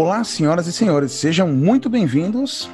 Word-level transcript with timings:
Olá, 0.00 0.22
senhoras 0.22 0.68
e 0.68 0.72
senhores, 0.72 1.10
sejam 1.10 1.48
muito 1.48 1.90
bem-vindos 1.90 2.70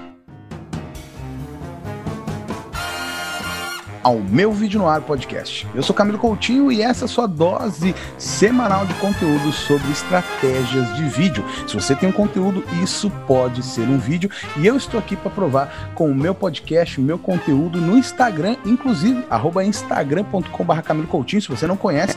ao 4.04 4.18
meu 4.18 4.52
Vídeo 4.52 4.78
no 4.78 4.86
Ar 4.86 5.00
podcast. 5.00 5.66
Eu 5.74 5.82
sou 5.82 5.96
Camilo 5.96 6.18
Coutinho 6.18 6.70
e 6.70 6.82
essa 6.82 7.04
é 7.04 7.06
a 7.06 7.08
sua 7.08 7.26
dose 7.26 7.94
semanal 8.18 8.84
de 8.84 8.92
conteúdo 8.94 9.50
sobre 9.50 9.90
estratégias 9.90 10.94
de 10.94 11.04
vídeo. 11.04 11.42
Se 11.66 11.74
você 11.74 11.96
tem 11.96 12.10
um 12.10 12.12
conteúdo, 12.12 12.62
isso 12.82 13.10
pode 13.26 13.62
ser 13.62 13.88
um 13.88 13.96
vídeo 13.96 14.30
e 14.58 14.66
eu 14.66 14.76
estou 14.76 15.00
aqui 15.00 15.16
para 15.16 15.30
provar 15.30 15.92
com 15.94 16.10
o 16.10 16.14
meu 16.14 16.34
podcast, 16.34 17.00
o 17.00 17.02
meu 17.02 17.18
conteúdo 17.18 17.80
no 17.80 17.96
Instagram, 17.96 18.56
inclusive 18.66 19.24
instagram.com.br 19.66 20.80
Camilo 20.82 21.06
Coutinho. 21.06 21.40
Se 21.40 21.48
você 21.48 21.66
não 21.66 21.76
conhece, 21.76 22.14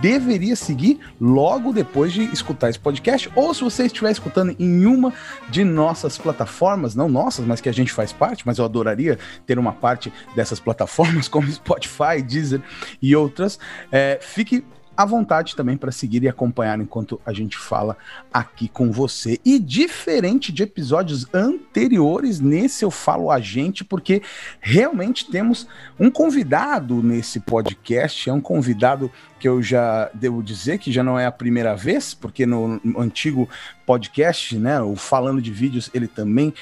deveria 0.00 0.56
seguir 0.56 0.98
logo 1.20 1.70
depois 1.70 2.14
de 2.14 2.22
escutar 2.32 2.70
esse 2.70 2.78
podcast 2.78 3.30
ou 3.34 3.52
se 3.52 3.62
você 3.62 3.84
estiver 3.84 4.10
escutando 4.10 4.56
em 4.58 4.86
uma 4.86 5.12
de 5.50 5.64
nossas 5.64 6.16
plataformas, 6.16 6.94
não 6.94 7.10
nossas, 7.10 7.44
mas 7.44 7.60
que 7.60 7.68
a 7.68 7.72
gente 7.72 7.92
faz 7.92 8.10
parte, 8.10 8.46
mas 8.46 8.56
eu 8.56 8.64
adoraria 8.64 9.18
ter 9.46 9.58
uma 9.58 9.72
parte 9.72 10.10
dessas 10.34 10.58
plataformas 10.58 11.25
como 11.30 11.50
Spotify, 11.50 12.22
Deezer 12.22 12.62
e 13.00 13.14
outras. 13.14 13.58
É, 13.90 14.18
fique 14.20 14.64
à 14.96 15.04
vontade 15.04 15.54
também 15.54 15.76
para 15.76 15.92
seguir 15.92 16.22
e 16.22 16.28
acompanhar 16.28 16.80
enquanto 16.80 17.20
a 17.26 17.32
gente 17.32 17.58
fala 17.58 17.96
aqui 18.32 18.66
com 18.66 18.90
você. 18.90 19.38
E 19.44 19.58
diferente 19.58 20.50
de 20.50 20.62
episódios 20.62 21.26
anteriores, 21.34 22.40
nesse 22.40 22.84
eu 22.84 22.90
falo 22.90 23.30
a 23.30 23.38
gente, 23.38 23.84
porque 23.84 24.22
realmente 24.60 25.30
temos 25.30 25.68
um 26.00 26.10
convidado 26.10 27.02
nesse 27.02 27.40
podcast. 27.40 28.30
É 28.30 28.32
um 28.32 28.40
convidado 28.40 29.10
que 29.38 29.46
eu 29.46 29.62
já 29.62 30.10
devo 30.14 30.42
dizer 30.42 30.78
que 30.78 30.90
já 30.90 31.02
não 31.02 31.18
é 31.18 31.26
a 31.26 31.32
primeira 31.32 31.76
vez, 31.76 32.14
porque 32.14 32.46
no 32.46 32.80
antigo 32.96 33.48
podcast, 33.84 34.56
né, 34.58 34.80
o 34.80 34.96
Falando 34.96 35.42
de 35.42 35.52
Vídeos, 35.52 35.90
ele 35.92 36.08
também 36.08 36.54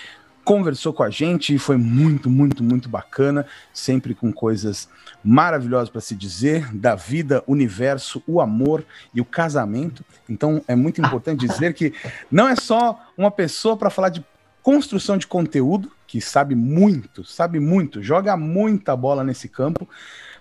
conversou 0.45 0.93
com 0.93 1.03
a 1.03 1.11
gente 1.11 1.55
e 1.55 1.59
foi 1.59 1.77
muito, 1.77 2.29
muito, 2.29 2.63
muito 2.63 2.89
bacana, 2.89 3.47
sempre 3.73 4.15
com 4.15 4.33
coisas 4.33 4.89
maravilhosas 5.25 5.89
para 5.89 6.01
se 6.01 6.15
dizer 6.15 6.73
da 6.75 6.95
vida, 6.95 7.43
universo, 7.47 8.23
o 8.27 8.41
amor 8.41 8.85
e 9.15 9.21
o 9.21 9.25
casamento. 9.25 10.05
Então 10.29 10.63
é 10.69 10.77
muito 10.77 11.01
importante 11.01 11.47
dizer 11.47 11.73
que 11.75 11.95
não 12.31 12.49
é 12.49 12.55
só 12.55 13.01
uma 13.17 13.31
pessoa 13.31 13.77
para 13.77 13.91
falar 13.91 14.11
de 14.11 14.25
construção 14.63 15.17
de 15.17 15.27
conteúdo, 15.27 15.91
que 16.07 16.21
sabe 16.21 16.55
muito, 16.55 17.25
sabe 17.25 17.59
muito, 17.59 18.03
joga 18.03 18.37
muita 18.37 18.95
bola 18.95 19.25
nesse 19.25 19.49
campo. 19.49 19.89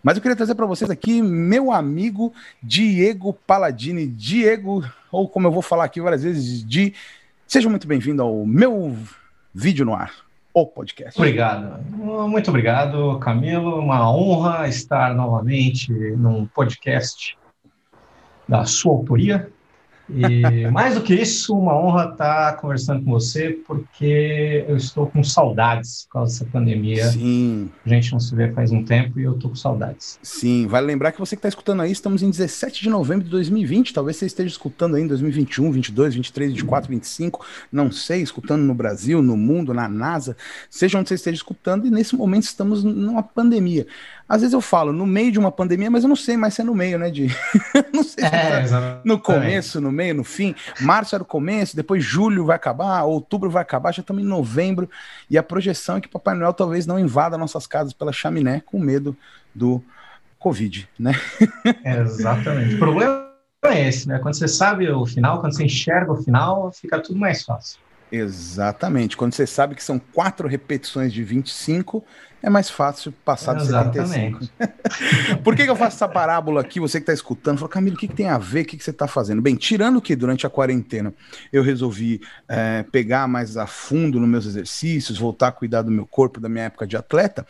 Mas 0.02 0.18
eu 0.18 0.22
queria 0.22 0.36
trazer 0.36 0.54
para 0.54 0.66
vocês 0.66 0.92
aqui 0.92 1.22
meu 1.22 1.72
amigo 1.72 2.34
Diego 2.62 3.34
Paladini. 3.34 4.06
Diego, 4.06 4.84
ou 5.10 5.30
como 5.30 5.48
eu 5.48 5.52
vou 5.52 5.62
falar 5.62 5.86
aqui 5.86 6.02
várias 6.02 6.24
vezes, 6.24 6.64
de 6.64 6.94
Seja 7.54 7.70
muito 7.70 7.88
bem-vindo 7.88 8.24
ao 8.24 8.48
meu 8.48 8.98
Vídeo 9.54 9.86
no 9.86 9.94
Ar, 9.94 10.12
o 10.52 10.66
podcast. 10.66 11.16
Obrigado. 11.16 11.80
Muito 12.28 12.50
obrigado, 12.50 13.20
Camilo. 13.20 13.78
Uma 13.78 14.12
honra 14.12 14.68
estar 14.68 15.14
novamente 15.14 15.92
num 15.92 16.48
podcast 16.48 17.38
da 18.50 18.66
sua 18.66 18.94
autoria. 18.94 19.53
E 20.10 20.68
mais 20.72 20.96
do 20.96 21.02
que 21.02 21.14
isso, 21.14 21.58
uma 21.58 21.76
honra 21.76 22.12
estar 22.12 22.58
conversando 22.58 23.04
com 23.04 23.12
você, 23.12 23.52
porque 23.66 24.66
eu 24.68 24.76
estou 24.76 25.08
com 25.08 25.24
saudades 25.24 26.06
por 26.06 26.14
causa 26.14 26.34
dessa 26.34 26.52
pandemia. 26.52 27.06
Sim. 27.06 27.70
A 27.86 27.90
gente 27.90 28.12
não 28.12 28.20
se 28.20 28.36
vê 28.36 28.52
faz 28.52 28.72
um 28.72 28.84
tempo 28.84 29.20
e 29.20 29.24
eu 29.24 29.34
estou 29.34 29.50
com 29.50 29.56
saudades. 29.56 30.20
Sim, 30.22 30.68
vale 30.68 30.88
lembrar 30.88 31.12
que 31.12 31.20
você 31.20 31.36
que 31.36 31.40
está 31.40 31.50
escutando 31.50 31.82
aí, 31.82 31.92
estamos 31.92 32.22
em 32.22 32.30
17 32.30 32.82
de 32.82 32.90
novembro 32.90 33.26
de 33.26 33.32
2020. 33.32 33.94
Talvez 33.94 34.18
você 34.18 34.26
esteja 34.26 34.50
escutando 34.50 34.96
aí 34.96 35.04
em 35.04 35.08
2021, 35.08 35.72
22, 35.72 36.16
23, 36.16 36.52
24, 36.52 36.90
25, 36.90 37.46
não 37.72 37.92
sei, 37.92 38.22
escutando 38.22 38.64
no 38.64 38.74
Brasil, 38.74 39.22
no 39.22 39.38
mundo, 39.38 39.74
na 39.74 39.88
NASA, 39.88 40.36
seja 40.70 41.00
onde 41.00 41.10
você 41.10 41.16
esteja 41.16 41.38
escutando, 41.38 41.88
e 41.88 41.90
nesse 41.90 42.16
momento 42.16 42.44
estamos 42.44 42.84
numa 42.84 43.24
pandemia. 43.24 43.88
Às 44.34 44.42
vezes 44.42 44.54
eu 44.54 44.62
falo 44.62 44.92
no 44.92 45.06
meio 45.06 45.32
de 45.32 45.38
uma 45.38 45.52
pandemia, 45.52 45.92
mas 45.92 46.02
eu 46.02 46.10
não 46.10 46.16
sei 46.16 46.36
mais 46.36 46.56
se 46.56 46.62
é 46.62 46.64
no 46.64 46.74
meio, 46.74 46.98
né? 46.98 47.12
De... 47.12 47.28
não 47.94 48.04
sei 48.04 48.24
se 48.24 48.36
é, 48.36 48.66
tá 48.66 49.00
no 49.06 49.20
começo, 49.20 49.80
no 49.80 49.92
meio, 49.92 50.16
no 50.16 50.24
fim. 50.24 50.56
Março 50.82 51.14
era 51.14 51.22
o 51.22 51.28
começo, 51.28 51.76
depois 51.76 52.04
julho 52.04 52.44
vai 52.44 52.56
acabar, 52.56 53.04
outubro 53.04 53.48
vai 53.48 53.62
acabar, 53.62 53.92
já 53.92 54.02
estamos 54.02 54.24
em 54.24 54.26
novembro. 54.26 54.90
E 55.30 55.38
a 55.38 55.44
projeção 55.44 55.98
é 55.98 56.02
que 56.02 56.08
Papai 56.08 56.34
Noel 56.34 56.52
talvez 56.52 56.88
não 56.88 56.98
invada 56.98 57.38
nossas 57.38 57.68
casas 57.68 57.94
pela 57.94 58.12
chaminé 58.12 58.60
com 58.66 58.80
medo 58.80 59.16
do 59.54 59.84
Covid, 60.40 60.90
né? 60.98 61.14
exatamente. 61.86 62.74
O 62.74 62.80
problema 62.80 63.30
é 63.66 63.88
esse, 63.88 64.08
né? 64.08 64.18
Quando 64.18 64.34
você 64.34 64.48
sabe 64.48 64.90
o 64.90 65.06
final, 65.06 65.42
quando 65.42 65.54
você 65.54 65.66
enxerga 65.66 66.12
o 66.12 66.24
final, 66.24 66.72
fica 66.72 67.00
tudo 67.00 67.20
mais 67.20 67.44
fácil. 67.44 67.78
Exatamente. 68.12 69.16
Quando 69.16 69.34
você 69.34 69.46
sabe 69.46 69.76
que 69.76 69.84
são 69.84 70.00
quatro 70.00 70.48
repetições 70.48 71.14
de 71.14 71.24
25, 71.24 72.04
é 72.44 72.50
mais 72.50 72.70
fácil 72.70 73.14
passar 73.24 73.56
de 73.56 73.64
Exatamente. 73.64 74.52
75. 74.52 75.40
Por 75.42 75.56
que, 75.56 75.64
que, 75.64 75.70
eu 75.70 75.78
faço 75.78 75.96
essa 75.96 76.10
parábola 76.10 76.60
aqui? 76.60 76.78
Você 76.78 77.00
que 77.00 77.04
está 77.04 77.14
escutando, 77.14 77.58
fala, 77.58 77.70
Camilo, 77.70 77.96
o 77.96 78.00
que, 78.00 78.06
que, 78.06 78.14
tem 78.14 78.28
a 78.28 78.38
ver? 78.38 78.64
O 78.64 78.66
que, 78.66 78.76
que 78.76 78.84
você 78.84 78.90
está 78.90 79.08
fazendo? 79.08 79.42
Bem, 79.42 79.56
tirando 79.56 80.02
que 80.02 80.14
durante 80.14 80.46
a 80.46 80.50
quarentena 80.50 81.14
eu 81.54 81.64
resolvi 81.64 82.20
é, 82.50 82.84
pegar 82.92 83.30
mais 83.30 83.56
a 83.56 83.66
fundo 83.66 84.20
nos 84.20 84.28
meus 84.28 84.46
exercícios, 84.46 85.18
voltar 85.18 85.48
a 85.48 85.52
cuidar 85.54 85.84
do 85.84 85.92
meu 85.92 86.06
corpo, 86.06 86.42
da 86.42 86.50
minha 86.50 86.66
época 86.66 86.86
de 86.86 86.98
atleta, 86.98 87.48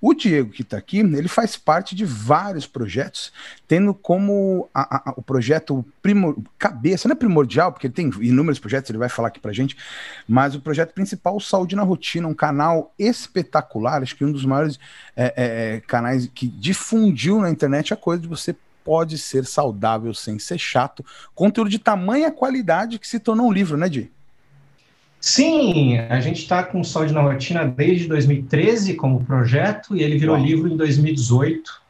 o 0.00 0.14
Diego 0.14 0.50
que 0.50 0.62
está 0.62 0.76
aqui, 0.76 0.98
ele 0.98 1.28
faz 1.28 1.56
parte 1.56 1.94
de 1.94 2.04
vários 2.04 2.66
projetos, 2.66 3.32
tendo 3.66 3.94
como 3.94 4.68
a, 4.74 5.10
a, 5.10 5.14
o 5.16 5.22
projeto 5.22 5.84
primor, 6.02 6.36
cabeça, 6.58 7.08
não 7.08 7.14
é 7.14 7.18
primordial, 7.18 7.72
porque 7.72 7.86
ele 7.86 7.94
tem 7.94 8.10
inúmeros 8.20 8.58
projetos, 8.58 8.90
ele 8.90 8.98
vai 8.98 9.08
falar 9.08 9.28
aqui 9.28 9.40
para 9.40 9.52
gente, 9.52 9.76
mas 10.28 10.54
o 10.54 10.60
projeto 10.60 10.92
principal, 10.92 11.38
Saúde 11.40 11.76
na 11.76 11.82
Rotina, 11.82 12.28
um 12.28 12.34
canal 12.34 12.92
espetacular, 12.98 14.02
acho 14.02 14.16
que 14.16 14.24
um 14.24 14.32
dos 14.32 14.44
maiores 14.44 14.78
é, 15.16 15.24
é, 15.24 15.76
é, 15.76 15.80
canais 15.80 16.30
que 16.34 16.46
difundiu 16.46 17.40
na 17.40 17.50
internet 17.50 17.92
a 17.92 17.96
coisa 17.96 18.22
de 18.22 18.28
você 18.28 18.54
pode 18.84 19.18
ser 19.18 19.44
saudável 19.44 20.14
sem 20.14 20.38
ser 20.38 20.58
chato. 20.58 21.04
Conteúdo 21.34 21.68
de 21.68 21.78
tamanha 21.78 22.30
qualidade 22.30 23.00
que 23.00 23.08
se 23.08 23.18
tornou 23.18 23.48
um 23.48 23.52
livro, 23.52 23.76
né, 23.76 23.88
Di? 23.88 24.12
Sim, 25.20 25.98
a 25.98 26.20
gente 26.20 26.42
está 26.42 26.62
com 26.62 26.84
Saúde 26.84 27.12
na 27.12 27.20
Rotina 27.20 27.66
desde 27.66 28.06
2013 28.06 28.94
como 28.94 29.24
projeto 29.24 29.96
e 29.96 30.02
ele 30.02 30.18
virou 30.18 30.36
Uau. 30.36 30.44
livro 30.44 30.68
em 30.68 30.76
2018. 30.76 31.86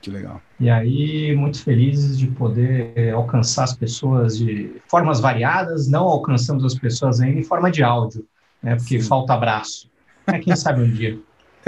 Que 0.00 0.10
legal. 0.10 0.40
E 0.60 0.70
aí, 0.70 1.34
muito 1.36 1.62
felizes 1.62 2.18
de 2.18 2.28
poder 2.28 3.12
alcançar 3.12 3.64
as 3.64 3.74
pessoas 3.74 4.38
de 4.38 4.76
formas 4.88 5.20
variadas. 5.20 5.88
Não 5.88 6.04
alcançamos 6.04 6.64
as 6.64 6.74
pessoas 6.74 7.20
ainda 7.20 7.40
em 7.40 7.44
forma 7.44 7.70
de 7.70 7.82
áudio, 7.82 8.24
né? 8.62 8.76
Porque 8.76 9.00
Sim. 9.00 9.08
falta 9.08 9.34
abraço. 9.34 9.90
É, 10.26 10.38
quem 10.38 10.54
sabe 10.54 10.82
um 10.82 10.90
dia. 10.90 11.18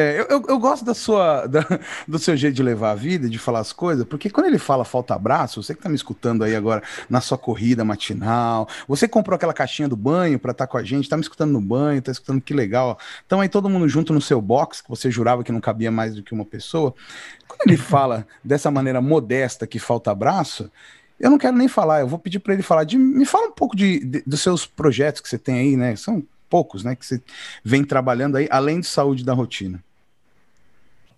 É, 0.00 0.19
eu, 0.19 0.27
eu, 0.31 0.44
eu, 0.49 0.59
gosto 0.59 0.83
da 0.83 0.94
sua, 0.94 1.44
da, 1.47 1.61
do 2.09 2.19
seu 2.19 2.34
jeito 2.34 2.55
de 2.55 2.62
levar 2.62 2.93
a 2.93 2.94
vida, 2.94 3.28
de 3.28 3.38
falar 3.38 3.59
as 3.59 3.71
coisas, 3.71 4.06
porque 4.06 4.31
quando 4.31 4.47
ele 4.47 4.59
fala 4.59 4.83
falta 4.83 5.15
abraço, 5.15 5.62
você 5.62 5.75
que 5.75 5.83
tá 5.83 5.91
me 5.91 5.94
escutando 5.94 6.43
aí 6.43 6.56
agora 6.56 6.83
na 7.09 7.21
sua 7.21 7.37
corrida 7.37 7.84
matinal, 7.84 8.66
você 8.89 9.06
comprou 9.06 9.37
aquela 9.37 9.53
caixinha 9.53 9.89
do 9.89 9.97
banho 9.97 10.39
para 10.39 10.53
estar 10.53 10.66
tá 10.66 10.71
com 10.71 10.78
a 10.78 10.83
gente, 10.83 11.09
tá 11.09 11.19
me 11.19 11.22
escutando 11.22 11.53
no 11.53 11.60
banho, 11.60 12.00
tá 12.00 12.10
escutando 12.10 12.41
que 12.41 12.55
legal. 12.55 12.99
Então 13.27 13.41
aí 13.43 13.49
todo 13.49 13.69
mundo 13.69 13.87
junto 13.89 14.15
no 14.15 14.22
seu 14.22 14.41
box, 14.41 14.81
que 14.81 14.89
você 14.89 15.10
jurava 15.10 15.44
que 15.44 15.53
não 15.53 15.60
cabia 15.60 15.91
mais 15.91 16.15
do 16.15 16.22
que 16.22 16.33
uma 16.33 16.47
pessoa. 16.47 16.94
Quando 17.47 17.60
ele 17.66 17.77
fala 17.77 18.27
dessa 18.43 18.71
maneira 18.71 19.03
modesta 19.03 19.66
que 19.66 19.78
falta 19.78 20.10
abraço, 20.10 20.71
eu 21.19 21.28
não 21.28 21.37
quero 21.37 21.56
nem 21.56 21.69
falar, 21.69 22.00
eu 22.00 22.09
vou 22.09 22.19
pedir 22.19 22.39
para 22.39 22.55
ele 22.55 22.62
falar 22.62 22.84
de. 22.84 22.97
Me 22.97 23.27
fala 23.27 23.49
um 23.49 23.53
pouco 23.53 23.77
de, 23.77 24.03
de, 24.03 24.22
dos 24.27 24.41
seus 24.41 24.65
projetos 24.65 25.21
que 25.21 25.28
você 25.28 25.37
tem 25.37 25.59
aí, 25.59 25.77
né? 25.77 25.94
São 25.94 26.25
poucos, 26.49 26.83
né? 26.83 26.97
Que 26.97 27.05
você 27.05 27.22
vem 27.62 27.84
trabalhando 27.84 28.37
aí, 28.37 28.49
além 28.50 28.81
de 28.81 28.87
saúde 28.87 29.22
da 29.22 29.34
rotina. 29.34 29.83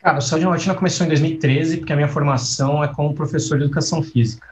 Cara, 0.02 0.18
o 0.18 0.20
Saúde 0.20 0.44
na 0.44 0.50
Rotina 0.50 0.74
começou 0.74 1.06
em 1.06 1.08
2013, 1.08 1.77
porque 1.77 1.92
a 1.92 1.97
minha 1.97 2.09
formação 2.09 2.82
é 2.82 2.88
como 2.88 3.15
professor 3.15 3.56
de 3.56 3.65
educação 3.65 4.03
física. 4.03 4.48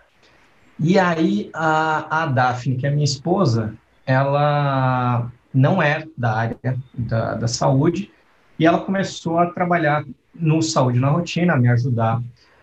E 0.78 0.96
aí, 0.96 1.50
a, 1.52 2.22
a 2.22 2.26
Daphne, 2.26 2.76
que 2.76 2.86
é 2.86 2.90
minha 2.90 3.04
esposa, 3.04 3.74
ela 4.06 5.28
não 5.52 5.82
é 5.82 6.06
da 6.16 6.32
área 6.32 6.78
da, 6.94 7.34
da 7.34 7.48
saúde, 7.48 8.12
e 8.60 8.64
ela 8.64 8.78
começou 8.78 9.40
a 9.40 9.46
trabalhar 9.46 10.04
no 10.32 10.62
Saúde 10.62 11.00
na 11.00 11.08
Rotina, 11.08 11.54
a 11.54 11.56
me 11.56 11.68
ajudar 11.68 12.22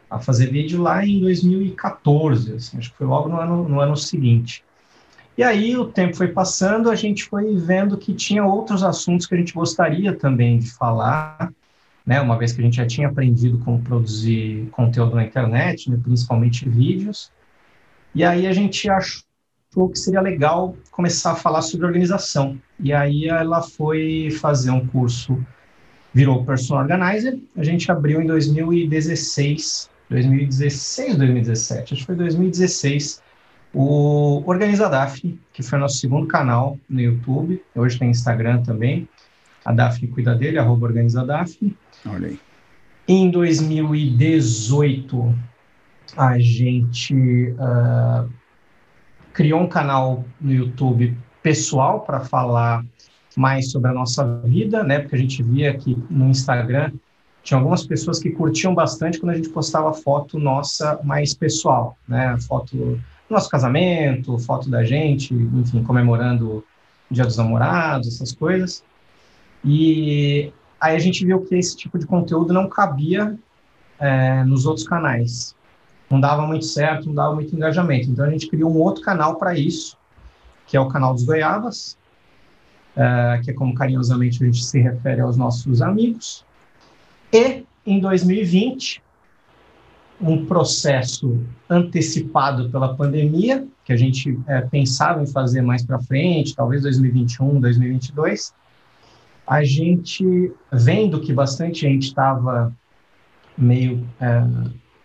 a 0.09 0.17
fazer 0.19 0.47
vídeo 0.47 0.81
lá 0.81 1.05
em 1.05 1.19
2014, 1.19 2.53
assim, 2.53 2.77
acho 2.77 2.91
que 2.91 2.97
foi 2.97 3.05
logo 3.05 3.27
no 3.27 3.37
ano, 3.37 3.67
no 3.67 3.81
ano 3.81 3.97
seguinte. 3.97 4.63
E 5.37 5.43
aí 5.43 5.75
o 5.75 5.85
tempo 5.85 6.15
foi 6.15 6.29
passando, 6.29 6.89
a 6.89 6.95
gente 6.95 7.25
foi 7.25 7.53
vendo 7.57 7.97
que 7.97 8.13
tinha 8.13 8.45
outros 8.45 8.81
assuntos 8.81 9.27
que 9.27 9.35
a 9.35 9.37
gente 9.37 9.53
gostaria 9.53 10.15
também 10.15 10.57
de 10.57 10.71
falar, 10.71 11.51
né, 12.07 12.21
uma 12.21 12.37
vez 12.37 12.53
que 12.53 12.61
a 12.61 12.63
gente 12.63 12.77
já 12.77 12.87
tinha 12.87 13.09
aprendido 13.09 13.59
como 13.59 13.81
produzir 13.81 14.69
conteúdo 14.71 15.17
na 15.17 15.25
internet, 15.25 15.91
né, 15.91 15.99
principalmente 16.01 16.67
vídeos, 16.67 17.29
e 18.15 18.23
aí 18.23 18.47
a 18.47 18.53
gente 18.53 18.89
achou 18.89 19.89
que 19.91 19.99
seria 19.99 20.21
legal 20.21 20.73
começar 20.89 21.33
a 21.33 21.35
falar 21.35 21.61
sobre 21.61 21.85
organização. 21.85 22.57
E 22.79 22.93
aí 22.93 23.27
ela 23.27 23.61
foi 23.61 24.29
fazer 24.39 24.71
um 24.71 24.87
curso, 24.87 25.45
virou 26.13 26.45
Personal 26.45 26.83
Organizer, 26.83 27.37
a 27.57 27.63
gente 27.63 27.91
abriu 27.91 28.21
em 28.21 28.25
2016, 28.25 29.89
2016, 30.09 31.17
2017, 31.17 31.93
acho 31.93 32.01
que 32.01 32.05
foi 32.05 32.15
2016, 32.15 33.21
O 33.73 34.41
Organiza 34.47 34.87
Daphne, 34.87 35.37
que 35.51 35.61
foi 35.61 35.77
nosso 35.77 35.97
segundo 35.97 36.25
canal 36.25 36.79
no 36.89 37.01
YouTube, 37.01 37.61
hoje 37.75 37.99
tem 37.99 38.09
Instagram 38.09 38.63
também. 38.63 39.07
A 39.67 39.73
Daphne 39.73 40.07
cuida 40.07 40.33
dele, 40.33 40.57
arroba 40.57 40.85
Organiza 40.85 41.25
Daphne. 41.25 41.75
Olha 42.05 42.29
aí. 42.29 42.39
Em 43.05 43.29
2018, 43.29 45.35
a 46.15 46.39
gente 46.39 47.51
uh, 47.51 48.29
criou 49.33 49.59
um 49.59 49.67
canal 49.67 50.23
no 50.39 50.53
YouTube 50.53 51.17
pessoal 51.43 51.99
para 51.99 52.21
falar 52.21 52.85
mais 53.35 53.69
sobre 53.69 53.91
a 53.91 53.93
nossa 53.93 54.39
vida, 54.45 54.85
né? 54.85 54.99
Porque 54.99 55.17
a 55.17 55.19
gente 55.19 55.43
via 55.43 55.77
que 55.77 56.01
no 56.09 56.29
Instagram 56.29 56.93
tinha 57.43 57.57
algumas 57.57 57.85
pessoas 57.85 58.19
que 58.19 58.29
curtiam 58.29 58.73
bastante 58.73 59.19
quando 59.19 59.31
a 59.31 59.35
gente 59.35 59.49
postava 59.49 59.91
foto 59.91 60.39
nossa 60.39 60.97
mais 61.03 61.33
pessoal, 61.33 61.97
né? 62.07 62.37
Foto 62.39 62.77
do 62.77 63.01
nosso 63.29 63.49
casamento, 63.49 64.39
foto 64.39 64.69
da 64.69 64.85
gente, 64.85 65.33
enfim, 65.33 65.83
comemorando 65.83 66.63
o 67.11 67.11
Dia 67.11 67.25
dos 67.25 67.35
Namorados, 67.35 68.07
essas 68.07 68.31
coisas. 68.31 68.81
E 69.63 70.51
aí 70.79 70.95
a 70.95 70.99
gente 70.99 71.25
viu 71.25 71.41
que 71.41 71.55
esse 71.55 71.75
tipo 71.75 71.97
de 71.97 72.05
conteúdo 72.05 72.53
não 72.53 72.69
cabia 72.69 73.37
é, 73.99 74.43
nos 74.43 74.65
outros 74.65 74.87
canais. 74.87 75.55
Não 76.09 76.19
dava 76.19 76.45
muito 76.47 76.65
certo, 76.65 77.07
não 77.07 77.13
dava 77.13 77.35
muito 77.35 77.53
engajamento. 77.55 78.09
Então 78.09 78.25
a 78.25 78.29
gente 78.29 78.47
criou 78.47 78.71
um 78.71 78.77
outro 78.77 79.03
canal 79.03 79.35
para 79.35 79.57
isso, 79.57 79.97
que 80.65 80.77
é 80.77 80.79
o 80.79 80.87
canal 80.87 81.13
dos 81.13 81.23
Goiabas, 81.23 81.97
uh, 82.95 83.41
que 83.43 83.51
é 83.51 83.53
como 83.53 83.73
carinhosamente 83.73 84.41
a 84.41 84.45
gente 84.45 84.63
se 84.63 84.79
refere 84.79 85.21
aos 85.21 85.35
nossos 85.35 85.81
amigos. 85.81 86.45
E, 87.31 87.65
em 87.85 87.99
2020, 87.99 89.01
um 90.19 90.45
processo 90.45 91.39
antecipado 91.69 92.69
pela 92.69 92.95
pandemia, 92.95 93.67
que 93.85 93.93
a 93.93 93.97
gente 93.97 94.37
é, 94.47 94.61
pensava 94.61 95.21
em 95.21 95.27
fazer 95.27 95.61
mais 95.61 95.85
para 95.85 95.99
frente, 95.99 96.55
talvez 96.55 96.81
2021, 96.81 97.59
2022, 97.59 98.53
a 99.47 99.63
gente, 99.63 100.53
vendo 100.71 101.21
que 101.21 101.31
bastante 101.31 101.81
gente 101.81 102.07
estava 102.07 102.75
meio 103.57 104.05
é, 104.19 104.43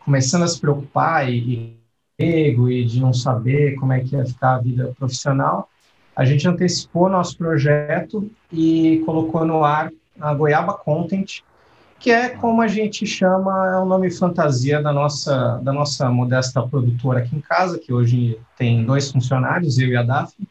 começando 0.00 0.42
a 0.42 0.48
se 0.48 0.60
preocupar 0.60 1.32
e, 1.32 1.78
e, 2.18 2.50
e 2.50 2.84
de 2.84 3.00
não 3.00 3.12
saber 3.12 3.76
como 3.76 3.92
é 3.92 4.00
que 4.00 4.16
ia 4.16 4.26
ficar 4.26 4.56
a 4.56 4.58
vida 4.58 4.92
profissional, 4.98 5.68
a 6.14 6.24
gente 6.24 6.46
antecipou 6.46 7.08
nosso 7.08 7.38
projeto 7.38 8.28
e 8.52 9.00
colocou 9.06 9.44
no 9.44 9.64
ar 9.64 9.90
a 10.20 10.34
Goiaba 10.34 10.74
Content, 10.74 11.40
que 11.98 12.10
é 12.10 12.28
como 12.28 12.60
a 12.60 12.66
gente 12.66 13.06
chama, 13.06 13.74
é 13.74 13.76
o 13.76 13.86
nome 13.86 14.10
fantasia 14.10 14.82
da 14.82 14.92
nossa, 14.92 15.58
da 15.62 15.72
nossa 15.72 16.10
modesta 16.10 16.60
produtora 16.66 17.20
aqui 17.20 17.36
em 17.36 17.40
casa, 17.40 17.78
que 17.78 17.92
hoje 17.92 18.38
tem 18.58 18.84
dois 18.84 19.10
funcionários, 19.10 19.78
eu 19.78 19.88
e 19.88 19.96
a 19.96 20.02
Daphne, 20.02 20.48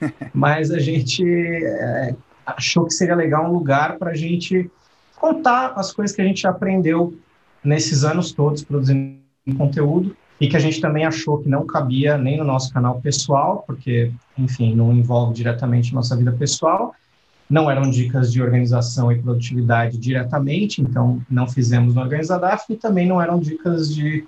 mas 0.32 0.70
a 0.70 0.78
gente 0.78 1.24
é, 1.24 2.14
achou 2.46 2.84
que 2.86 2.94
seria 2.94 3.14
legal 3.14 3.48
um 3.48 3.52
lugar 3.52 3.98
para 3.98 4.10
a 4.10 4.14
gente 4.14 4.70
contar 5.18 5.72
as 5.76 5.92
coisas 5.92 6.14
que 6.14 6.22
a 6.22 6.24
gente 6.24 6.46
aprendeu 6.46 7.16
nesses 7.62 8.04
anos 8.04 8.32
todos 8.32 8.64
produzindo 8.64 9.20
conteúdo 9.56 10.16
e 10.40 10.48
que 10.48 10.56
a 10.56 10.60
gente 10.60 10.80
também 10.80 11.04
achou 11.04 11.38
que 11.38 11.48
não 11.48 11.64
cabia 11.64 12.18
nem 12.18 12.36
no 12.36 12.44
nosso 12.44 12.72
canal 12.72 13.00
pessoal, 13.00 13.62
porque, 13.64 14.10
enfim, 14.36 14.74
não 14.74 14.92
envolve 14.92 15.34
diretamente 15.34 15.94
nossa 15.94 16.16
vida 16.16 16.32
pessoal, 16.32 16.92
não 17.48 17.70
eram 17.70 17.88
dicas 17.88 18.32
de 18.32 18.42
organização 18.42 19.12
e 19.12 19.22
produtividade 19.22 19.98
diretamente, 19.98 20.80
então 20.80 21.20
não 21.30 21.46
fizemos 21.46 21.94
no 21.94 22.00
Organizadaf, 22.00 22.64
e 22.68 22.76
também 22.76 23.06
não 23.06 23.22
eram 23.22 23.38
dicas 23.38 23.94
de 23.94 24.26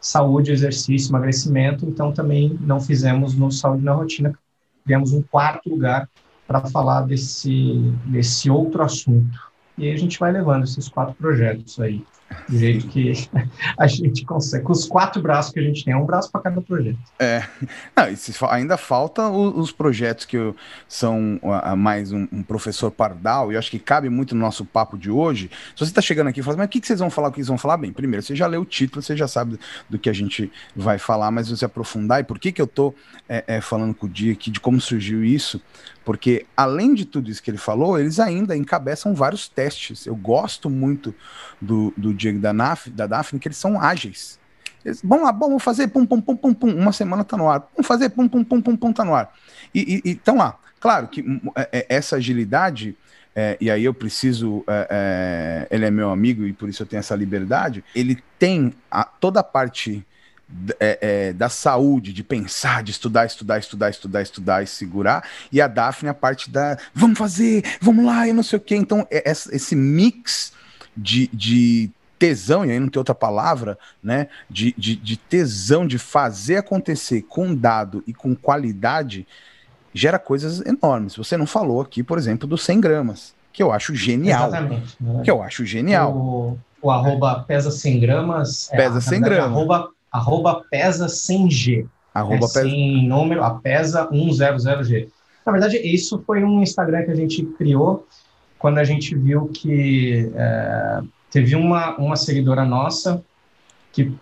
saúde, 0.00 0.52
exercício, 0.52 1.10
emagrecimento, 1.10 1.84
então 1.84 2.12
também 2.12 2.56
não 2.60 2.80
fizemos 2.80 3.34
no 3.34 3.50
Saúde 3.50 3.82
na 3.82 3.92
Rotina, 3.92 4.38
criamos 4.84 5.12
um 5.12 5.22
quarto 5.22 5.68
lugar 5.68 6.08
para 6.46 6.60
falar 6.66 7.02
desse, 7.02 7.92
desse 8.04 8.50
outro 8.50 8.82
assunto. 8.82 9.38
E 9.76 9.84
aí 9.84 9.94
a 9.94 9.98
gente 9.98 10.18
vai 10.18 10.32
levando 10.32 10.64
esses 10.64 10.88
quatro 10.88 11.14
projetos 11.14 11.78
aí 11.80 12.04
do 12.48 12.58
jeito 12.58 12.86
que 12.88 13.12
a 13.78 13.86
gente 13.86 14.24
consegue, 14.24 14.64
com 14.64 14.72
os 14.72 14.84
quatro 14.84 15.22
braços 15.22 15.52
que 15.52 15.60
a 15.60 15.62
gente 15.62 15.84
tem, 15.84 15.94
é 15.94 15.96
um 15.96 16.04
braço 16.04 16.30
para 16.30 16.40
cada 16.40 16.60
projeto. 16.60 16.98
É, 17.18 17.46
Não, 17.96 18.48
ainda 18.50 18.76
falta 18.76 19.28
os, 19.28 19.56
os 19.56 19.72
projetos 19.72 20.24
que 20.24 20.36
eu, 20.36 20.56
são 20.88 21.40
mais 21.76 22.12
um, 22.12 22.26
professor 22.42 22.90
pardal, 22.90 23.50
e 23.50 23.54
eu 23.54 23.58
acho 23.58 23.70
que 23.70 23.78
cabe 23.78 24.08
muito 24.08 24.34
no 24.34 24.40
nosso 24.40 24.64
papo 24.64 24.98
de 24.98 25.10
hoje. 25.10 25.50
Se 25.74 25.78
você 25.78 25.90
está 25.90 26.00
chegando 26.00 26.28
aqui 26.28 26.40
e 26.40 26.42
fala, 26.42 26.56
mas 26.56 26.66
o 26.66 26.68
que, 26.68 26.80
que 26.80 26.86
vocês 26.86 27.00
vão 27.00 27.10
falar, 27.10 27.28
o 27.28 27.30
que 27.30 27.36
vocês 27.36 27.48
vão 27.48 27.58
falar? 27.58 27.76
Bem, 27.76 27.92
primeiro, 27.92 28.24
você 28.24 28.34
já 28.34 28.46
leu 28.46 28.62
o 28.62 28.64
título, 28.66 29.02
você 29.02 29.16
já 29.16 29.28
sabe 29.28 29.58
do 29.88 29.98
que 29.98 30.10
a 30.10 30.12
gente 30.12 30.50
vai 30.74 30.98
falar, 30.98 31.30
mas 31.30 31.48
você 31.48 31.64
aprofundar, 31.64 32.20
e 32.20 32.24
por 32.24 32.38
que, 32.38 32.52
que 32.52 32.60
eu 32.60 32.66
estou 32.66 32.94
é, 33.28 33.44
é, 33.46 33.60
falando 33.60 33.94
com 33.94 34.06
o 34.06 34.08
Dia 34.08 34.32
aqui, 34.32 34.50
de 34.50 34.60
como 34.60 34.80
surgiu 34.80 35.24
isso, 35.24 35.60
porque 36.06 36.46
além 36.56 36.94
de 36.94 37.04
tudo 37.04 37.28
isso 37.28 37.42
que 37.42 37.50
ele 37.50 37.58
falou, 37.58 37.98
eles 37.98 38.20
ainda 38.20 38.56
encabeçam 38.56 39.12
vários 39.12 39.48
testes. 39.48 40.06
Eu 40.06 40.14
gosto 40.14 40.70
muito 40.70 41.12
do, 41.60 41.92
do 41.96 42.14
Diego 42.14 42.38
da, 42.38 42.52
Naf, 42.52 42.88
da 42.90 43.08
Daphne, 43.08 43.40
que 43.40 43.48
eles 43.48 43.58
são 43.58 43.80
ágeis. 43.80 44.38
Eles, 44.84 45.02
vamos 45.02 45.24
lá, 45.24 45.32
vamos 45.32 45.60
fazer 45.60 45.88
pum, 45.88 46.06
pum, 46.06 46.20
pum, 46.20 46.36
pum, 46.36 46.54
pum, 46.54 46.72
uma 46.72 46.92
semana 46.92 47.24
tá 47.24 47.36
no 47.36 47.50
ar. 47.50 47.68
Vamos 47.74 47.88
fazer 47.88 48.10
pum, 48.10 48.28
pum, 48.28 48.44
pum, 48.44 48.62
pum, 48.62 48.76
pum, 48.76 48.92
tá 48.92 49.04
no 49.04 49.16
ar. 49.16 49.34
E 49.74 50.00
estão 50.04 50.36
lá. 50.36 50.56
Claro 50.78 51.08
que 51.08 51.22
hum, 51.22 51.40
é, 51.56 51.68
é, 51.72 51.86
essa 51.88 52.14
agilidade, 52.14 52.96
é, 53.34 53.56
e 53.60 53.68
aí 53.68 53.84
eu 53.84 53.92
preciso, 53.92 54.62
é, 54.68 55.66
é, 55.68 55.74
ele 55.74 55.86
é 55.86 55.90
meu 55.90 56.10
amigo 56.10 56.46
e 56.46 56.52
por 56.52 56.68
isso 56.68 56.84
eu 56.84 56.86
tenho 56.86 57.00
essa 57.00 57.16
liberdade, 57.16 57.82
ele 57.96 58.22
tem 58.38 58.72
a, 58.88 59.02
toda 59.02 59.40
a 59.40 59.42
parte 59.42 60.06
é, 60.78 60.98
é, 61.00 61.32
da 61.32 61.48
saúde, 61.48 62.12
de 62.12 62.22
pensar, 62.22 62.82
de 62.82 62.92
estudar, 62.92 63.26
estudar, 63.26 63.58
estudar, 63.58 63.90
estudar, 63.90 64.22
estudar 64.22 64.62
e 64.62 64.66
segurar, 64.66 65.28
e 65.50 65.60
a 65.60 65.66
Daphne 65.66 66.08
a 66.08 66.14
parte 66.14 66.50
da 66.50 66.78
vamos 66.94 67.18
fazer, 67.18 67.64
vamos 67.80 68.04
lá, 68.04 68.28
e 68.28 68.32
não 68.32 68.42
sei 68.42 68.58
o 68.58 68.62
quê. 68.62 68.76
Então, 68.76 69.06
é, 69.10 69.30
esse 69.30 69.74
mix 69.74 70.52
de, 70.96 71.28
de 71.32 71.90
tesão, 72.18 72.64
e 72.64 72.70
aí 72.70 72.80
não 72.80 72.88
tem 72.88 72.98
outra 72.98 73.14
palavra, 73.14 73.78
né? 74.02 74.28
De, 74.48 74.74
de, 74.78 74.96
de 74.96 75.16
tesão 75.16 75.86
de 75.86 75.98
fazer 75.98 76.56
acontecer 76.56 77.22
com 77.22 77.54
dado 77.54 78.02
e 78.06 78.14
com 78.14 78.34
qualidade, 78.34 79.26
gera 79.92 80.18
coisas 80.18 80.60
enormes. 80.64 81.16
Você 81.16 81.36
não 81.36 81.46
falou 81.46 81.80
aqui, 81.80 82.02
por 82.02 82.18
exemplo, 82.18 82.48
dos 82.48 82.62
100 82.62 82.80
gramas, 82.80 83.34
que 83.52 83.62
eu 83.62 83.72
acho 83.72 83.94
genial. 83.94 84.48
Exatamente. 84.48 84.96
Né? 85.00 85.22
Que 85.24 85.30
eu 85.30 85.42
acho 85.42 85.64
genial. 85.66 86.14
O, 86.14 86.58
o 86.80 86.90
arroba 86.90 87.44
pesa 87.46 87.70
100 87.70 88.00
gramas. 88.00 88.68
Pesa 88.70 88.98
é, 88.98 89.00
100 89.00 89.10
verdade, 89.10 89.34
gramas. 89.34 89.56
Arroba 89.56 89.95
arroba 90.16 90.62
pesa 90.70 91.08
sem 91.08 91.50
G. 91.50 91.86
Arroba 92.14 92.34
é, 92.34 92.38
pesa... 92.40 92.62
Sem 92.62 93.08
número, 93.08 93.42
a 93.42 93.54
pesa 93.54 94.08
100G. 94.08 95.08
Na 95.44 95.52
verdade, 95.52 95.76
isso 95.78 96.22
foi 96.26 96.42
um 96.42 96.62
Instagram 96.62 97.04
que 97.04 97.10
a 97.10 97.14
gente 97.14 97.44
criou 97.44 98.06
quando 98.58 98.78
a 98.78 98.84
gente 98.84 99.14
viu 99.14 99.48
que 99.48 100.30
é, 100.34 101.00
teve 101.30 101.54
uma, 101.54 101.96
uma 101.96 102.16
seguidora 102.16 102.64
nossa 102.64 103.22
que 103.92 104.12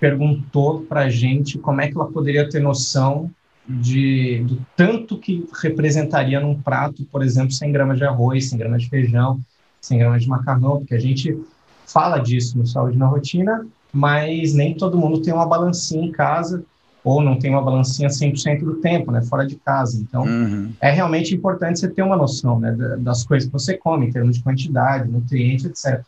perguntou 0.00 0.82
para 0.82 1.02
a 1.02 1.08
gente 1.08 1.58
como 1.58 1.80
é 1.80 1.88
que 1.88 1.94
ela 1.94 2.10
poderia 2.10 2.48
ter 2.48 2.60
noção 2.60 3.30
de, 3.66 4.44
do 4.44 4.66
tanto 4.76 5.18
que 5.18 5.46
representaria 5.62 6.40
num 6.40 6.60
prato, 6.60 7.04
por 7.06 7.22
exemplo, 7.22 7.52
100 7.52 7.72
gramas 7.72 7.98
de 7.98 8.04
arroz, 8.04 8.50
100 8.50 8.58
gramas 8.58 8.82
de 8.82 8.88
feijão, 8.88 9.40
100 9.80 9.98
gramas 9.98 10.22
de 10.22 10.28
macarrão, 10.28 10.78
porque 10.78 10.94
a 10.94 11.00
gente 11.00 11.38
fala 11.86 12.18
disso 12.18 12.58
no 12.58 12.66
Saúde 12.66 12.98
na 12.98 13.06
Rotina, 13.06 13.66
mas 13.94 14.52
nem 14.52 14.74
todo 14.74 14.98
mundo 14.98 15.22
tem 15.22 15.32
uma 15.32 15.46
balancinha 15.46 16.04
em 16.04 16.10
casa 16.10 16.64
ou 17.04 17.22
não 17.22 17.38
tem 17.38 17.50
uma 17.50 17.62
balancinha 17.62 18.08
100% 18.08 18.64
do 18.64 18.76
tempo, 18.76 19.12
né, 19.12 19.22
fora 19.22 19.46
de 19.46 19.56
casa. 19.56 20.00
Então, 20.00 20.22
uhum. 20.24 20.72
é 20.80 20.90
realmente 20.90 21.34
importante 21.34 21.78
você 21.78 21.88
ter 21.88 22.02
uma 22.02 22.16
noção, 22.16 22.58
né, 22.58 22.72
das 22.98 23.22
coisas 23.24 23.46
que 23.46 23.52
você 23.52 23.76
come, 23.76 24.06
em 24.06 24.10
termos 24.10 24.36
de 24.36 24.42
quantidade, 24.42 25.10
nutrientes, 25.10 25.66
etc. 25.66 26.02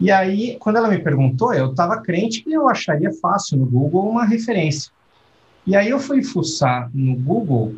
E 0.00 0.10
aí, 0.10 0.56
quando 0.58 0.76
ela 0.76 0.88
me 0.88 0.98
perguntou, 0.98 1.54
eu 1.54 1.70
estava 1.70 2.00
crente 2.02 2.42
que 2.42 2.52
eu 2.52 2.68
acharia 2.68 3.12
fácil 3.22 3.58
no 3.58 3.66
Google 3.66 4.08
uma 4.08 4.24
referência. 4.24 4.90
E 5.64 5.76
aí 5.76 5.88
eu 5.88 6.00
fui 6.00 6.22
fuçar 6.22 6.90
no 6.92 7.14
Google 7.14 7.76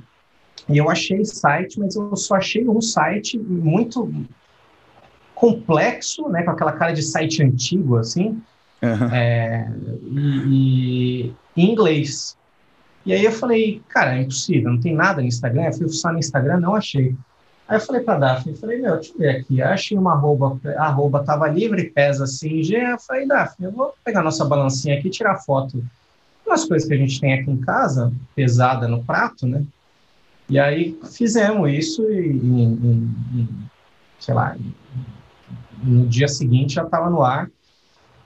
e 0.69 0.79
eu 0.79 0.91
achei 0.91 1.25
site, 1.25 1.79
mas 1.79 1.95
eu 1.95 2.17
só 2.17 2.37
achei 2.37 2.67
um 2.69 2.81
site 2.81 3.39
muito 3.39 4.11
complexo, 5.35 6.29
né, 6.29 6.43
com 6.43 6.51
aquela 6.51 6.73
cara 6.73 6.93
de 6.93 7.03
site 7.03 7.43
antigo, 7.43 7.97
assim, 7.97 8.41
Uhum. 8.83 9.15
É, 9.15 9.71
e, 10.03 11.27
e, 11.27 11.35
em 11.57 11.71
inglês. 11.71 12.37
E 13.05 13.13
aí 13.13 13.25
eu 13.25 13.33
falei, 13.33 13.83
cara, 13.89 14.17
é 14.17 14.23
impossível, 14.23 14.73
não 14.73 14.81
tem 14.81 14.95
nada 14.95 15.21
no 15.21 15.29
Instagram. 15.29 15.65
Eu 15.65 15.73
fui 15.73 15.89
fuçar 15.89 16.13
no 16.13 16.19
Instagram, 16.19 16.61
não 16.61 16.75
achei. 16.75 17.15
Aí 17.69 17.77
eu 17.77 17.81
falei 17.81 18.03
para 18.03 18.19
Daphne, 18.19 18.57
falei, 18.57 18.81
meu, 18.81 18.95
deixa 18.97 19.13
eu 19.13 19.19
ver 19.19 19.29
aqui. 19.37 19.63
achei 19.63 19.97
uma 19.97 20.13
arroba, 20.13 20.59
arroba 20.77 21.23
tava 21.23 21.49
livre, 21.49 21.91
pesa 21.91 22.25
assim, 22.25 22.63
G. 22.63 22.77
Eu 22.77 22.99
falei, 22.99 23.27
Daphne, 23.27 23.67
eu 23.67 23.73
vou 23.73 23.95
pegar 24.05 24.23
nossa 24.23 24.45
balancinha 24.45 24.99
aqui 24.99 25.09
e 25.09 25.11
tirar 25.11 25.39
foto. 25.39 25.83
Umas 26.45 26.65
coisas 26.65 26.89
que 26.89 26.95
a 26.95 26.97
gente 26.97 27.21
tem 27.21 27.35
aqui 27.35 27.51
em 27.51 27.59
casa, 27.59 28.13
pesada 28.35 28.89
no 28.89 29.05
prato, 29.05 29.47
né? 29.47 29.65
E 30.49 30.59
aí 30.59 30.99
fizemos 31.17 31.71
isso 31.71 32.03
e, 32.11 32.33
e, 32.33 33.41
e 33.41 33.49
sei 34.19 34.35
lá, 34.35 34.57
no 35.81 36.07
dia 36.09 36.27
seguinte 36.27 36.75
já 36.75 36.83
estava 36.83 37.09
no 37.09 37.23
ar. 37.23 37.49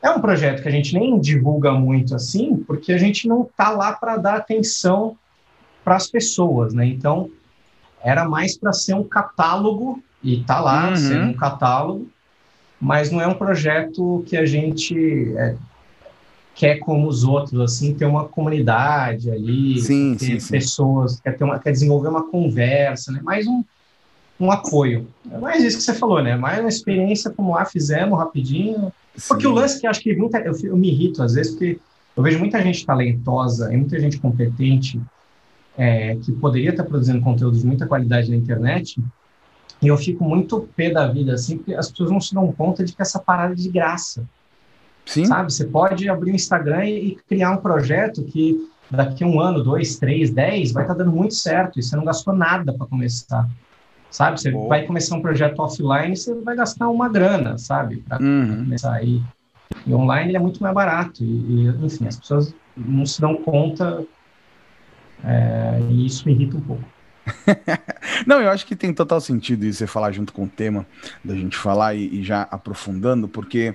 É 0.05 0.11
um 0.11 0.21
projeto 0.21 0.61
que 0.61 0.69
a 0.69 0.71
gente 0.71 0.93
nem 0.93 1.19
divulga 1.19 1.73
muito 1.73 2.15
assim, 2.15 2.57
porque 2.57 2.93
a 2.93 2.99
gente 2.99 3.27
não 3.27 3.45
está 3.45 3.71
lá 3.71 3.91
para 3.95 4.19
dar 4.19 4.35
atenção 4.35 5.17
para 5.83 5.97
as 5.97 6.07
pessoas, 6.07 6.75
né? 6.75 6.85
Então, 6.85 7.31
era 8.03 8.29
mais 8.29 8.55
para 8.55 8.71
ser 8.71 8.93
um 8.93 9.03
catálogo, 9.03 10.03
e 10.23 10.43
está 10.43 10.61
lá 10.61 10.91
uhum. 10.91 10.97
sendo 10.97 11.25
um 11.29 11.33
catálogo, 11.33 12.07
mas 12.79 13.11
não 13.11 13.19
é 13.19 13.27
um 13.27 13.33
projeto 13.33 14.23
que 14.27 14.37
a 14.37 14.45
gente 14.45 15.35
é, 15.39 15.57
quer 16.55 16.81
como 16.81 17.09
os 17.09 17.25
outros, 17.25 17.59
assim, 17.59 17.95
ter 17.95 18.05
uma 18.05 18.29
comunidade 18.29 19.31
ali, 19.31 19.81
sim, 19.81 20.17
ter 20.19 20.39
sim, 20.39 20.51
pessoas, 20.51 21.13
sim. 21.13 21.21
Quer, 21.25 21.39
ter 21.39 21.45
uma, 21.45 21.59
quer 21.59 21.73
desenvolver 21.73 22.09
uma 22.09 22.29
conversa, 22.31 23.11
né? 23.11 23.23
Mais 23.23 23.47
um, 23.47 23.65
um 24.39 24.51
apoio. 24.51 25.09
É 25.33 25.39
mais 25.39 25.65
isso 25.65 25.79
que 25.79 25.83
você 25.83 25.95
falou, 25.95 26.23
né? 26.23 26.37
Mais 26.37 26.61
uma 26.61 26.69
experiência 26.69 27.31
como 27.31 27.55
lá 27.55 27.65
fizemos 27.65 28.19
rapidinho. 28.19 28.93
Sim. 29.16 29.28
Porque 29.28 29.47
o 29.47 29.52
lance 29.52 29.80
que 29.80 29.87
acho 29.87 30.00
que 30.00 30.14
muita, 30.16 30.38
eu, 30.38 30.52
eu, 30.62 30.76
me 30.76 30.88
irrito 30.88 31.23
às 31.23 31.35
vezes, 31.35 31.52
porque 31.52 31.78
eu 32.16 32.23
vejo 32.23 32.38
muita 32.38 32.61
gente 32.62 32.85
talentosa 32.85 33.73
e 33.73 33.76
muita 33.76 33.99
gente 34.00 34.18
competente 34.18 35.00
é, 35.76 36.16
que 36.16 36.33
poderia 36.33 36.71
estar 36.71 36.85
produzindo 36.85 37.21
conteúdo 37.21 37.56
de 37.56 37.66
muita 37.66 37.87
qualidade 37.87 38.30
na 38.30 38.37
internet, 38.37 39.00
e 39.83 39.88
eu 39.88 39.97
fico 39.97 40.25
muito 40.25 40.68
pé 40.75 40.90
da 40.90 41.06
vida, 41.06 41.35
assim, 41.35 41.59
porque 41.59 41.75
as 41.75 41.90
pessoas 41.90 42.11
não 42.11 42.21
se 42.21 42.35
dão 42.35 42.50
conta 42.52 42.85
de 42.85 42.94
que 42.94 43.02
essa 43.02 43.18
parada 43.18 43.52
é 43.52 43.56
de 43.56 43.68
graça. 43.68 44.25
Sim. 45.04 45.26
Sabe? 45.26 45.52
Você 45.52 45.66
pode 45.66 46.09
abrir 46.09 46.33
um 46.33 46.35
Instagram 46.35 46.87
e 46.87 47.16
criar 47.28 47.50
um 47.50 47.59
projeto 47.59 48.23
que 48.23 48.68
daqui 48.90 49.25
a 49.25 49.26
um 49.26 49.40
ano, 49.40 49.62
dois, 49.62 49.99
três, 49.99 50.30
dez, 50.30 50.73
vai 50.73 50.85
estar 50.85 50.94
tá 50.94 51.02
dando 51.02 51.14
muito 51.14 51.35
certo 51.35 51.78
e 51.78 51.83
você 51.83 51.97
não 51.97 52.04
gastou 52.04 52.35
nada 52.35 52.73
para 52.73 52.87
começar. 52.87 53.49
Sabe? 54.14 54.40
Você 54.40 54.52
Boa. 54.52 54.68
vai 54.68 54.87
começar 54.87 55.16
um 55.16 55.21
projeto 55.21 55.59
offline, 55.59 56.16
você 56.16 56.33
vai 56.37 56.54
gastar 56.54 56.88
uma 56.88 57.09
grana, 57.09 57.59
sabe? 57.59 57.97
Para 57.97 58.23
uhum. 58.23 58.59
começar 58.59 58.92
aí. 58.92 59.21
E 59.85 59.92
online 59.92 60.30
ele 60.30 60.37
é 60.37 60.40
muito 60.40 60.62
mais 60.62 60.73
barato. 60.73 61.25
E, 61.25 61.26
e, 61.26 61.68
enfim, 61.85 62.06
as 62.06 62.16
pessoas 62.16 62.54
não 62.76 63.04
se 63.04 63.21
dão 63.21 63.35
conta 63.35 64.06
é, 65.25 65.80
e 65.90 66.06
isso 66.06 66.28
me 66.28 66.33
irrita 66.33 66.56
um 66.56 66.61
pouco. 66.61 66.85
Não, 68.25 68.40
eu 68.40 68.50
acho 68.50 68.66
que 68.66 68.76
tem 68.76 68.94
total 68.94 69.21
sentido 69.21 69.64
isso 69.64 69.78
você 69.78 69.87
falar 69.87 70.12
junto 70.12 70.33
com 70.33 70.44
o 70.44 70.49
tema, 70.49 70.87
da 71.25 71.35
gente 71.35 71.56
falar 71.56 71.94
e, 71.94 72.21
e 72.21 72.23
já 72.23 72.42
aprofundando, 72.42 73.26
porque 73.26 73.75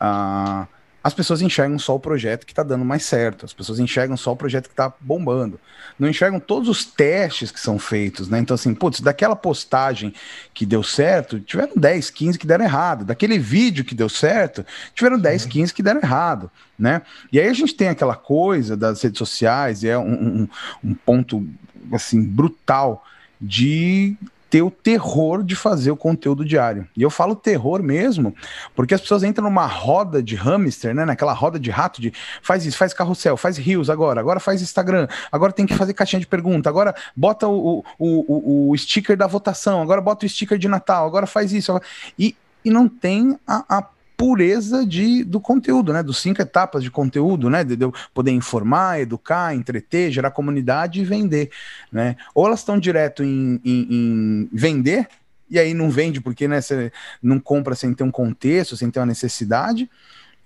uh, 0.00 0.66
as 1.06 1.14
pessoas 1.14 1.40
enxergam 1.40 1.78
só 1.78 1.94
o 1.94 2.00
projeto 2.00 2.44
que 2.44 2.50
está 2.50 2.64
dando 2.64 2.84
mais 2.84 3.04
certo, 3.04 3.44
as 3.44 3.52
pessoas 3.52 3.78
enxergam 3.78 4.16
só 4.16 4.32
o 4.32 4.36
projeto 4.36 4.64
que 4.64 4.72
está 4.72 4.92
bombando, 4.98 5.60
não 5.96 6.08
enxergam 6.08 6.40
todos 6.40 6.68
os 6.68 6.84
testes 6.84 7.52
que 7.52 7.60
são 7.60 7.78
feitos, 7.78 8.28
né? 8.28 8.40
Então, 8.40 8.56
assim, 8.56 8.74
putz, 8.74 9.00
daquela 9.00 9.36
postagem 9.36 10.12
que 10.52 10.66
deu 10.66 10.82
certo, 10.82 11.38
tiveram 11.38 11.74
10, 11.76 12.10
15 12.10 12.36
que 12.36 12.44
deram 12.44 12.64
errado, 12.64 13.04
daquele 13.04 13.38
vídeo 13.38 13.84
que 13.84 13.94
deu 13.94 14.08
certo, 14.08 14.66
tiveram 14.96 15.16
10, 15.16 15.46
15 15.46 15.72
que 15.72 15.80
deram 15.80 16.00
errado, 16.00 16.50
né? 16.76 17.02
E 17.32 17.38
aí 17.38 17.46
a 17.46 17.54
gente 17.54 17.76
tem 17.76 17.86
aquela 17.86 18.16
coisa 18.16 18.76
das 18.76 19.00
redes 19.00 19.18
sociais, 19.18 19.84
e 19.84 19.88
é 19.88 19.96
um, 19.96 20.12
um, 20.12 20.48
um 20.82 20.92
ponto, 20.92 21.46
assim, 21.92 22.20
brutal 22.20 23.04
de 23.40 24.16
ter 24.48 24.62
o 24.62 24.70
terror 24.70 25.42
de 25.42 25.56
fazer 25.56 25.90
o 25.90 25.96
conteúdo 25.96 26.44
diário. 26.44 26.86
E 26.96 27.02
eu 27.02 27.10
falo 27.10 27.34
terror 27.34 27.82
mesmo, 27.82 28.34
porque 28.74 28.94
as 28.94 29.00
pessoas 29.00 29.22
entram 29.22 29.44
numa 29.44 29.66
roda 29.66 30.22
de 30.22 30.34
hamster, 30.36 30.94
né? 30.94 31.04
Naquela 31.04 31.32
roda 31.32 31.58
de 31.58 31.70
rato 31.70 32.00
de 32.00 32.12
faz 32.42 32.64
isso, 32.64 32.76
faz 32.76 32.94
carrossel, 32.94 33.36
faz 33.36 33.58
rios 33.58 33.90
agora, 33.90 34.20
agora 34.20 34.38
faz 34.38 34.62
Instagram, 34.62 35.08
agora 35.32 35.52
tem 35.52 35.66
que 35.66 35.74
fazer 35.74 35.94
caixinha 35.94 36.20
de 36.20 36.26
pergunta, 36.26 36.68
agora 36.68 36.94
bota 37.14 37.48
o, 37.48 37.84
o, 37.98 38.68
o, 38.68 38.70
o 38.70 38.76
sticker 38.76 39.16
da 39.16 39.26
votação, 39.26 39.82
agora 39.82 40.00
bota 40.00 40.24
o 40.24 40.28
sticker 40.28 40.58
de 40.58 40.68
Natal, 40.68 41.06
agora 41.06 41.26
faz 41.26 41.52
isso. 41.52 41.78
E, 42.18 42.36
e 42.64 42.70
não 42.70 42.88
tem 42.88 43.38
a, 43.46 43.64
a 43.68 43.82
pureza 44.16 44.86
de, 44.86 45.22
do 45.24 45.40
conteúdo, 45.40 45.92
né? 45.92 46.02
Dos 46.02 46.18
cinco 46.18 46.40
etapas 46.40 46.82
de 46.82 46.90
conteúdo, 46.90 47.50
né? 47.50 47.62
De, 47.62 47.76
de 47.76 47.86
poder 48.14 48.30
informar, 48.30 49.00
educar, 49.00 49.54
entreter, 49.54 50.10
gerar 50.10 50.30
comunidade 50.30 51.00
e 51.00 51.04
vender, 51.04 51.50
né? 51.92 52.16
Ou 52.34 52.46
elas 52.46 52.60
estão 52.60 52.78
direto 52.78 53.22
em, 53.22 53.60
em, 53.64 53.86
em 53.90 54.48
vender, 54.52 55.08
e 55.48 55.58
aí 55.58 55.74
não 55.74 55.90
vende 55.90 56.20
porque 56.20 56.48
né, 56.48 56.60
você 56.60 56.92
não 57.22 57.38
compra 57.38 57.74
sem 57.74 57.94
ter 57.94 58.02
um 58.02 58.10
contexto, 58.10 58.76
sem 58.76 58.90
ter 58.90 58.98
uma 58.98 59.06
necessidade, 59.06 59.88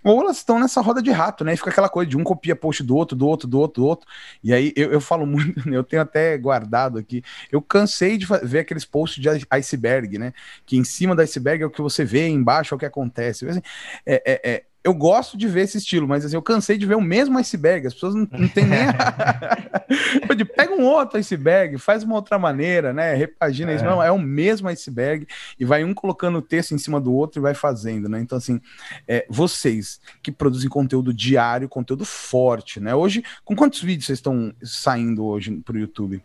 ou 0.03 0.21
elas 0.21 0.39
estão 0.39 0.59
nessa 0.59 0.81
roda 0.81 1.03
de 1.03 1.11
rato, 1.11 1.45
né? 1.45 1.53
E 1.53 1.57
fica 1.57 1.71
aquela 1.71 1.89
coisa 1.89 2.11
de 2.11 2.17
um 2.17 2.25
copia 2.25 2.57
post 2.57 2.83
do 2.83 2.97
outro, 2.97 3.17
do 3.17 3.27
outro, 3.27 3.49
do 3.49 3.59
outro, 3.59 3.83
do 3.83 3.87
outro. 3.87 4.09
E 4.43 4.53
aí 4.53 4.73
eu, 4.77 4.93
eu 4.93 5.01
falo 5.01 5.27
muito, 5.27 5.69
eu 5.73 5.85
tenho 5.85 6.03
até 6.03 6.37
guardado 6.39 6.99
aqui. 6.99 7.23
Eu 7.53 7.61
cansei 7.61 8.17
de 8.17 8.27
ver 8.43 8.61
aqueles 8.61 8.85
posts 8.85 9.23
de 9.23 9.47
iceberg, 9.51 10.19
né? 10.19 10.33
Que 10.65 10.77
em 10.77 10.85
cima 10.85 11.15
do 11.15 11.23
iceberg 11.23 11.63
é 11.63 11.67
o 11.67 11.71
que 11.71 11.83
você 11.83 12.05
vê, 12.05 12.29
embaixo 12.29 12.75
é 12.75 12.77
o 12.77 12.79
que 12.79 12.87
acontece. 12.87 13.47
Assim, 13.47 13.63
é, 14.07 14.23
é, 14.27 14.51
é 14.53 14.65
eu 14.83 14.95
gosto 14.95 15.37
de 15.37 15.47
ver 15.47 15.63
esse 15.63 15.79
estilo, 15.79 16.09
mas 16.09 16.25
assim, 16.25 16.37
eu 16.37 16.43
cansei 16.43 16.79
de 16.79 16.87
ver 16.87 16.97
o 16.97 17.01
mesmo 17.01 17.39
iceberg. 17.39 17.87
As 17.87 17.95
pessoas 17.95 18.15
não, 18.15 18.27
não 18.33 18.49
tem 18.49 18.65
nem. 18.65 18.81
Pega 20.57 20.75
um 20.75 20.85
outro 20.85 21.19
iceberg, 21.19 21.79
faz 21.79 22.03
uma 22.03 22.15
outra 22.15 22.39
maneira, 22.39 22.93
né? 22.93 23.15
Repagina 23.15 23.73
é. 23.73 23.75
isso. 23.77 23.85
Não, 23.85 24.03
é 24.03 24.11
o 24.11 24.19
mesmo 24.19 24.69
iceberg 24.69 25.27
e 25.59 25.65
vai 25.65 25.85
um 25.85 25.93
colocando 25.93 26.39
o 26.39 26.43
texto 26.43 26.73
em 26.73 26.79
cima 26.79 27.01
do 27.01 27.13
outro 27.13 27.41
e 27.41 27.43
vai 27.43 27.55
fazendo, 27.55 28.09
né? 28.09 28.21
Então, 28.21 28.39
assim, 28.39 28.61
é, 29.07 29.27
vocês 29.29 30.01
que 30.23 30.33
produzem 30.33 30.69
conteúdo 30.69 31.13
diário, 31.13 31.69
conteúdo 31.69 32.05
forte, 32.05 32.81
né? 32.81 32.95
Hoje, 32.95 33.23
com 33.45 33.55
quantos 33.55 33.83
vídeos 33.83 34.07
vocês 34.07 34.19
estão 34.19 34.55
saindo 34.63 35.25
hoje 35.25 35.57
para 35.65 35.77
o 35.77 35.79
YouTube? 35.79 36.23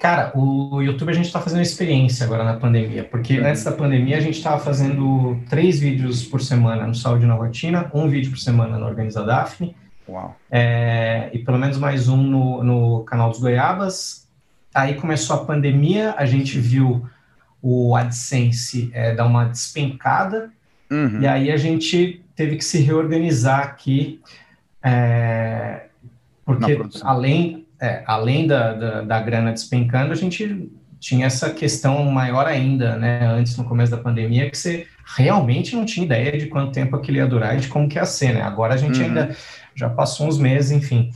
Cara, 0.00 0.32
o 0.34 0.80
YouTube 0.82 1.10
a 1.10 1.14
gente 1.14 1.26
está 1.26 1.40
fazendo 1.40 1.62
experiência 1.62 2.24
agora 2.24 2.44
na 2.44 2.54
pandemia, 2.54 3.04
porque 3.04 3.38
uhum. 3.38 3.46
antes 3.46 3.64
da 3.64 3.72
pandemia 3.72 4.16
a 4.16 4.20
gente 4.20 4.36
estava 4.36 4.58
fazendo 4.58 5.38
três 5.48 5.78
vídeos 5.80 6.24
por 6.24 6.40
semana 6.40 6.86
no 6.86 6.94
Saúde 6.94 7.26
na 7.26 7.34
Rotina, 7.34 7.90
um 7.92 8.08
vídeo 8.08 8.30
por 8.30 8.38
semana 8.38 8.78
no 8.78 8.86
Organiza 8.86 9.24
Daphne, 9.24 9.74
Uau. 10.08 10.36
É, 10.50 11.30
e 11.32 11.38
pelo 11.40 11.58
menos 11.58 11.78
mais 11.78 12.08
um 12.08 12.16
no, 12.16 12.62
no 12.62 13.04
canal 13.04 13.30
dos 13.30 13.40
Goiabas. 13.40 14.28
Aí 14.72 14.94
começou 14.94 15.36
a 15.36 15.44
pandemia, 15.44 16.14
a 16.16 16.26
gente 16.26 16.58
viu 16.58 17.08
o 17.60 17.96
AdSense 17.96 18.90
é, 18.92 19.14
dar 19.14 19.26
uma 19.26 19.46
despencada, 19.46 20.52
uhum. 20.90 21.20
e 21.20 21.26
aí 21.26 21.50
a 21.50 21.56
gente 21.56 22.22
teve 22.36 22.56
que 22.56 22.64
se 22.64 22.78
reorganizar 22.78 23.60
aqui, 23.60 24.20
é, 24.82 25.86
porque 26.44 26.78
além 27.02 27.65
é, 27.80 28.02
além 28.06 28.46
da, 28.46 28.72
da, 28.72 29.02
da, 29.02 29.20
grana 29.20 29.52
despencando, 29.52 30.12
a 30.12 30.16
gente 30.16 30.70
tinha 30.98 31.26
essa 31.26 31.50
questão 31.50 32.04
maior 32.04 32.46
ainda, 32.46 32.96
né, 32.96 33.26
antes, 33.26 33.56
no 33.56 33.64
começo 33.64 33.90
da 33.90 33.98
pandemia, 33.98 34.50
que 34.50 34.56
você 34.56 34.86
realmente 35.16 35.76
não 35.76 35.84
tinha 35.84 36.04
ideia 36.04 36.36
de 36.36 36.46
quanto 36.46 36.72
tempo 36.72 36.96
aquilo 36.96 37.18
ia 37.18 37.26
durar 37.26 37.56
e 37.56 37.60
de 37.60 37.68
como 37.68 37.88
que 37.88 37.96
ia 37.96 38.04
ser, 38.04 38.34
né? 38.34 38.42
Agora 38.42 38.74
a 38.74 38.76
gente 38.76 38.98
uhum. 38.98 39.06
ainda 39.06 39.36
já 39.74 39.88
passou 39.88 40.26
uns 40.26 40.38
meses, 40.38 40.70
enfim. 40.70 41.10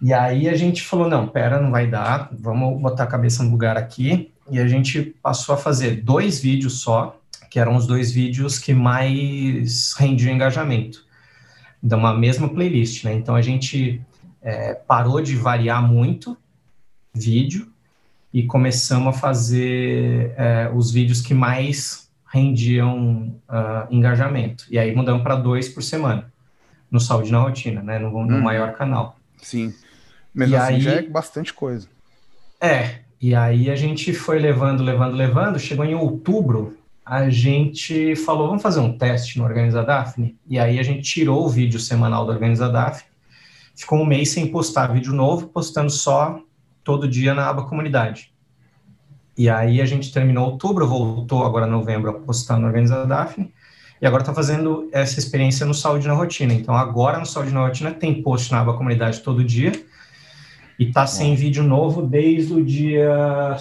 E 0.00 0.12
aí 0.12 0.48
a 0.48 0.56
gente 0.56 0.82
falou, 0.82 1.08
não, 1.08 1.26
pera, 1.26 1.60
não 1.60 1.70
vai 1.70 1.86
dar, 1.86 2.28
vamos 2.32 2.80
botar 2.80 3.04
a 3.04 3.08
cabeça 3.08 3.42
no 3.42 3.50
lugar 3.50 3.76
aqui. 3.76 4.30
E 4.50 4.58
a 4.58 4.68
gente 4.68 5.02
passou 5.22 5.54
a 5.54 5.58
fazer 5.58 6.02
dois 6.02 6.40
vídeos 6.40 6.80
só, 6.80 7.18
que 7.50 7.58
eram 7.58 7.76
os 7.76 7.86
dois 7.86 8.12
vídeos 8.12 8.58
que 8.58 8.72
mais 8.72 9.94
rendiam 9.98 10.34
engajamento, 10.34 11.04
de 11.82 11.94
uma 11.94 12.14
mesma 12.14 12.48
playlist, 12.48 13.04
né? 13.04 13.14
Então 13.14 13.34
a 13.34 13.42
gente 13.42 14.00
é, 14.48 14.72
parou 14.72 15.20
de 15.20 15.36
variar 15.36 15.86
muito 15.86 16.34
vídeo 17.12 17.70
e 18.32 18.44
começamos 18.44 19.14
a 19.14 19.18
fazer 19.18 20.32
é, 20.38 20.70
os 20.74 20.90
vídeos 20.90 21.20
que 21.20 21.34
mais 21.34 22.08
rendiam 22.26 23.34
uh, 23.46 23.86
engajamento. 23.90 24.64
E 24.70 24.78
aí 24.78 24.94
mudamos 24.94 25.22
para 25.22 25.36
dois 25.36 25.68
por 25.68 25.82
semana, 25.82 26.32
no 26.90 26.98
Saúde 26.98 27.30
na 27.30 27.40
Rotina, 27.40 27.82
né? 27.82 27.98
No, 27.98 28.10
no 28.10 28.36
hum. 28.36 28.40
maior 28.40 28.72
canal. 28.72 29.18
Sim. 29.38 29.74
Mesmo 30.34 30.54
e 30.54 30.56
assim 30.56 30.74
aí, 30.74 30.80
já 30.80 30.92
é 30.92 31.02
bastante 31.02 31.52
coisa. 31.52 31.86
É, 32.58 33.00
e 33.20 33.34
aí 33.34 33.70
a 33.70 33.76
gente 33.76 34.14
foi 34.14 34.38
levando, 34.38 34.82
levando, 34.82 35.14
levando. 35.14 35.58
Chegou 35.58 35.84
em 35.84 35.94
outubro, 35.94 36.76
a 37.04 37.28
gente 37.28 38.16
falou, 38.16 38.48
vamos 38.48 38.62
fazer 38.62 38.80
um 38.80 38.96
teste 38.96 39.38
no 39.38 39.44
Organiza 39.44 39.82
Daphne? 39.82 40.38
E 40.46 40.58
aí 40.58 40.78
a 40.78 40.82
gente 40.82 41.02
tirou 41.02 41.44
o 41.44 41.48
vídeo 41.48 41.80
semanal 41.80 42.24
do 42.24 42.32
Organiza 42.32 42.68
Daphne 42.68 43.07
ficou 43.78 44.00
um 44.00 44.04
mês 44.04 44.32
sem 44.32 44.48
postar 44.48 44.88
vídeo 44.88 45.12
novo, 45.12 45.46
postando 45.46 45.88
só 45.88 46.40
todo 46.82 47.06
dia 47.06 47.32
na 47.32 47.48
aba 47.48 47.62
comunidade. 47.62 48.32
E 49.36 49.48
aí 49.48 49.80
a 49.80 49.86
gente 49.86 50.12
terminou 50.12 50.50
outubro, 50.50 50.84
voltou 50.86 51.44
agora 51.44 51.64
novembro 51.64 52.10
a 52.10 52.14
postar 52.14 52.58
no 52.58 52.66
Organiza 52.66 53.06
Daphne, 53.06 53.54
e 54.02 54.06
agora 54.06 54.22
está 54.22 54.34
fazendo 54.34 54.88
essa 54.92 55.20
experiência 55.20 55.64
no 55.64 55.72
Saúde 55.72 56.08
na 56.08 56.14
Rotina. 56.14 56.52
Então 56.52 56.74
agora 56.74 57.20
no 57.20 57.26
Saúde 57.26 57.52
na 57.52 57.60
Rotina 57.60 57.92
tem 57.92 58.20
post 58.20 58.50
na 58.50 58.60
aba 58.60 58.76
comunidade 58.76 59.20
todo 59.20 59.44
dia, 59.44 59.72
e 60.76 60.90
tá 60.90 61.06
sem 61.06 61.36
vídeo 61.36 61.62
novo 61.62 62.02
desde 62.02 62.54
o 62.54 62.64
dia 62.64 63.56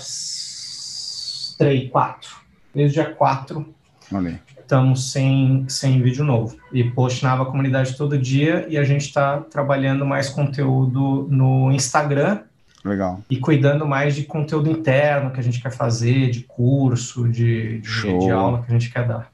3, 1.59 1.91
4. 1.91 2.35
Desde 2.73 2.99
o 2.99 3.03
dia 3.03 3.13
4. 3.13 3.75
Olha 4.11 4.46
estamos 4.67 5.11
sem, 5.11 5.65
sem 5.69 6.01
vídeo 6.01 6.25
novo. 6.25 6.57
E 6.73 6.83
post 6.83 7.23
na 7.23 7.37
comunidade 7.45 7.95
todo 7.95 8.17
dia 8.17 8.67
e 8.69 8.77
a 8.77 8.83
gente 8.83 9.05
está 9.05 9.37
trabalhando 9.39 10.05
mais 10.05 10.29
conteúdo 10.29 11.25
no 11.31 11.71
Instagram. 11.71 12.41
Legal. 12.83 13.21
E 13.29 13.37
cuidando 13.37 13.87
mais 13.87 14.15
de 14.15 14.23
conteúdo 14.23 14.69
interno 14.69 15.31
que 15.31 15.39
a 15.39 15.43
gente 15.43 15.61
quer 15.61 15.71
fazer, 15.71 16.29
de 16.29 16.41
curso, 16.41 17.27
de, 17.29 17.79
de, 17.79 18.19
de 18.19 18.29
aula 18.29 18.61
que 18.61 18.69
a 18.69 18.77
gente 18.77 18.91
quer 18.91 19.07
dar. 19.07 19.31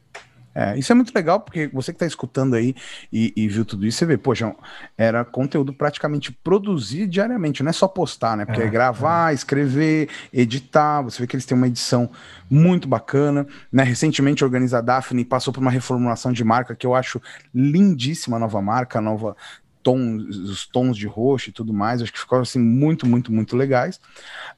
É, 0.55 0.77
isso 0.77 0.91
é 0.91 0.95
muito 0.95 1.13
legal, 1.13 1.39
porque 1.39 1.67
você 1.67 1.91
que 1.91 1.95
está 1.95 2.05
escutando 2.05 2.55
aí 2.55 2.75
e, 3.12 3.33
e, 3.36 3.48
viu 3.48 3.65
tudo 3.65 3.86
isso, 3.86 3.98
você 3.98 4.05
vê, 4.05 4.17
poxa, 4.17 4.55
era 4.98 5.25
conteúdo 5.25 5.74
praticamente 5.74 6.31
produzir 6.31 7.07
diariamente, 7.07 7.63
não 7.63 7.69
é 7.69 7.74
só 7.74 7.88
postar, 7.88 8.38
né? 8.38 8.45
Porque 8.45 8.62
é, 8.62 8.65
é 8.65 8.69
gravar, 8.69 9.31
é. 9.31 9.36
escrever, 9.36 10.10
editar, 10.31 11.01
você 11.01 11.22
vê 11.22 11.27
que 11.27 11.36
eles 11.36 11.45
têm 11.45 11.57
uma 11.57 11.67
edição 11.67 12.10
muito 12.50 12.88
bacana, 12.88 13.48
né? 13.72 13.83
Recentemente 13.83 14.43
a 14.43 14.48
Organiza 14.48 14.81
Daphne 14.81 15.25
passou 15.25 15.51
por 15.51 15.60
uma 15.60 15.72
reformulação 15.72 16.31
de 16.31 16.43
marca 16.43 16.75
que 16.75 16.86
eu 16.86 16.93
acho 16.93 17.22
lindíssima 17.53 18.38
a 18.38 18.39
nova 18.39 18.62
marca, 18.62 19.00
a 19.00 19.01
nova 19.01 19.36
tom, 19.83 20.17
os 20.17 20.65
tons 20.65 20.98
de 20.98 21.05
roxo 21.05 21.50
e 21.50 21.53
tudo 21.53 21.74
mais, 21.74 22.01
acho 22.01 22.13
que 22.13 22.19
ficou 22.19 22.39
assim 22.39 22.60
muito, 22.60 23.05
muito, 23.05 23.31
muito 23.31 23.55
legais. 23.55 23.98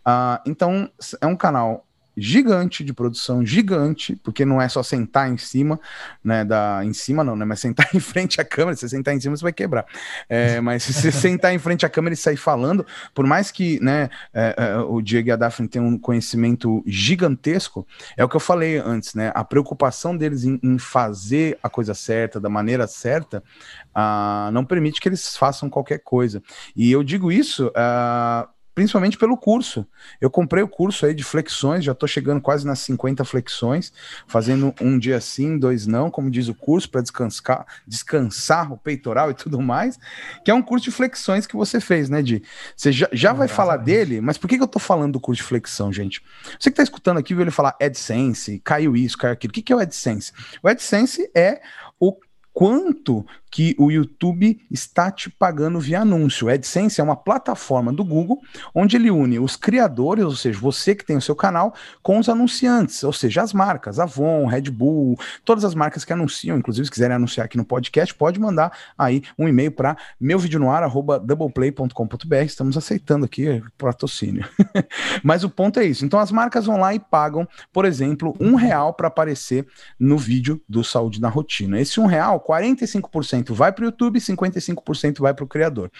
Uh, 0.05 0.39
então, 0.45 0.89
é 1.19 1.25
um 1.25 1.35
canal 1.35 1.85
gigante 2.17 2.83
de 2.83 2.93
produção, 2.93 3.45
gigante, 3.45 4.15
porque 4.23 4.45
não 4.45 4.61
é 4.61 4.69
só 4.69 4.81
sentar 4.81 5.29
em 5.29 5.37
cima, 5.37 5.79
né, 6.23 6.45
da, 6.45 6.81
em 6.83 6.93
cima 6.93 7.23
não, 7.23 7.35
né, 7.35 7.45
mas 7.45 7.59
sentar 7.59 7.89
em 7.93 7.99
frente 7.99 8.39
à 8.39 8.45
câmera, 8.45 8.75
se 8.75 8.81
você 8.81 8.95
sentar 8.95 9.13
em 9.13 9.19
cima 9.19 9.35
você 9.35 9.43
vai 9.43 9.53
quebrar, 9.53 9.85
é, 10.29 10.61
mas 10.61 10.83
se 10.83 10.93
você 10.93 11.11
sentar 11.11 11.53
em 11.53 11.59
frente 11.59 11.85
à 11.85 11.89
câmera 11.89 12.13
e 12.13 12.17
sair 12.17 12.37
falando, 12.37 12.85
por 13.13 13.25
mais 13.25 13.51
que, 13.51 13.79
né, 13.81 14.09
é, 14.33 14.55
é, 14.57 14.77
o 14.77 15.01
Diego 15.01 15.29
e 15.29 15.31
a 15.31 15.35
Daphne 15.35 15.67
tenham 15.67 15.87
um 15.87 15.97
conhecimento 15.97 16.83
gigantesco, 16.87 17.85
é 18.15 18.23
o 18.23 18.29
que 18.29 18.35
eu 18.35 18.39
falei 18.39 18.77
antes, 18.77 19.13
né, 19.13 19.31
a 19.35 19.43
preocupação 19.43 20.15
deles 20.15 20.43
em, 20.43 20.59
em 20.63 20.77
fazer 20.77 21.57
a 21.61 21.69
coisa 21.69 21.93
certa, 21.93 22.39
da 22.39 22.49
maneira 22.49 22.87
certa, 22.87 23.43
uh, 23.95 24.51
não 24.51 24.63
permite 24.63 25.01
que 25.01 25.09
eles 25.09 25.35
façam 25.35 25.69
qualquer 25.69 25.99
coisa, 25.99 26.41
e 26.75 26.91
eu 26.91 27.03
digo 27.03 27.31
isso, 27.31 27.67
uh, 27.67 28.54
principalmente 28.75 29.17
pelo 29.17 29.37
curso. 29.37 29.87
Eu 30.19 30.29
comprei 30.29 30.61
o 30.61 30.67
curso 30.67 31.05
aí 31.05 31.13
de 31.13 31.23
flexões, 31.23 31.85
já 31.85 31.93
estou 31.93 32.07
chegando 32.07 32.41
quase 32.41 32.67
nas 32.67 32.79
50 32.79 33.23
flexões, 33.23 33.93
fazendo 34.27 34.75
um 34.81 34.99
dia 34.99 35.19
sim, 35.21 35.57
dois 35.57 35.87
não, 35.87 36.11
como 36.11 36.29
diz 36.29 36.49
o 36.49 36.53
curso, 36.53 36.89
para 36.89 37.01
descansar, 37.01 37.65
descansar 37.87 38.71
o 38.73 38.77
peitoral 38.77 39.31
e 39.31 39.33
tudo 39.33 39.61
mais, 39.61 39.97
que 40.43 40.51
é 40.51 40.53
um 40.53 40.61
curso 40.61 40.83
de 40.83 40.91
flexões 40.91 41.47
que 41.47 41.55
você 41.55 41.79
fez, 41.79 42.09
né, 42.09 42.21
Di? 42.21 42.43
Você 42.75 42.91
já, 42.91 43.07
já 43.13 43.31
vai 43.31 43.47
falar 43.47 43.77
dele, 43.77 44.19
mas 44.19 44.37
por 44.37 44.49
que, 44.49 44.57
que 44.57 44.61
eu 44.61 44.65
estou 44.65 44.81
falando 44.81 45.13
do 45.13 45.19
curso 45.21 45.41
de 45.41 45.47
flexão, 45.47 45.91
gente? 45.93 46.21
Você 46.59 46.69
que 46.69 46.73
está 46.73 46.83
escutando 46.83 47.17
aqui, 47.17 47.33
viu 47.33 47.43
ele 47.43 47.51
falar 47.51 47.77
AdSense, 47.81 48.59
caiu 48.63 48.95
isso, 48.95 49.17
caiu 49.17 49.33
aquilo. 49.33 49.51
O 49.51 49.53
que, 49.53 49.61
que 49.61 49.71
é 49.71 49.75
o 49.75 49.79
AdSense? 49.79 50.33
O 50.61 50.67
AdSense 50.67 51.31
é 51.33 51.61
o 51.97 52.17
quanto 52.53 53.25
que 53.55 53.73
o 53.79 53.89
YouTube 53.89 54.61
está 54.69 55.09
te 55.09 55.29
pagando 55.29 55.79
via 55.79 56.01
anúncio. 56.01 56.47
O 56.47 56.49
AdSense 56.49 56.99
é 56.99 57.03
uma 57.03 57.15
plataforma 57.15 57.93
do 57.93 58.03
Google 58.03 58.41
onde 58.73 58.97
ele 58.97 59.09
une 59.09 59.39
os 59.39 59.55
criadores, 59.55 60.25
ou 60.25 60.35
seja, 60.35 60.59
você 60.59 60.93
que 60.93 61.05
tem 61.05 61.15
o 61.15 61.21
seu 61.21 61.37
canal, 61.37 61.73
com 62.03 62.19
os 62.19 62.27
anunciantes, 62.27 63.01
ou 63.05 63.13
seja, 63.13 63.41
as 63.41 63.53
marcas, 63.53 63.97
Avon, 63.97 64.45
Red 64.45 64.63
Bull, 64.63 65.17
todas 65.45 65.63
as 65.63 65.73
marcas 65.73 66.03
que 66.03 66.11
anunciam, 66.11 66.57
inclusive 66.57 66.83
se 66.83 66.91
quiserem 66.91 67.15
anunciar 67.15 67.45
aqui 67.45 67.55
no 67.55 67.63
podcast, 67.63 68.13
pode 68.13 68.41
mandar 68.41 68.77
aí 68.97 69.23
um 69.39 69.47
e-mail 69.47 69.71
para 69.71 69.95
meuvideonoar@doubleplay.com.br. 70.19 72.35
Estamos 72.43 72.75
aceitando 72.75 73.23
aqui 73.23 73.63
patrocínio. 73.77 74.45
Mas 75.23 75.45
o 75.45 75.49
ponto 75.49 75.79
é 75.79 75.85
isso. 75.85 76.03
Então 76.03 76.19
as 76.19 76.29
marcas 76.29 76.65
vão 76.65 76.75
lá 76.75 76.93
e 76.93 76.99
pagam, 76.99 77.47
por 77.71 77.85
exemplo, 77.85 78.35
um 78.37 78.55
real 78.55 78.93
para 78.93 79.07
aparecer 79.07 79.65
no 79.97 80.17
vídeo 80.17 80.61
do 80.67 80.83
Saúde 80.83 81.21
na 81.21 81.29
Rotina. 81.29 81.79
Esse 81.79 82.01
um 82.01 82.05
real 82.05 82.43
45% 82.45 83.44
vai 83.53 83.71
para 83.71 83.83
o 83.83 83.85
YouTube, 83.85 84.19
55% 84.19 85.19
vai 85.19 85.33
para 85.33 85.43
o 85.43 85.47
criador. 85.47 85.91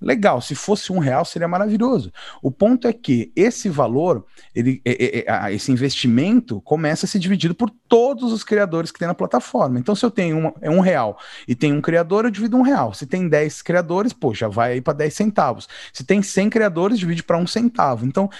Legal, 0.00 0.40
se 0.40 0.54
fosse 0.54 0.92
um 0.92 0.98
real 0.98 1.24
seria 1.24 1.48
maravilhoso. 1.48 2.12
O 2.42 2.50
ponto 2.50 2.86
é 2.86 2.92
que 2.92 3.32
esse 3.34 3.68
valor, 3.68 4.24
ele, 4.54 4.80
é, 4.84 5.20
é, 5.20 5.24
é, 5.26 5.54
esse 5.54 5.70
investimento 5.72 6.60
começa 6.62 7.06
a 7.06 7.08
ser 7.08 7.18
dividido 7.18 7.54
por 7.54 7.70
todos 7.88 8.32
os 8.32 8.44
criadores 8.44 8.90
que 8.90 8.98
tem 8.98 9.08
na 9.08 9.14
plataforma. 9.14 9.78
Então, 9.78 9.94
se 9.94 10.04
eu 10.04 10.10
tenho 10.10 10.38
uma, 10.38 10.54
é 10.60 10.70
um 10.70 10.80
real 10.80 11.18
e 11.46 11.54
tem 11.54 11.72
um 11.72 11.80
criador, 11.80 12.24
eu 12.24 12.30
divido 12.30 12.56
um 12.56 12.62
real. 12.62 12.94
Se 12.94 13.06
tem 13.06 13.28
10 13.28 13.62
criadores, 13.62 14.12
pô, 14.12 14.34
já 14.34 14.48
vai 14.48 14.72
aí 14.72 14.80
para 14.80 14.94
10 14.94 15.14
centavos. 15.14 15.68
Se 15.92 16.04
tem 16.04 16.22
100 16.22 16.50
criadores, 16.50 16.98
divide 16.98 17.22
para 17.22 17.38
um 17.38 17.46
centavo. 17.46 18.06
Então, 18.06 18.30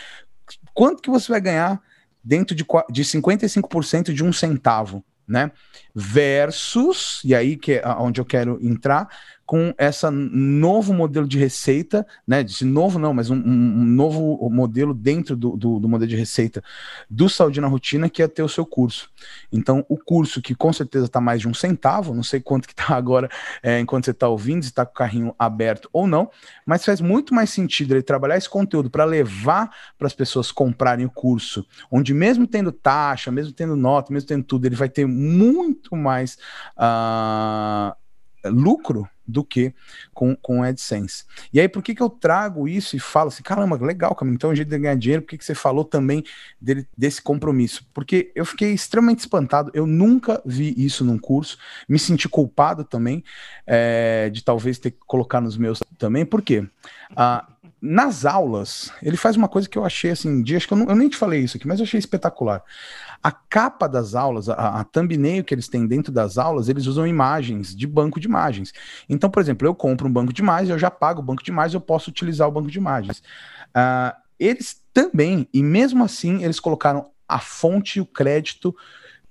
quanto 0.72 1.02
que 1.02 1.10
você 1.10 1.30
vai 1.30 1.40
ganhar 1.40 1.80
dentro 2.22 2.54
de, 2.54 2.64
de 2.90 3.04
55% 3.04 4.12
de 4.12 4.24
um 4.24 4.32
centavo? 4.32 5.04
né? 5.26 5.50
Versus, 5.98 7.22
e 7.24 7.34
aí 7.34 7.56
que 7.56 7.72
é 7.72 7.88
onde 7.98 8.20
eu 8.20 8.24
quero 8.26 8.58
entrar, 8.60 9.08
com 9.46 9.72
essa 9.78 10.10
novo 10.10 10.92
modelo 10.92 11.26
de 11.26 11.38
receita, 11.38 12.04
né? 12.26 12.42
De 12.42 12.64
novo 12.64 12.98
não, 12.98 13.14
mas 13.14 13.30
um, 13.30 13.36
um 13.36 13.84
novo 13.84 14.50
modelo 14.50 14.92
dentro 14.92 15.36
do, 15.36 15.56
do, 15.56 15.78
do, 15.78 15.88
modelo 15.88 16.10
de 16.10 16.16
receita 16.16 16.62
do 17.08 17.28
Saúde 17.28 17.60
na 17.60 17.68
Rotina, 17.68 18.10
que 18.10 18.22
é 18.22 18.26
ter 18.26 18.42
o 18.42 18.48
seu 18.48 18.66
curso. 18.66 19.08
Então, 19.52 19.86
o 19.88 19.96
curso 19.96 20.42
que 20.42 20.54
com 20.54 20.72
certeza 20.72 21.06
está 21.06 21.20
mais 21.20 21.40
de 21.40 21.48
um 21.48 21.54
centavo, 21.54 22.12
não 22.12 22.24
sei 22.24 22.40
quanto 22.40 22.66
que 22.66 22.74
está 22.74 22.96
agora 22.96 23.30
é, 23.62 23.78
enquanto 23.78 24.06
você 24.06 24.10
está 24.10 24.28
ouvindo, 24.28 24.64
se 24.64 24.70
está 24.70 24.84
com 24.84 24.92
o 24.92 24.96
carrinho 24.96 25.34
aberto 25.38 25.88
ou 25.92 26.08
não, 26.08 26.28
mas 26.66 26.84
faz 26.84 27.00
muito 27.00 27.32
mais 27.32 27.50
sentido 27.50 27.94
ele 27.94 28.02
trabalhar 28.02 28.36
esse 28.36 28.50
conteúdo 28.50 28.90
para 28.90 29.04
levar 29.04 29.70
para 29.96 30.08
as 30.08 30.12
pessoas 30.12 30.50
comprarem 30.50 31.06
o 31.06 31.10
curso, 31.10 31.64
onde 31.88 32.12
mesmo 32.12 32.48
tendo 32.48 32.72
taxa, 32.72 33.30
mesmo 33.30 33.52
tendo 33.52 33.76
nota, 33.76 34.12
mesmo 34.12 34.26
tendo 34.26 34.42
tudo, 34.42 34.66
ele 34.66 34.74
vai 34.74 34.88
ter 34.88 35.06
muito 35.06 35.85
mais 35.94 36.38
uh, 36.78 37.94
lucro 38.50 39.08
do 39.26 39.42
que 39.42 39.74
com, 40.14 40.36
com 40.36 40.62
AdSense. 40.62 41.24
E 41.52 41.60
aí, 41.60 41.68
por 41.68 41.82
que, 41.82 41.94
que 41.94 42.02
eu 42.02 42.08
trago 42.08 42.68
isso 42.68 42.96
e 42.96 43.00
falo 43.00 43.28
assim, 43.28 43.42
caramba, 43.42 43.76
legal, 43.84 44.14
Camilo, 44.14 44.36
então 44.36 44.50
é 44.50 44.52
um 44.52 44.56
jeito 44.56 44.68
de 44.68 44.78
ganhar 44.78 44.94
dinheiro, 44.96 45.22
por 45.22 45.30
que, 45.30 45.38
que 45.38 45.44
você 45.44 45.54
falou 45.54 45.84
também 45.84 46.22
dele, 46.60 46.86
desse 46.96 47.20
compromisso? 47.20 47.84
Porque 47.92 48.30
eu 48.34 48.44
fiquei 48.44 48.72
extremamente 48.72 49.20
espantado, 49.20 49.70
eu 49.74 49.86
nunca 49.86 50.40
vi 50.44 50.72
isso 50.76 51.04
num 51.04 51.18
curso, 51.18 51.58
me 51.88 51.98
senti 51.98 52.28
culpado 52.28 52.84
também 52.84 53.24
é, 53.66 54.30
de 54.30 54.44
talvez 54.44 54.78
ter 54.78 54.92
que 54.92 54.98
colocar 55.06 55.40
nos 55.40 55.56
meus 55.56 55.82
também, 55.98 56.24
por 56.24 56.40
quê? 56.42 56.64
Ah, 57.16 57.46
nas 57.80 58.24
aulas, 58.24 58.90
ele 59.02 59.16
faz 59.16 59.36
uma 59.36 59.48
coisa 59.48 59.68
que 59.68 59.76
eu 59.76 59.84
achei 59.84 60.10
assim, 60.10 60.42
dia, 60.42 60.56
acho 60.56 60.66
que 60.66 60.72
eu, 60.72 60.78
não, 60.78 60.86
eu 60.86 60.96
nem 60.96 61.08
te 61.08 61.16
falei 61.16 61.40
isso 61.40 61.56
aqui, 61.56 61.66
mas 61.66 61.78
eu 61.78 61.84
achei 61.84 61.98
espetacular. 61.98 62.62
A 63.22 63.32
capa 63.32 63.88
das 63.88 64.14
aulas, 64.14 64.48
a, 64.48 64.80
a 64.80 64.84
thumbnail 64.84 65.44
que 65.44 65.54
eles 65.54 65.68
têm 65.68 65.86
dentro 65.86 66.12
das 66.12 66.38
aulas, 66.38 66.68
eles 66.68 66.86
usam 66.86 67.06
imagens 67.06 67.74
de 67.74 67.86
banco 67.86 68.20
de 68.20 68.26
imagens. 68.26 68.72
Então, 69.08 69.30
por 69.30 69.40
exemplo, 69.40 69.66
eu 69.66 69.74
compro 69.74 70.08
um 70.08 70.12
banco 70.12 70.32
de 70.32 70.42
imagens, 70.42 70.70
eu 70.70 70.78
já 70.78 70.90
pago 70.90 71.20
o 71.20 71.24
banco 71.24 71.42
de 71.42 71.50
imagens, 71.50 71.74
eu 71.74 71.80
posso 71.80 72.10
utilizar 72.10 72.48
o 72.48 72.52
banco 72.52 72.70
de 72.70 72.78
imagens. 72.78 73.18
Uh, 73.68 74.14
eles 74.38 74.82
também, 74.92 75.48
e 75.52 75.62
mesmo 75.62 76.04
assim, 76.04 76.44
eles 76.44 76.60
colocaram 76.60 77.10
a 77.28 77.38
fonte 77.38 77.98
e 77.98 78.02
o 78.02 78.06
crédito 78.06 78.74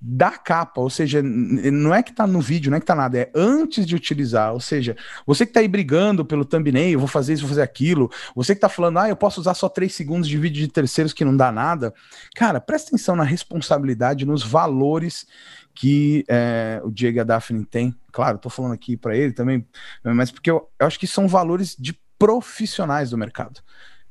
da 0.07 0.31
capa, 0.31 0.79
ou 0.81 0.89
seja, 0.89 1.19
não 1.23 1.91
é 1.91 2.03
que 2.03 2.13
tá 2.13 2.27
no 2.27 2.39
vídeo, 2.39 2.69
não 2.69 2.77
é 2.77 2.79
que 2.79 2.85
tá 2.85 2.93
nada, 2.93 3.17
é 3.17 3.31
antes 3.33 3.87
de 3.87 3.95
utilizar, 3.95 4.53
ou 4.53 4.59
seja, 4.59 4.95
você 5.25 5.47
que 5.47 5.51
tá 5.51 5.61
aí 5.61 5.67
brigando 5.67 6.23
pelo 6.23 6.45
thumbnail, 6.45 6.99
vou 6.99 7.07
fazer 7.07 7.33
isso, 7.33 7.41
vou 7.41 7.49
fazer 7.49 7.63
aquilo, 7.63 8.11
você 8.35 8.53
que 8.53 8.61
tá 8.61 8.69
falando, 8.69 8.99
ah, 8.99 9.09
eu 9.09 9.15
posso 9.15 9.41
usar 9.41 9.55
só 9.55 9.67
três 9.67 9.95
segundos 9.95 10.27
de 10.27 10.37
vídeo 10.37 10.61
de 10.61 10.67
terceiros 10.67 11.11
que 11.11 11.25
não 11.25 11.35
dá 11.35 11.51
nada, 11.51 11.91
cara, 12.35 12.61
presta 12.61 12.89
atenção 12.89 13.15
na 13.15 13.23
responsabilidade, 13.23 14.27
nos 14.27 14.43
valores 14.43 15.25
que 15.73 16.23
é, 16.29 16.79
o 16.83 16.91
Diego 16.91 17.17
e 17.17 17.21
a 17.21 17.23
Daphne 17.23 17.65
tem, 17.65 17.95
claro, 18.11 18.37
tô 18.37 18.49
falando 18.49 18.73
aqui 18.73 18.95
para 18.95 19.17
ele 19.17 19.33
também, 19.33 19.67
mas 20.03 20.29
porque 20.29 20.51
eu, 20.51 20.69
eu 20.79 20.85
acho 20.85 20.99
que 20.99 21.07
são 21.07 21.27
valores 21.27 21.75
de 21.79 21.99
profissionais 22.19 23.09
do 23.09 23.17
mercado 23.17 23.59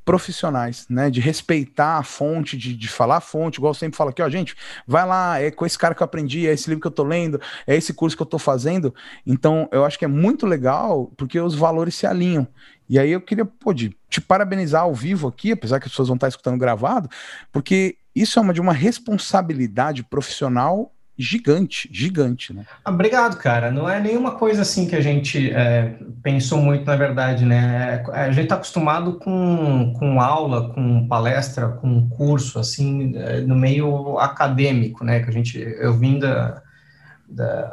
profissionais, 0.04 0.86
né? 0.88 1.10
De 1.10 1.20
respeitar 1.20 1.98
a 1.98 2.02
fonte, 2.02 2.56
de, 2.56 2.74
de 2.74 2.88
falar 2.88 3.16
a 3.16 3.20
fonte, 3.20 3.56
igual 3.56 3.70
eu 3.70 3.74
sempre 3.74 3.96
falo 3.96 4.10
aqui, 4.10 4.22
ó, 4.22 4.28
gente, 4.28 4.54
vai 4.86 5.06
lá, 5.06 5.40
é 5.40 5.50
com 5.50 5.64
esse 5.64 5.78
cara 5.78 5.94
que 5.94 6.02
eu 6.02 6.04
aprendi, 6.04 6.46
é 6.46 6.52
esse 6.52 6.68
livro 6.68 6.82
que 6.82 6.86
eu 6.86 6.92
tô 6.92 7.04
lendo, 7.04 7.40
é 7.66 7.74
esse 7.74 7.92
curso 7.94 8.16
que 8.16 8.22
eu 8.22 8.26
tô 8.26 8.38
fazendo. 8.38 8.94
Então, 9.26 9.68
eu 9.72 9.84
acho 9.84 9.98
que 9.98 10.04
é 10.04 10.08
muito 10.08 10.46
legal 10.46 11.10
porque 11.16 11.40
os 11.40 11.54
valores 11.54 11.94
se 11.94 12.06
alinham. 12.06 12.46
E 12.88 12.98
aí 12.98 13.10
eu 13.10 13.20
queria, 13.20 13.44
pô, 13.46 13.72
de, 13.72 13.96
te 14.10 14.20
parabenizar 14.20 14.82
ao 14.82 14.94
vivo 14.94 15.26
aqui, 15.28 15.52
apesar 15.52 15.80
que 15.80 15.86
as 15.86 15.92
pessoas 15.92 16.08
vão 16.08 16.16
estar 16.16 16.28
escutando 16.28 16.58
gravado, 16.58 17.08
porque 17.50 17.96
isso 18.14 18.38
é 18.38 18.42
uma 18.42 18.52
de 18.52 18.60
uma 18.60 18.72
responsabilidade 18.72 20.04
profissional 20.04 20.93
gigante, 21.16 21.88
gigante, 21.92 22.52
né? 22.52 22.64
Obrigado, 22.86 23.36
cara. 23.36 23.70
Não 23.70 23.88
é 23.88 24.00
nenhuma 24.00 24.32
coisa 24.32 24.62
assim 24.62 24.86
que 24.86 24.96
a 24.96 25.00
gente 25.00 25.50
é, 25.52 25.96
pensou 26.22 26.60
muito, 26.60 26.84
na 26.84 26.96
verdade, 26.96 27.44
né? 27.44 28.02
É, 28.12 28.20
a 28.20 28.30
gente 28.32 28.44
está 28.44 28.56
acostumado 28.56 29.18
com, 29.18 29.94
com 29.98 30.20
aula, 30.20 30.72
com 30.72 31.06
palestra, 31.06 31.68
com 31.68 32.08
curso, 32.08 32.58
assim, 32.58 33.16
é, 33.16 33.40
no 33.40 33.54
meio 33.54 34.18
acadêmico, 34.18 35.04
né? 35.04 35.20
Que 35.20 35.30
a 35.30 35.32
gente, 35.32 35.58
eu 35.58 35.94
vim 35.94 36.18
da, 36.18 36.62
da 37.28 37.70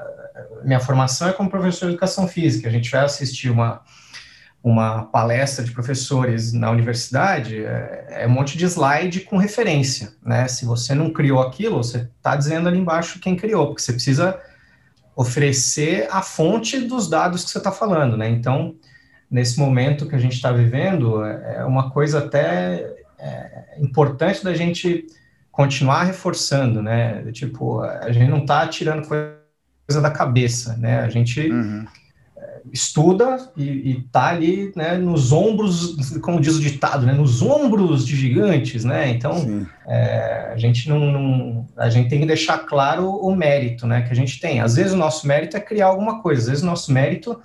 minha 0.63 0.79
formação 0.79 1.29
é 1.29 1.33
como 1.33 1.49
professor 1.49 1.87
de 1.87 1.93
educação 1.93 2.27
física. 2.27 2.67
A 2.67 2.71
gente 2.71 2.89
vai 2.89 3.03
assistir 3.03 3.49
uma 3.49 3.81
uma 4.63 5.05
palestra 5.05 5.65
de 5.65 5.71
professores 5.71 6.53
na 6.53 6.69
universidade, 6.69 7.63
é, 7.63 8.07
é, 8.09 8.27
um 8.27 8.29
monte 8.29 8.57
de 8.57 8.65
slide 8.65 9.21
com 9.21 9.37
referência, 9.37 10.13
né? 10.23 10.47
Se 10.47 10.65
você 10.65 10.93
não 10.93 11.11
criou 11.11 11.41
aquilo, 11.41 11.77
você 11.77 12.07
está 12.17 12.35
dizendo 12.35 12.67
ali 12.67 12.77
embaixo 12.77 13.19
quem 13.19 13.35
criou, 13.35 13.67
porque 13.67 13.81
você 13.81 13.93
precisa 13.93 14.39
oferecer 15.15 16.07
a 16.11 16.21
fonte 16.21 16.79
dos 16.79 17.09
dados 17.09 17.43
que 17.43 17.49
você 17.49 17.57
está 17.57 17.71
falando, 17.71 18.15
né? 18.15 18.29
Então, 18.29 18.75
nesse 19.29 19.59
momento 19.59 20.07
que 20.07 20.15
a 20.15 20.19
gente 20.19 20.33
está 20.33 20.51
vivendo, 20.51 21.25
é 21.25 21.65
uma 21.65 21.89
coisa 21.89 22.19
até 22.19 22.87
é, 23.17 23.77
importante 23.79 24.43
da 24.43 24.53
gente 24.53 25.07
continuar 25.51 26.03
reforçando, 26.03 26.83
né? 26.83 27.23
Tipo, 27.31 27.81
a 27.81 28.11
gente 28.11 28.29
não 28.29 28.39
está 28.39 28.67
tirando 28.67 29.07
coisa 29.07 30.01
da 30.01 30.11
cabeça, 30.11 30.77
né? 30.77 30.99
A 30.99 31.09
gente 31.09 31.49
uhum. 31.49 31.85
Estuda 32.71 33.51
e, 33.55 34.03
está 34.05 34.27
ali, 34.27 34.71
né, 34.75 34.97
nos 34.97 35.31
ombros, 35.31 36.19
como 36.21 36.39
diz 36.39 36.57
o 36.57 36.61
ditado, 36.61 37.05
né, 37.05 37.13
nos 37.13 37.41
ombros 37.41 38.05
de 38.05 38.15
gigantes, 38.15 38.83
né? 38.83 39.09
Então, 39.09 39.67
é, 39.87 40.51
a 40.53 40.57
gente 40.57 40.89
não, 40.89 40.99
não, 40.99 41.67
a 41.77 41.89
gente 41.89 42.09
tem 42.09 42.19
que 42.19 42.25
deixar 42.25 42.59
claro 42.59 43.09
o 43.09 43.35
mérito, 43.35 43.87
né, 43.87 44.01
que 44.01 44.11
a 44.11 44.15
gente 44.15 44.39
tem. 44.39 44.59
Às 44.61 44.75
vezes 44.75 44.93
o 44.93 44.97
nosso 44.97 45.27
mérito 45.27 45.57
é 45.57 45.59
criar 45.59 45.87
alguma 45.87 46.21
coisa, 46.21 46.41
às 46.41 46.47
vezes 46.47 46.63
o 46.63 46.67
nosso 46.67 46.91
mérito 46.91 47.39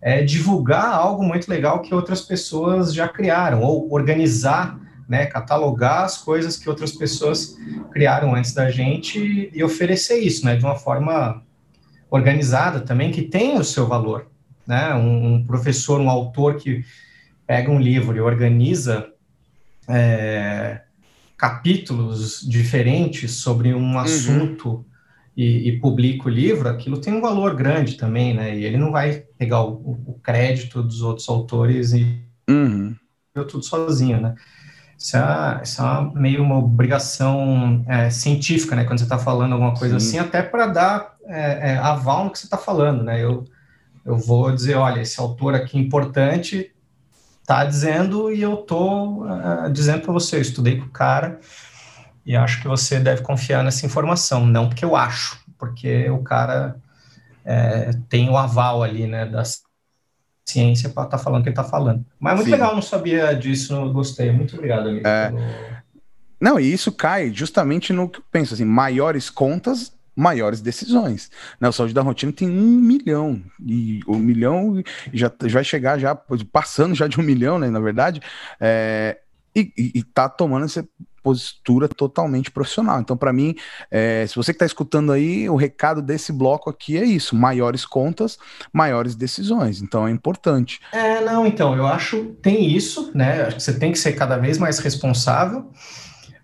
é 0.00 0.22
divulgar 0.22 0.92
algo 0.92 1.22
muito 1.22 1.48
legal 1.48 1.80
que 1.80 1.94
outras 1.94 2.20
pessoas 2.20 2.94
já 2.94 3.08
criaram 3.08 3.62
ou 3.62 3.92
organizar 3.92 4.78
né, 5.08 5.26
catalogar 5.26 6.04
as 6.04 6.18
coisas 6.18 6.56
que 6.56 6.68
outras 6.68 6.92
pessoas 6.92 7.56
criaram 7.92 8.34
antes 8.34 8.52
da 8.52 8.70
gente 8.70 9.50
e 9.52 9.62
oferecer 9.62 10.18
isso, 10.18 10.44
né, 10.44 10.56
de 10.56 10.64
uma 10.64 10.74
forma 10.74 11.42
organizada 12.10 12.80
também, 12.80 13.10
que 13.10 13.22
tem 13.22 13.58
o 13.58 13.64
seu 13.64 13.86
valor, 13.86 14.26
né, 14.66 14.94
um, 14.94 15.34
um 15.34 15.44
professor, 15.44 16.00
um 16.00 16.10
autor 16.10 16.56
que 16.56 16.84
pega 17.46 17.70
um 17.70 17.78
livro 17.78 18.16
e 18.16 18.20
organiza 18.20 19.08
é, 19.88 20.82
capítulos 21.36 22.40
diferentes 22.40 23.32
sobre 23.32 23.72
um 23.72 23.92
uhum. 23.92 23.98
assunto 23.98 24.68
uhum. 24.68 24.84
e, 25.36 25.68
e, 25.68 25.78
publica 25.78 26.26
o 26.26 26.30
livro, 26.30 26.68
aquilo 26.68 27.00
tem 27.00 27.14
um 27.14 27.20
valor 27.20 27.54
grande 27.54 27.94
também, 27.94 28.34
né, 28.34 28.56
e 28.56 28.64
ele 28.64 28.76
não 28.76 28.90
vai 28.90 29.24
pegar 29.38 29.62
o, 29.62 30.00
o 30.06 30.20
crédito 30.22 30.82
dos 30.82 31.02
outros 31.02 31.28
autores 31.28 31.92
e 31.92 32.22
uhum. 32.48 32.96
tudo 33.34 33.62
sozinho, 33.62 34.20
né. 34.20 34.34
Isso 34.98 35.16
é, 35.16 35.60
isso 35.62 35.82
é 35.82 36.10
meio 36.14 36.42
uma 36.42 36.56
obrigação 36.56 37.84
é, 37.86 38.08
científica, 38.08 38.74
né? 38.74 38.84
Quando 38.84 38.98
você 38.98 39.04
está 39.04 39.18
falando 39.18 39.52
alguma 39.52 39.74
coisa 39.74 40.00
Sim. 40.00 40.18
assim, 40.18 40.18
até 40.18 40.42
para 40.42 40.66
dar 40.66 41.16
é, 41.26 41.72
é, 41.72 41.76
aval 41.76 42.24
no 42.24 42.30
que 42.30 42.38
você 42.38 42.46
está 42.46 42.56
falando, 42.56 43.04
né? 43.04 43.22
Eu, 43.22 43.44
eu 44.06 44.16
vou 44.16 44.52
dizer, 44.52 44.76
olha, 44.76 45.00
esse 45.00 45.20
autor 45.20 45.54
aqui 45.54 45.76
importante 45.76 46.72
está 47.40 47.64
dizendo 47.64 48.32
e 48.32 48.40
eu 48.40 48.54
estou 48.54 49.24
uh, 49.24 49.70
dizendo 49.70 50.02
para 50.02 50.12
você, 50.12 50.36
eu 50.36 50.40
estudei 50.40 50.78
com 50.78 50.86
o 50.86 50.90
cara 50.90 51.40
e 52.24 52.36
acho 52.36 52.62
que 52.62 52.68
você 52.68 52.98
deve 52.98 53.22
confiar 53.22 53.62
nessa 53.62 53.84
informação, 53.84 54.46
não 54.46 54.68
porque 54.68 54.84
eu 54.84 54.96
acho, 54.96 55.38
porque 55.58 56.08
o 56.10 56.22
cara 56.22 56.76
é, 57.44 57.90
tem 58.08 58.28
o 58.28 58.36
aval 58.36 58.82
ali, 58.82 59.06
né, 59.06 59.26
das 59.26 59.62
ciência 60.48 60.88
para 60.88 61.04
estar 61.04 61.18
tá 61.18 61.22
falando 61.22 61.40
o 61.40 61.42
que 61.42 61.48
ele 61.48 61.58
está 61.58 61.64
falando. 61.64 62.04
Mas 62.20 62.32
é 62.32 62.36
muito 62.36 62.46
Sim. 62.46 62.52
legal, 62.52 62.74
não 62.74 62.82
sabia 62.82 63.34
disso, 63.34 63.92
gostei. 63.92 64.30
Muito 64.30 64.54
obrigado, 64.54 64.88
amigo. 64.88 65.06
É... 65.06 65.28
Pelo... 65.28 65.40
Não, 66.40 66.60
e 66.60 66.72
isso 66.72 66.92
cai 66.92 67.32
justamente 67.32 67.92
no 67.92 68.08
que 68.08 68.20
eu 68.20 68.24
penso, 68.30 68.54
assim, 68.54 68.64
maiores 68.64 69.28
contas, 69.28 69.92
maiores 70.16 70.62
decisões. 70.62 71.30
Né? 71.60 71.68
O 71.68 71.72
Saúde 71.72 71.92
da 71.92 72.00
Rotina 72.00 72.32
tem 72.32 72.48
um 72.48 72.80
milhão, 72.80 73.42
e 73.64 74.00
um 74.08 74.18
milhão 74.18 74.82
já, 75.12 75.30
já 75.42 75.54
vai 75.54 75.64
chegar 75.64 75.98
já, 75.98 76.14
passando 76.50 76.94
já 76.94 77.06
de 77.06 77.20
um 77.20 77.22
milhão, 77.22 77.58
né, 77.58 77.68
na 77.68 77.80
verdade, 77.80 78.20
é, 78.58 79.18
e, 79.54 79.72
e, 79.76 80.02
tá 80.02 80.28
tomando 80.28 80.66
essa 80.66 80.86
postura 81.22 81.88
totalmente 81.88 82.50
profissional. 82.50 83.00
Então, 83.00 83.16
para 83.16 83.32
mim, 83.32 83.56
é, 83.90 84.26
se 84.28 84.36
você 84.36 84.52
que 84.52 84.56
está 84.56 84.66
escutando 84.66 85.10
aí, 85.10 85.48
o 85.48 85.56
recado 85.56 86.02
desse 86.02 86.30
bloco 86.30 86.68
aqui 86.68 86.98
é 86.98 87.04
isso: 87.04 87.34
maiores 87.34 87.86
contas, 87.86 88.38
maiores 88.72 89.16
decisões. 89.16 89.80
Então, 89.80 90.06
é 90.06 90.10
importante. 90.10 90.78
É, 90.92 91.22
não, 91.22 91.46
então, 91.46 91.74
eu 91.74 91.86
acho 91.86 92.36
tem 92.42 92.70
isso, 92.70 93.10
né? 93.14 93.44
Acho 93.44 93.56
que 93.56 93.62
você 93.62 93.78
tem 93.78 93.90
que 93.90 93.98
ser 93.98 94.12
cada 94.12 94.36
vez 94.36 94.58
mais 94.58 94.78
responsável, 94.78 95.70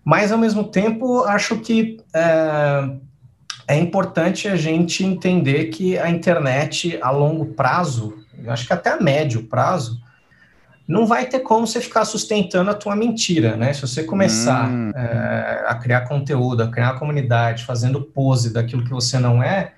mas 0.03 0.31
ao 0.31 0.37
mesmo 0.37 0.63
tempo, 0.63 1.21
acho 1.21 1.59
que 1.59 1.97
é, 2.13 2.89
é 3.73 3.79
importante 3.79 4.47
a 4.47 4.55
gente 4.55 5.03
entender 5.03 5.65
que 5.65 5.97
a 5.97 6.09
internet 6.09 6.97
a 7.01 7.09
longo 7.09 7.47
prazo, 7.53 8.25
acho 8.47 8.67
que 8.67 8.73
até 8.73 8.91
a 8.91 9.01
médio 9.01 9.43
prazo, 9.43 10.01
não 10.87 11.07
vai 11.07 11.25
ter 11.25 11.39
como 11.39 11.65
você 11.65 11.81
ficar 11.81 12.05
sustentando 12.05 12.69
a 12.69 12.73
tua 12.73 12.95
mentira, 12.95 13.55
né? 13.55 13.73
Se 13.73 13.81
você 13.81 14.03
começar 14.03 14.69
hum. 14.69 14.91
é, 14.93 15.65
a 15.67 15.75
criar 15.75 16.01
conteúdo, 16.01 16.61
a 16.61 16.67
criar 16.69 16.99
comunidade, 16.99 17.65
fazendo 17.65 18.01
pose 18.01 18.53
daquilo 18.53 18.83
que 18.83 18.91
você 18.91 19.17
não 19.17 19.41
é, 19.41 19.73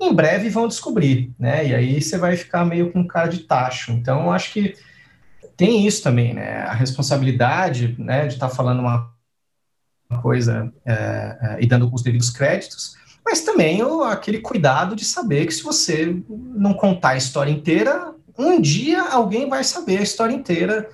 em 0.00 0.12
breve 0.12 0.48
vão 0.48 0.66
descobrir, 0.66 1.32
né? 1.38 1.66
E 1.66 1.74
aí 1.74 2.00
você 2.00 2.16
vai 2.16 2.36
ficar 2.36 2.64
meio 2.64 2.90
com 2.90 3.06
cara 3.06 3.28
de 3.28 3.40
tacho. 3.40 3.92
Então, 3.92 4.22
eu 4.22 4.32
acho 4.32 4.52
que 4.52 4.74
tem 5.56 5.86
isso 5.86 6.02
também, 6.02 6.34
né? 6.34 6.62
A 6.62 6.72
responsabilidade, 6.72 7.94
né, 7.98 8.26
de 8.26 8.34
estar 8.34 8.48
tá 8.48 8.54
falando 8.54 8.80
uma 8.80 9.12
coisa 10.22 10.72
é, 10.86 10.92
é, 10.92 11.56
e 11.60 11.66
dando 11.66 11.92
os 11.92 12.02
devidos 12.02 12.30
créditos, 12.30 12.96
mas 13.28 13.42
também 13.42 13.82
o, 13.82 14.02
aquele 14.02 14.38
cuidado 14.38 14.96
de 14.96 15.04
saber 15.04 15.44
que 15.46 15.52
se 15.52 15.62
você 15.62 16.16
não 16.28 16.72
contar 16.72 17.10
a 17.10 17.16
história 17.16 17.50
inteira, 17.50 18.14
um 18.38 18.58
dia 18.58 19.02
alguém 19.02 19.46
vai 19.50 19.62
saber 19.62 19.98
a 19.98 20.02
história 20.02 20.34
inteira 20.34 20.88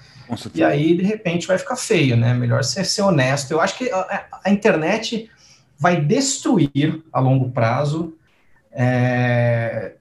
e 0.53 0.65
aí 0.65 0.97
de 0.97 1.05
repente 1.05 1.47
vai 1.47 1.57
ficar 1.59 1.77
feio, 1.77 2.17
né? 2.17 2.35
Melhor 2.35 2.65
ser, 2.65 2.85
ser 2.85 3.03
honesto. 3.03 3.53
Eu 3.53 3.61
acho 3.61 3.79
que 3.79 3.89
a, 3.89 4.27
a 4.43 4.51
internet 4.51 5.31
vai 5.79 6.01
destruir 6.01 7.03
a 7.13 7.21
longo 7.21 7.51
prazo 7.51 8.15
é, 8.73 9.93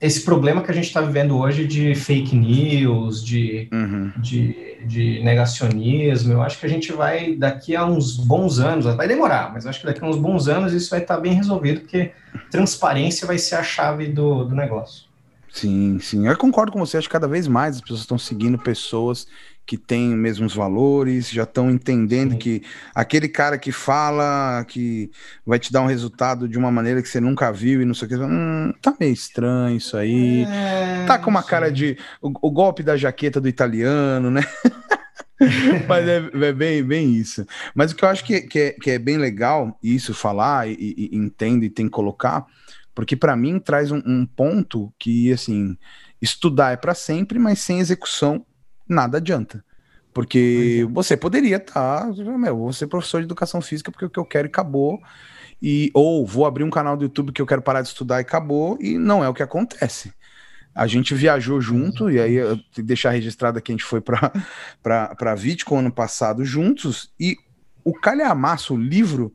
esse 0.00 0.22
problema 0.22 0.62
que 0.62 0.70
a 0.70 0.74
gente 0.74 0.86
está 0.86 1.00
vivendo 1.00 1.38
hoje 1.38 1.66
de 1.66 1.94
fake 1.94 2.36
news, 2.36 3.24
de, 3.24 3.68
uhum. 3.72 4.12
de, 4.18 4.78
de, 4.86 5.22
negacionismo. 5.24 6.34
Eu 6.34 6.42
acho 6.42 6.58
que 6.58 6.66
a 6.66 6.68
gente 6.68 6.92
vai, 6.92 7.34
daqui 7.34 7.74
a 7.74 7.84
uns 7.86 8.16
bons 8.16 8.58
anos, 8.58 8.84
vai 8.84 9.08
demorar, 9.08 9.52
mas 9.52 9.66
acho 9.66 9.80
que 9.80 9.86
daqui 9.86 10.04
a 10.04 10.06
uns 10.06 10.16
bons 10.16 10.48
anos 10.48 10.72
isso 10.72 10.90
vai 10.90 11.00
estar 11.00 11.16
tá 11.16 11.20
bem 11.20 11.32
resolvido, 11.32 11.80
porque 11.80 12.12
transparência 12.50 13.26
vai 13.26 13.38
ser 13.38 13.54
a 13.54 13.62
chave 13.62 14.08
do, 14.08 14.44
do 14.44 14.54
negócio. 14.54 15.06
Sim, 15.50 15.98
sim. 16.00 16.28
Eu 16.28 16.36
concordo 16.36 16.70
com 16.70 16.78
você. 16.78 16.98
Acho 16.98 17.08
que 17.08 17.12
cada 17.12 17.26
vez 17.26 17.48
mais 17.48 17.76
as 17.76 17.80
pessoas 17.80 18.00
estão 18.00 18.18
seguindo 18.18 18.58
pessoas 18.58 19.26
que 19.66 19.76
têm 19.76 20.12
os 20.12 20.18
mesmos 20.18 20.54
valores, 20.54 21.28
já 21.28 21.42
estão 21.42 21.68
entendendo 21.68 22.32
sim. 22.32 22.38
que 22.38 22.62
aquele 22.94 23.28
cara 23.28 23.58
que 23.58 23.72
fala 23.72 24.64
que 24.68 25.10
vai 25.44 25.58
te 25.58 25.72
dar 25.72 25.82
um 25.82 25.86
resultado 25.86 26.48
de 26.48 26.56
uma 26.56 26.70
maneira 26.70 27.02
que 27.02 27.08
você 27.08 27.20
nunca 27.20 27.52
viu 27.52 27.82
e 27.82 27.84
não 27.84 27.92
sei 27.92 28.06
o 28.06 28.08
que, 28.08 28.16
hum, 28.16 28.72
tá 28.80 28.94
meio 28.98 29.12
estranho 29.12 29.76
isso 29.76 29.96
aí. 29.96 30.44
É, 30.44 31.04
tá 31.04 31.18
com 31.18 31.28
uma 31.28 31.42
cara 31.42 31.70
de. 31.70 31.98
O, 32.22 32.30
o, 32.48 32.50
golpe 32.50 32.82
da 32.82 32.96
jaqueta 32.96 33.40
do 33.40 33.48
italiano, 33.48 34.30
né? 34.30 34.42
Mas 35.88 36.06
é, 36.08 36.30
é, 36.32 36.52
bem, 36.52 36.82
bem 36.82 37.14
isso. 37.14 37.44
Mas 37.74 37.90
o 37.90 37.96
que 37.96 38.04
eu 38.04 38.08
acho 38.08 38.24
que, 38.24 38.42
que, 38.42 38.58
é, 38.58 38.72
que 38.72 38.90
é 38.92 38.98
bem 38.98 39.18
legal 39.18 39.76
isso 39.82 40.14
falar 40.14 40.68
e, 40.68 40.74
e, 40.74 41.10
e 41.12 41.16
entende 41.16 41.66
e 41.66 41.70
tem 41.70 41.86
que 41.86 41.92
colocar 41.92 42.46
porque 42.94 43.14
para 43.14 43.36
mim 43.36 43.58
traz 43.58 43.92
um, 43.92 44.00
um, 44.06 44.24
ponto 44.24 44.90
que, 44.98 45.30
assim, 45.30 45.76
estudar 46.20 46.72
é 46.72 46.78
para 46.78 46.94
sempre, 46.94 47.38
mas 47.38 47.58
sem 47.58 47.78
execução 47.78 48.42
nada 48.88 49.18
adianta. 49.18 49.64
Porque 50.12 50.82
é. 50.82 50.92
você 50.92 51.16
poderia 51.16 51.56
estar, 51.56 52.06
tá, 52.06 52.38
meu, 52.38 52.56
vou 52.56 52.72
ser 52.72 52.86
professor 52.86 53.20
de 53.20 53.26
educação 53.26 53.60
física 53.60 53.90
porque 53.90 54.06
o 54.06 54.10
que 54.10 54.18
eu 54.18 54.24
quero 54.24 54.46
e 54.46 54.48
acabou. 54.48 55.00
E, 55.60 55.90
ou 55.94 56.26
vou 56.26 56.46
abrir 56.46 56.64
um 56.64 56.70
canal 56.70 56.96
do 56.96 57.04
YouTube 57.04 57.32
que 57.32 57.40
eu 57.40 57.46
quero 57.46 57.62
parar 57.62 57.82
de 57.82 57.88
estudar 57.88 58.18
e 58.18 58.20
acabou, 58.22 58.78
e 58.80 58.98
não 58.98 59.24
é 59.24 59.28
o 59.28 59.34
que 59.34 59.42
acontece. 59.42 60.12
A 60.74 60.86
gente 60.86 61.14
viajou 61.14 61.60
junto, 61.60 62.10
e 62.10 62.20
aí 62.20 62.34
eu 62.34 62.56
tenho 62.56 62.64
que 62.70 62.82
deixar 62.82 63.10
registrado 63.10 63.60
que 63.62 63.72
a 63.72 63.74
gente 63.74 63.84
foi 63.84 64.00
para 64.00 64.30
Vitco 65.36 65.74
ano 65.74 65.90
passado 65.90 66.44
juntos, 66.44 67.10
e 67.18 67.36
o 67.82 67.94
Calhamaço, 67.94 68.74
o 68.74 68.76
livro, 68.76 69.32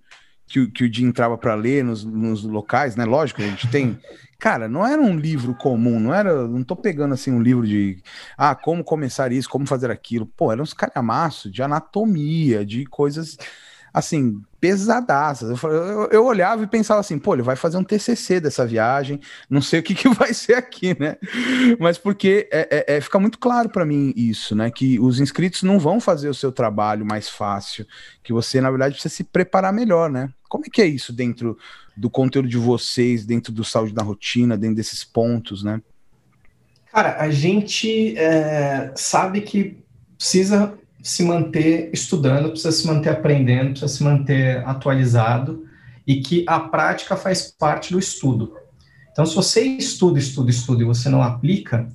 que, 0.51 0.67
que 0.67 0.83
o 0.83 0.93
Jim 0.93 1.05
entrava 1.05 1.37
para 1.37 1.55
ler 1.55 1.83
nos, 1.83 2.03
nos 2.03 2.43
locais, 2.43 2.95
né? 2.95 3.05
Lógico, 3.05 3.41
a 3.41 3.45
gente 3.45 3.69
tem. 3.69 3.97
Cara, 4.37 4.67
não 4.67 4.85
era 4.85 4.99
um 5.01 5.17
livro 5.17 5.53
comum, 5.55 5.99
não 5.99 6.13
era. 6.13 6.47
Não 6.47 6.63
tô 6.63 6.75
pegando 6.75 7.13
assim 7.13 7.31
um 7.31 7.41
livro 7.41 7.65
de 7.65 7.99
ah, 8.37 8.55
como 8.55 8.83
começar 8.83 9.31
isso, 9.31 9.47
como 9.47 9.65
fazer 9.67 9.89
aquilo. 9.91 10.25
Pô, 10.25 10.51
eram 10.51 10.63
uns 10.63 10.73
calhamaços 10.73 11.51
de 11.51 11.61
anatomia, 11.61 12.65
de 12.65 12.85
coisas 12.85 13.37
assim, 13.93 14.41
pesadaças. 14.59 15.61
Eu, 15.63 15.69
eu, 15.69 16.09
eu, 16.11 16.25
olhava 16.25 16.63
e 16.63 16.67
pensava 16.67 16.99
assim, 16.99 17.19
pô, 17.19 17.33
ele 17.33 17.41
vai 17.41 17.55
fazer 17.55 17.77
um 17.77 17.83
TCC 17.83 18.39
dessa 18.39 18.65
viagem, 18.65 19.19
não 19.49 19.61
sei 19.61 19.79
o 19.79 19.83
que, 19.83 19.93
que 19.93 20.07
vai 20.13 20.33
ser 20.33 20.53
aqui, 20.53 20.97
né? 20.99 21.17
Mas 21.79 21.97
porque 21.97 22.47
é, 22.51 22.85
é, 22.87 22.97
é 22.97 23.01
fica 23.01 23.19
muito 23.19 23.39
claro 23.39 23.69
para 23.69 23.85
mim 23.85 24.13
isso, 24.15 24.55
né? 24.55 24.71
Que 24.71 24.99
os 24.99 25.19
inscritos 25.19 25.63
não 25.63 25.79
vão 25.79 25.99
fazer 25.99 26.29
o 26.29 26.33
seu 26.33 26.51
trabalho 26.51 27.05
mais 27.05 27.27
fácil, 27.27 27.85
que 28.23 28.31
você, 28.31 28.61
na 28.61 28.69
verdade, 28.69 28.93
precisa 28.93 29.13
se 29.13 29.23
preparar 29.23 29.73
melhor, 29.73 30.09
né? 30.09 30.29
Como 30.47 30.65
é 30.65 30.69
que 30.69 30.81
é 30.81 30.85
isso 30.85 31.11
dentro 31.11 31.57
do 31.95 32.09
conteúdo 32.09 32.47
de 32.47 32.57
vocês, 32.57 33.25
dentro 33.25 33.51
do 33.51 33.63
saúde 33.63 33.93
da 33.93 34.03
rotina, 34.03 34.57
dentro 34.57 34.75
desses 34.75 35.03
pontos, 35.03 35.63
né? 35.63 35.81
Cara, 36.91 37.21
a 37.21 37.29
gente 37.29 38.17
é, 38.17 38.91
sabe 38.95 39.41
que 39.41 39.81
precisa 40.17 40.77
se 41.01 41.23
manter 41.23 41.89
estudando, 41.93 42.49
precisa 42.49 42.71
se 42.71 42.87
manter 42.87 43.09
aprendendo, 43.09 43.71
precisa 43.71 43.87
se 43.87 44.03
manter 44.03 44.63
atualizado 44.67 45.65
e 46.05 46.21
que 46.21 46.43
a 46.47 46.59
prática 46.59 47.15
faz 47.15 47.51
parte 47.51 47.91
do 47.91 47.99
estudo. 47.99 48.55
Então, 49.11 49.25
se 49.25 49.35
você 49.35 49.61
estuda, 49.61 50.19
estuda, 50.19 50.49
estuda 50.49 50.83
e 50.83 50.85
você 50.85 51.09
não 51.09 51.21
aplica, 51.21 51.87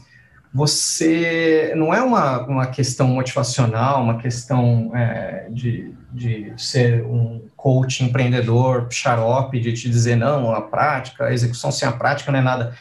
você 0.53 1.73
não 1.77 1.93
é 1.93 2.03
uma, 2.03 2.47
uma 2.47 2.67
questão 2.67 3.09
motivacional, 3.09 4.03
uma 4.03 4.19
questão 4.19 4.91
é, 4.95 5.49
de, 5.51 5.93
de 6.13 6.53
ser 6.57 7.05
um, 7.05 7.47
coach 7.67 8.05
empreendedor 8.05 8.87
xarope 8.93 9.59
de 9.59 9.73
te 9.73 9.91
dizer 9.91 10.15
não, 10.15 10.55
a 10.55 10.63
prática, 10.63 11.25
a 11.25 11.33
execução 11.33 11.73
sem 11.73 11.89
a 11.89 11.91
prática 11.91 12.31
não 12.31 12.39
é 12.39 12.43
nada. 12.43 12.77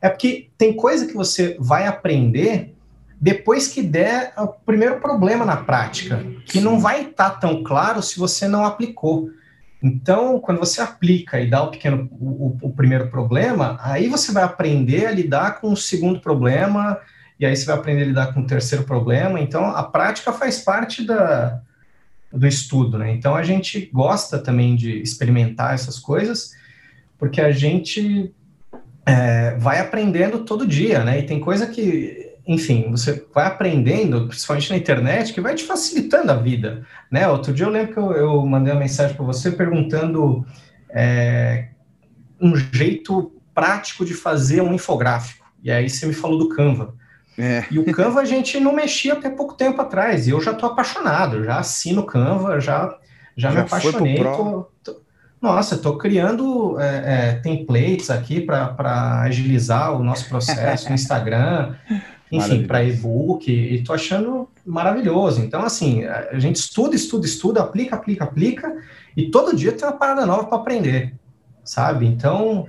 É 0.00 0.08
porque 0.08 0.48
tem 0.56 0.72
coisa 0.72 1.06
que 1.06 1.12
você 1.12 1.58
vai 1.60 1.86
aprender 1.86 2.74
depois 3.20 3.68
que 3.68 3.82
der 3.82 4.32
o 4.38 4.48
primeiro 4.48 4.98
problema 4.98 5.44
na 5.44 5.58
prática, 5.58 6.24
que 6.46 6.58
não 6.58 6.80
vai 6.80 7.02
estar 7.02 7.30
tá 7.30 7.36
tão 7.36 7.62
claro 7.62 8.02
se 8.02 8.18
você 8.18 8.48
não 8.48 8.64
aplicou. 8.64 9.28
Então, 9.82 10.40
quando 10.40 10.58
você 10.58 10.80
aplica 10.80 11.38
e 11.38 11.48
dá 11.48 11.62
o 11.62 11.70
pequeno, 11.70 12.08
o, 12.12 12.56
o, 12.62 12.72
primeiro 12.72 13.08
problema, 13.08 13.78
aí 13.82 14.08
você 14.08 14.32
vai 14.32 14.42
aprender 14.42 15.06
a 15.06 15.10
lidar 15.10 15.60
com 15.60 15.70
o 15.70 15.76
segundo 15.76 16.20
problema, 16.20 16.98
e 17.38 17.44
aí 17.44 17.54
você 17.54 17.66
vai 17.66 17.76
aprender 17.76 18.02
a 18.02 18.06
lidar 18.06 18.34
com 18.34 18.40
o 18.40 18.46
terceiro 18.46 18.84
problema. 18.84 19.38
Então, 19.38 19.66
a 19.66 19.82
prática 19.82 20.32
faz 20.32 20.60
parte 20.60 21.06
da, 21.06 21.60
do 22.32 22.46
estudo, 22.46 22.96
né? 22.96 23.12
Então, 23.12 23.34
a 23.34 23.42
gente 23.42 23.90
gosta 23.92 24.38
também 24.38 24.76
de 24.76 25.00
experimentar 25.02 25.74
essas 25.74 25.98
coisas, 25.98 26.52
porque 27.18 27.40
a 27.40 27.52
gente 27.52 28.34
é, 29.04 29.56
vai 29.56 29.78
aprendendo 29.78 30.44
todo 30.44 30.66
dia, 30.66 31.04
né? 31.04 31.18
E 31.18 31.22
tem 31.24 31.38
coisa 31.38 31.66
que 31.66 32.29
enfim, 32.50 32.90
você 32.90 33.24
vai 33.32 33.46
aprendendo, 33.46 34.26
principalmente 34.26 34.70
na 34.70 34.76
internet, 34.76 35.32
que 35.32 35.40
vai 35.40 35.54
te 35.54 35.62
facilitando 35.62 36.32
a 36.32 36.34
vida, 36.34 36.84
né? 37.08 37.28
Outro 37.28 37.54
dia 37.54 37.64
eu 37.64 37.70
lembro 37.70 37.92
que 37.92 37.98
eu, 38.00 38.10
eu 38.10 38.44
mandei 38.44 38.72
uma 38.72 38.80
mensagem 38.80 39.14
para 39.14 39.24
você 39.24 39.52
perguntando 39.52 40.44
é, 40.90 41.68
um 42.40 42.56
jeito 42.56 43.32
prático 43.54 44.04
de 44.04 44.14
fazer 44.14 44.62
um 44.62 44.74
infográfico. 44.74 45.46
E 45.62 45.70
aí 45.70 45.88
você 45.88 46.06
me 46.06 46.12
falou 46.12 46.38
do 46.38 46.48
Canva. 46.48 46.92
É. 47.38 47.64
E 47.70 47.78
o 47.78 47.84
Canva 47.92 48.20
a 48.20 48.24
gente 48.24 48.58
não 48.58 48.74
mexia 48.74 49.12
até 49.12 49.30
pouco 49.30 49.54
tempo 49.54 49.80
atrás, 49.80 50.26
e 50.26 50.30
eu 50.30 50.40
já 50.40 50.50
estou 50.50 50.70
apaixonado, 50.70 51.44
já 51.44 51.56
assino 51.56 52.02
Canva, 52.02 52.58
já, 52.58 52.98
já, 53.36 53.48
já 53.48 53.50
me 53.52 53.60
apaixonei. 53.60 54.24
Tô, 54.24 54.66
tô, 54.82 55.00
nossa, 55.40 55.76
estou 55.76 55.96
criando 55.96 56.80
é, 56.80 57.28
é, 57.28 57.32
templates 57.34 58.10
aqui 58.10 58.40
para 58.40 59.20
agilizar 59.20 59.94
o 59.94 60.02
nosso 60.02 60.28
processo 60.28 60.88
no 60.88 60.96
Instagram 60.96 61.76
enfim, 62.30 62.66
para 62.66 62.84
e-book, 62.84 63.50
e 63.50 63.82
tô 63.82 63.92
achando 63.92 64.48
maravilhoso. 64.64 65.40
Então, 65.40 65.62
assim, 65.62 66.04
a 66.04 66.38
gente 66.38 66.56
estuda, 66.56 66.94
estuda, 66.94 67.26
estuda, 67.26 67.60
aplica, 67.60 67.96
aplica, 67.96 68.24
aplica, 68.24 68.76
e 69.16 69.30
todo 69.30 69.56
dia 69.56 69.72
tem 69.72 69.86
uma 69.86 69.96
parada 69.96 70.24
nova 70.24 70.44
para 70.44 70.58
aprender, 70.58 71.14
sabe? 71.64 72.06
Então, 72.06 72.68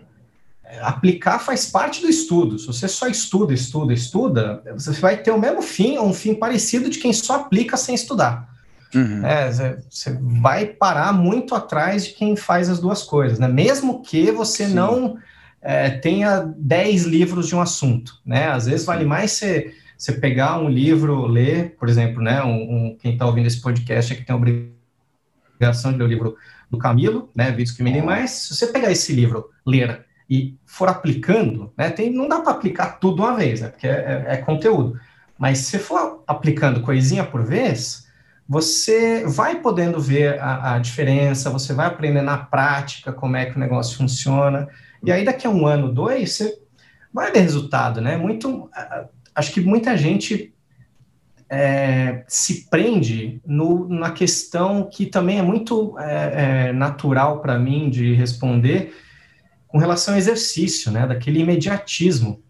aplicar 0.81 1.39
faz 1.39 1.65
parte 1.69 2.01
do 2.01 2.09
estudo. 2.09 2.57
Se 2.57 2.67
você 2.67 2.87
só 2.87 3.07
estuda, 3.07 3.53
estuda, 3.53 3.93
estuda, 3.93 4.63
você 4.73 4.91
vai 4.93 5.17
ter 5.17 5.31
o 5.31 5.39
mesmo 5.39 5.61
fim, 5.61 5.97
ou 5.97 6.07
um 6.07 6.13
fim 6.13 6.33
parecido 6.33 6.89
de 6.89 6.99
quem 6.99 7.13
só 7.13 7.35
aplica 7.35 7.77
sem 7.77 7.93
estudar. 7.93 8.49
Uhum. 8.93 9.25
É, 9.25 9.51
você 9.89 10.17
vai 10.19 10.65
parar 10.65 11.13
muito 11.13 11.55
atrás 11.55 12.05
de 12.05 12.13
quem 12.13 12.35
faz 12.35 12.69
as 12.69 12.79
duas 12.79 13.03
coisas, 13.03 13.39
né? 13.39 13.47
Mesmo 13.47 14.01
que 14.01 14.31
você 14.31 14.65
Sim. 14.65 14.73
não 14.73 15.17
é, 15.61 15.89
tenha 15.89 16.53
10 16.57 17.05
livros 17.05 17.47
de 17.47 17.55
um 17.55 17.61
assunto, 17.61 18.19
né? 18.25 18.49
Às 18.49 18.65
vezes 18.65 18.85
vale 18.85 19.05
mais 19.05 19.31
você, 19.31 19.73
você 19.97 20.13
pegar 20.13 20.57
um 20.59 20.69
livro, 20.69 21.27
ler, 21.27 21.75
por 21.77 21.87
exemplo, 21.87 22.21
né? 22.21 22.43
Um, 22.43 22.87
um 22.87 22.97
quem 22.99 23.13
está 23.13 23.25
ouvindo 23.25 23.47
esse 23.47 23.61
podcast 23.61 24.11
é 24.11 24.15
que 24.15 24.25
tem 24.25 24.33
a 24.33 24.37
obrigação 24.37 25.91
de 25.91 25.97
ler 25.97 26.03
o 26.03 26.07
livro 26.07 26.37
do 26.69 26.77
Camilo, 26.77 27.29
né? 27.35 27.51
Vídeos 27.51 27.71
que 27.71 27.83
vendem 27.83 28.01
mais. 28.01 28.31
Se 28.31 28.55
você 28.55 28.67
pegar 28.67 28.91
esse 28.91 29.13
livro, 29.13 29.49
ler 29.65 30.05
e 30.29 30.57
for 30.65 30.87
aplicando, 30.87 31.71
né? 31.77 31.89
Tem, 31.89 32.11
não 32.11 32.27
dá 32.27 32.39
para 32.39 32.53
aplicar 32.53 32.99
tudo 32.99 33.21
uma 33.21 33.35
vez, 33.35 33.61
né? 33.61 33.67
Porque 33.67 33.87
é, 33.87 34.25
é, 34.27 34.33
é 34.33 34.37
conteúdo. 34.37 34.99
Mas 35.37 35.59
se 35.59 35.77
for 35.77 36.23
aplicando 36.25 36.81
coisinha 36.81 37.23
por 37.23 37.43
vez, 37.43 38.07
você 38.47 39.25
vai 39.25 39.59
podendo 39.59 39.99
ver 39.99 40.39
a, 40.39 40.75
a, 40.75 40.79
diferença, 40.79 41.49
você 41.49 41.73
vai 41.73 41.87
aprender 41.87 42.21
na 42.21 42.37
prática 42.37 43.11
como 43.11 43.35
é 43.35 43.45
que 43.45 43.57
o 43.57 43.59
negócio 43.59 43.97
funciona. 43.97 44.67
E 45.03 45.11
aí, 45.11 45.25
daqui 45.25 45.47
a 45.47 45.49
um 45.49 45.65
ano, 45.65 45.91
dois, 45.91 46.33
você 46.33 46.57
vai 47.13 47.31
ver 47.31 47.41
resultado, 47.41 47.99
né? 48.01 48.17
Muito, 48.17 48.69
acho 49.35 49.51
que 49.51 49.61
muita 49.61 49.97
gente 49.97 50.53
é, 51.49 52.23
se 52.27 52.69
prende 52.69 53.41
no, 53.45 53.87
na 53.89 54.11
questão 54.11 54.89
que 54.89 55.05
também 55.05 55.39
é 55.39 55.41
muito 55.41 55.97
é, 55.99 56.69
é, 56.69 56.73
natural 56.73 57.41
para 57.41 57.59
mim 57.59 57.89
de 57.89 58.13
responder 58.13 58.95
com 59.67 59.77
relação 59.77 60.13
ao 60.13 60.17
exercício, 60.17 60.91
né? 60.91 61.05
Daquele 61.05 61.39
imediatismo. 61.39 62.41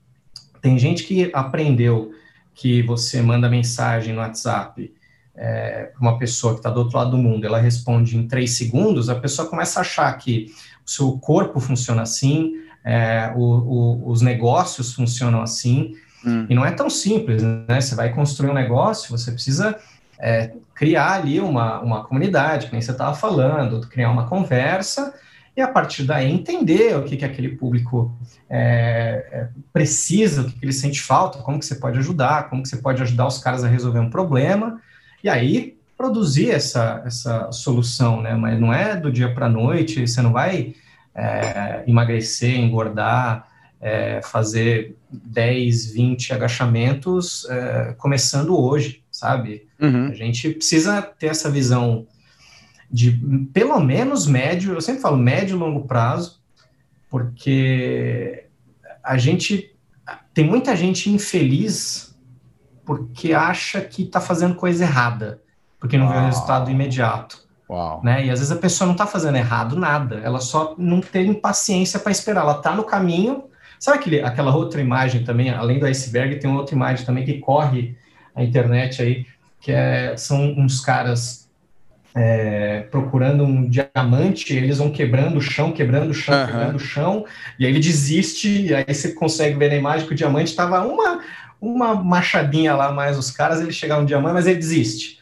Tem 0.61 0.77
gente 0.77 1.03
que 1.03 1.31
aprendeu 1.33 2.11
que 2.53 2.83
você 2.83 3.21
manda 3.21 3.49
mensagem 3.49 4.13
no 4.13 4.19
WhatsApp 4.19 4.93
é, 5.35 5.85
para 5.85 6.01
uma 6.01 6.19
pessoa 6.19 6.53
que 6.53 6.59
está 6.59 6.69
do 6.69 6.81
outro 6.81 6.97
lado 6.97 7.11
do 7.11 7.17
mundo, 7.17 7.45
ela 7.45 7.59
responde 7.59 8.17
em 8.17 8.27
três 8.27 8.57
segundos, 8.57 9.09
a 9.09 9.15
pessoa 9.15 9.47
começa 9.47 9.79
a 9.79 9.81
achar 9.81 10.11
que 10.17 10.47
seu 10.91 11.17
corpo 11.17 11.59
funciona 11.59 12.01
assim, 12.01 12.53
é, 12.83 13.31
o, 13.35 13.41
o, 13.41 14.09
os 14.09 14.21
negócios 14.21 14.93
funcionam 14.93 15.41
assim, 15.41 15.95
hum. 16.25 16.45
e 16.49 16.55
não 16.55 16.65
é 16.65 16.71
tão 16.71 16.89
simples, 16.89 17.41
né? 17.43 17.79
Você 17.79 17.95
vai 17.95 18.13
construir 18.13 18.49
um 18.49 18.53
negócio, 18.53 19.15
você 19.15 19.31
precisa 19.31 19.77
é, 20.19 20.51
criar 20.73 21.13
ali 21.13 21.39
uma, 21.39 21.79
uma 21.81 22.03
comunidade, 22.03 22.67
que 22.67 22.73
nem 22.73 22.81
você 22.81 22.91
estava 22.91 23.15
falando, 23.15 23.87
criar 23.87 24.11
uma 24.11 24.27
conversa, 24.27 25.13
e 25.55 25.61
a 25.61 25.67
partir 25.67 26.03
daí 26.03 26.31
entender 26.31 26.95
o 26.95 27.03
que, 27.03 27.17
que 27.17 27.25
aquele 27.25 27.49
público 27.49 28.13
é, 28.49 29.27
é, 29.31 29.47
precisa, 29.73 30.41
o 30.41 30.45
que, 30.45 30.59
que 30.59 30.65
ele 30.65 30.73
sente 30.73 31.01
falta, 31.01 31.39
como 31.39 31.59
que 31.59 31.65
você 31.65 31.75
pode 31.75 31.99
ajudar, 31.99 32.49
como 32.49 32.63
que 32.63 32.69
você 32.69 32.77
pode 32.77 33.01
ajudar 33.01 33.27
os 33.27 33.37
caras 33.37 33.63
a 33.63 33.67
resolver 33.67 33.99
um 33.99 34.09
problema, 34.09 34.81
e 35.23 35.29
aí 35.29 35.77
produzir 35.97 36.49
essa, 36.49 37.03
essa 37.05 37.51
solução, 37.51 38.21
né? 38.21 38.33
Mas 38.33 38.59
não 38.59 38.73
é 38.73 38.95
do 38.95 39.11
dia 39.11 39.31
para 39.33 39.45
a 39.45 39.49
noite, 39.49 40.07
você 40.07 40.19
não 40.19 40.31
vai 40.31 40.73
é, 41.13 41.83
emagrecer, 41.87 42.57
engordar, 42.59 43.47
é, 43.79 44.21
fazer 44.21 44.95
10, 45.11 45.93
20 45.93 46.33
agachamentos 46.33 47.49
é, 47.49 47.95
começando 47.97 48.57
hoje, 48.57 49.03
sabe? 49.11 49.67
Uhum. 49.79 50.07
A 50.07 50.13
gente 50.13 50.51
precisa 50.51 51.01
ter 51.01 51.27
essa 51.27 51.49
visão 51.49 52.07
de 52.89 53.11
pelo 53.53 53.79
menos 53.79 54.27
médio, 54.27 54.73
eu 54.73 54.81
sempre 54.81 55.01
falo 55.01 55.17
médio 55.17 55.55
e 55.55 55.59
longo 55.59 55.87
prazo, 55.87 56.41
porque 57.09 58.45
a 59.03 59.17
gente 59.17 59.75
tem 60.33 60.45
muita 60.45 60.75
gente 60.75 61.09
infeliz 61.09 62.15
porque 62.85 63.33
acha 63.33 63.81
que 63.81 64.03
está 64.03 64.19
fazendo 64.19 64.55
coisa 64.55 64.83
errada 64.83 65.41
porque 65.81 65.97
não 65.97 66.07
vê 66.07 66.15
o 66.15 66.25
resultado 66.25 66.69
imediato. 66.69 67.39
Uau. 67.71 68.01
Né? 68.03 68.25
E 68.25 68.29
às 68.29 68.39
vezes 68.39 68.51
a 68.51 68.57
pessoa 68.57 68.85
não 68.85 68.93
está 68.93 69.07
fazendo 69.07 69.37
errado 69.37 69.77
nada, 69.77 70.19
ela 70.21 70.41
só 70.41 70.75
não 70.77 70.99
tem 70.99 71.33
paciência 71.33 71.97
para 71.97 72.11
esperar, 72.11 72.41
ela 72.41 72.57
está 72.57 72.75
no 72.75 72.83
caminho. 72.83 73.45
Sabe 73.79 73.97
aquele, 73.97 74.21
aquela 74.21 74.53
outra 74.53 74.81
imagem 74.81 75.23
também, 75.23 75.49
além 75.49 75.79
do 75.79 75.85
iceberg, 75.85 76.35
tem 76.35 76.51
outra 76.51 76.75
imagem 76.75 77.05
também 77.05 77.23
que 77.23 77.39
corre 77.39 77.95
a 78.35 78.43
internet 78.43 79.01
aí, 79.01 79.25
que 79.61 79.71
é, 79.71 80.17
são 80.17 80.53
uns 80.57 80.81
caras 80.81 81.49
é, 82.13 82.81
procurando 82.91 83.45
um 83.45 83.69
diamante, 83.69 84.53
eles 84.53 84.77
vão 84.77 84.91
quebrando 84.91 85.37
o 85.37 85.41
chão, 85.41 85.71
quebrando 85.71 86.11
o 86.11 86.13
chão, 86.13 86.37
uhum. 86.37 86.45
quebrando 86.45 86.75
o 86.75 86.79
chão, 86.79 87.25
e 87.57 87.65
aí 87.65 87.71
ele 87.71 87.79
desiste, 87.79 88.67
e 88.67 88.75
aí 88.75 88.83
você 88.93 89.13
consegue 89.13 89.57
ver 89.57 89.69
na 89.69 89.77
imagem 89.77 90.05
que 90.05 90.13
o 90.13 90.15
diamante 90.15 90.49
estava 90.49 90.85
uma, 90.85 91.21
uma 91.59 91.95
machadinha 91.95 92.75
lá 92.75 92.91
mais 92.91 93.17
os 93.17 93.31
caras, 93.31 93.61
ele 93.61 93.71
chegar 93.71 93.99
no 93.99 94.05
diamante, 94.05 94.33
mas 94.33 94.45
ele 94.45 94.59
desiste. 94.59 95.20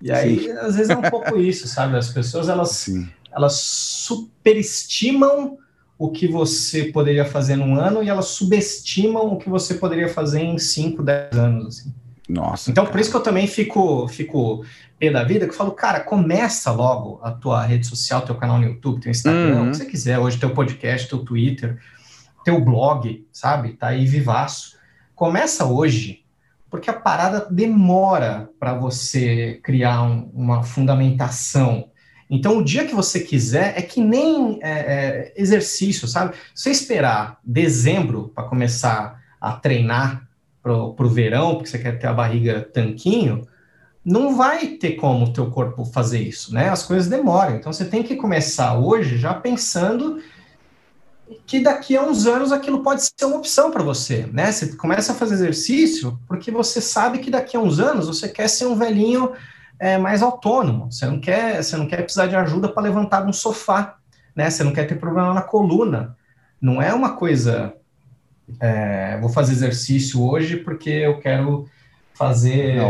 E 0.00 0.10
aí, 0.10 0.40
Sim. 0.40 0.52
às 0.52 0.76
vezes 0.76 0.90
é 0.90 0.96
um 0.96 1.02
pouco 1.02 1.36
isso, 1.36 1.68
sabe? 1.68 1.96
As 1.96 2.08
pessoas, 2.08 2.48
elas, 2.48 2.88
elas 3.32 3.54
superestimam 3.54 5.58
o 5.98 6.10
que 6.10 6.26
você 6.26 6.84
poderia 6.84 7.26
fazer 7.26 7.56
num 7.56 7.78
ano 7.78 8.02
e 8.02 8.08
elas 8.08 8.28
subestimam 8.28 9.34
o 9.34 9.36
que 9.36 9.50
você 9.50 9.74
poderia 9.74 10.08
fazer 10.08 10.40
em 10.40 10.58
5, 10.58 11.02
10 11.02 11.38
anos, 11.38 11.66
assim. 11.66 11.92
Nossa. 12.26 12.70
Então, 12.70 12.84
cara. 12.84 12.92
por 12.92 13.00
isso 13.00 13.10
que 13.10 13.16
eu 13.16 13.22
também 13.22 13.46
fico, 13.46 14.08
fico 14.08 14.64
pé 14.98 15.10
da 15.10 15.24
vida, 15.24 15.46
que 15.46 15.52
eu 15.52 15.56
falo, 15.56 15.72
cara, 15.72 16.00
começa 16.00 16.70
logo 16.70 17.20
a 17.22 17.32
tua 17.32 17.62
rede 17.64 17.86
social, 17.86 18.22
teu 18.22 18.36
canal 18.36 18.58
no 18.58 18.64
YouTube, 18.64 19.00
teu 19.00 19.10
Instagram, 19.10 19.56
uhum. 19.56 19.68
o 19.68 19.70
que 19.72 19.78
você 19.78 19.84
quiser, 19.84 20.18
hoje 20.18 20.38
teu 20.38 20.50
podcast, 20.50 21.08
teu 21.08 21.18
Twitter, 21.18 21.78
teu 22.44 22.64
blog, 22.64 23.26
sabe? 23.32 23.72
Tá 23.72 23.88
aí 23.88 24.06
vivaço. 24.06 24.78
Começa 25.14 25.66
hoje, 25.66 26.24
porque 26.70 26.88
a 26.88 26.94
parada 26.94 27.46
demora 27.50 28.48
para 28.58 28.74
você 28.74 29.60
criar 29.62 30.02
um, 30.02 30.30
uma 30.32 30.62
fundamentação. 30.62 31.90
Então, 32.30 32.58
o 32.58 32.64
dia 32.64 32.86
que 32.86 32.94
você 32.94 33.20
quiser 33.20 33.76
é 33.76 33.82
que 33.82 34.00
nem 34.00 34.60
é, 34.62 34.70
é, 34.70 35.32
exercício, 35.36 36.06
sabe? 36.06 36.34
Você 36.54 36.70
esperar 36.70 37.40
dezembro 37.44 38.30
para 38.32 38.44
começar 38.44 39.20
a 39.40 39.52
treinar 39.52 40.28
para 40.62 40.72
o 40.72 41.08
verão, 41.08 41.56
porque 41.56 41.70
você 41.70 41.78
quer 41.78 41.98
ter 41.98 42.06
a 42.06 42.12
barriga 42.12 42.60
tanquinho, 42.60 43.48
não 44.04 44.36
vai 44.36 44.68
ter 44.68 44.92
como 44.92 45.26
o 45.26 45.32
teu 45.32 45.50
corpo 45.50 45.84
fazer 45.84 46.20
isso, 46.20 46.54
né? 46.54 46.68
As 46.68 46.84
coisas 46.84 47.08
demoram. 47.08 47.56
Então, 47.56 47.72
você 47.72 47.84
tem 47.84 48.02
que 48.02 48.14
começar 48.14 48.78
hoje 48.78 49.18
já 49.18 49.34
pensando 49.34 50.22
que 51.46 51.60
daqui 51.60 51.96
a 51.96 52.02
uns 52.02 52.26
anos 52.26 52.52
aquilo 52.52 52.82
pode 52.82 53.02
ser 53.02 53.24
uma 53.24 53.36
opção 53.36 53.70
para 53.70 53.82
você, 53.82 54.28
né? 54.32 54.50
Você 54.50 54.74
começa 54.76 55.12
a 55.12 55.14
fazer 55.14 55.34
exercício 55.34 56.18
porque 56.26 56.50
você 56.50 56.80
sabe 56.80 57.18
que 57.18 57.30
daqui 57.30 57.56
a 57.56 57.60
uns 57.60 57.78
anos 57.78 58.06
você 58.06 58.28
quer 58.28 58.48
ser 58.48 58.66
um 58.66 58.76
velhinho 58.76 59.32
é, 59.78 59.96
mais 59.96 60.22
autônomo. 60.22 60.90
Você 60.90 61.06
não 61.06 61.20
quer, 61.20 61.62
você 61.62 61.76
não 61.76 61.86
quer 61.86 62.02
precisar 62.02 62.26
de 62.26 62.36
ajuda 62.36 62.68
para 62.68 62.82
levantar 62.82 63.26
um 63.26 63.32
sofá, 63.32 63.96
né? 64.34 64.50
Você 64.50 64.64
não 64.64 64.72
quer 64.72 64.86
ter 64.86 64.96
problema 64.96 65.32
na 65.32 65.42
coluna. 65.42 66.16
Não 66.60 66.82
é 66.82 66.92
uma 66.92 67.16
coisa. 67.16 67.74
É, 68.60 69.16
vou 69.20 69.30
fazer 69.30 69.52
exercício 69.52 70.22
hoje 70.22 70.56
porque 70.56 70.90
eu 70.90 71.20
quero 71.20 71.68
fazer 72.14 72.76
é, 72.76 72.82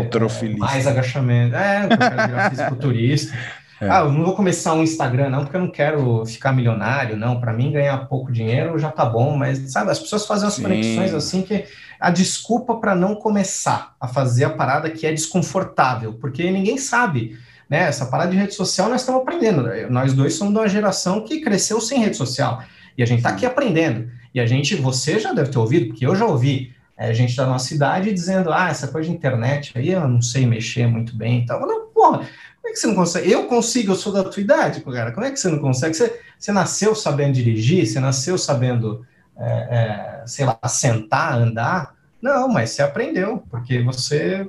mais 0.59 0.87
agachamento. 0.87 1.55
É, 1.55 1.85
eu 1.85 1.89
quero 1.89 2.27
virar 2.27 2.51
fisiculturista. 2.51 3.39
É. 3.81 3.89
Ah, 3.89 4.01
eu 4.01 4.13
não 4.13 4.25
vou 4.25 4.37
começar 4.37 4.75
um 4.75 4.83
Instagram, 4.83 5.31
não, 5.31 5.45
porque 5.45 5.57
eu 5.57 5.61
não 5.61 5.71
quero 5.71 6.25
ficar 6.27 6.53
milionário, 6.53 7.17
não. 7.17 7.41
Para 7.41 7.53
mim, 7.53 7.73
ganhar 7.73 7.97
pouco 8.09 8.31
dinheiro 8.31 8.79
já 8.79 8.91
tá 8.91 9.07
bom, 9.07 9.37
mas 9.37 9.73
sabe, 9.73 9.91
as 9.91 9.99
pessoas 9.99 10.27
fazem 10.27 10.47
as 10.47 10.55
Sim. 10.55 10.63
conexões 10.63 11.15
assim 11.15 11.43
que 11.43 11.65
a 11.99 12.11
desculpa 12.11 12.77
para 12.77 12.95
não 12.95 13.15
começar 13.15 13.95
a 13.99 14.07
fazer 14.07 14.45
a 14.45 14.51
parada 14.51 14.91
que 14.91 15.07
é 15.07 15.13
desconfortável, 15.13 16.15
porque 16.15 16.51
ninguém 16.51 16.77
sabe. 16.77 17.39
Né, 17.69 17.85
essa 17.85 18.07
parada 18.07 18.33
de 18.33 18.37
rede 18.37 18.53
social 18.53 18.89
nós 18.89 19.01
estamos 19.01 19.23
aprendendo. 19.23 19.65
Nós 19.91 20.13
dois 20.13 20.35
somos 20.35 20.53
de 20.53 20.59
uma 20.59 20.69
geração 20.69 21.25
que 21.25 21.41
cresceu 21.41 21.81
sem 21.81 22.01
rede 22.01 22.17
social. 22.17 22.65
E 22.99 23.03
a 23.03 23.07
gente 23.07 23.19
está 23.19 23.31
aqui 23.31 23.47
aprendendo. 23.47 24.11
E 24.35 24.41
a 24.41 24.47
gente, 24.47 24.75
você 24.75 25.21
já 25.21 25.33
deve 25.33 25.51
ter 25.51 25.59
ouvido, 25.59 25.87
porque 25.87 26.05
eu 26.05 26.17
já 26.17 26.27
ouvi 26.27 26.75
é, 27.01 27.15
gente 27.15 27.35
da 27.35 27.47
nossa 27.47 27.75
idade 27.75 28.13
dizendo: 28.13 28.53
ah, 28.53 28.69
essa 28.69 28.87
coisa 28.87 29.09
de 29.09 29.15
internet 29.15 29.73
aí 29.75 29.91
eu 29.91 30.07
não 30.07 30.21
sei 30.21 30.45
mexer 30.45 30.87
muito 30.87 31.17
bem. 31.17 31.39
Então, 31.39 31.59
não, 31.61 31.87
porra, 31.87 32.29
como 32.71 32.73
é 32.73 32.73
que 32.73 32.77
você 32.77 32.87
não 32.87 32.95
consegue? 32.95 33.31
Eu 33.31 33.47
consigo, 33.47 33.93
eu 33.93 33.97
sou 33.97 34.13
da 34.13 34.25
tua 34.25 34.41
idade, 34.41 34.81
cara. 34.81 35.13
Como 35.13 35.27
é 35.27 35.31
que 35.31 35.39
você 35.39 35.49
não 35.49 35.59
consegue? 35.59 35.95
Você, 35.95 36.21
você 36.39 36.53
nasceu 36.53 36.95
sabendo 36.95 37.35
dirigir, 37.35 37.87
você 37.87 37.99
nasceu 37.99 38.39
sabendo 38.39 39.05
é, 39.37 39.51
é, 39.51 40.23
sei 40.27 40.45
lá, 40.45 40.59
sentar, 40.69 41.35
andar. 41.35 41.95
Não, 42.23 42.49
mas 42.49 42.71
você 42.71 42.83
aprendeu, 42.83 43.43
porque 43.51 43.83
você 43.83 44.47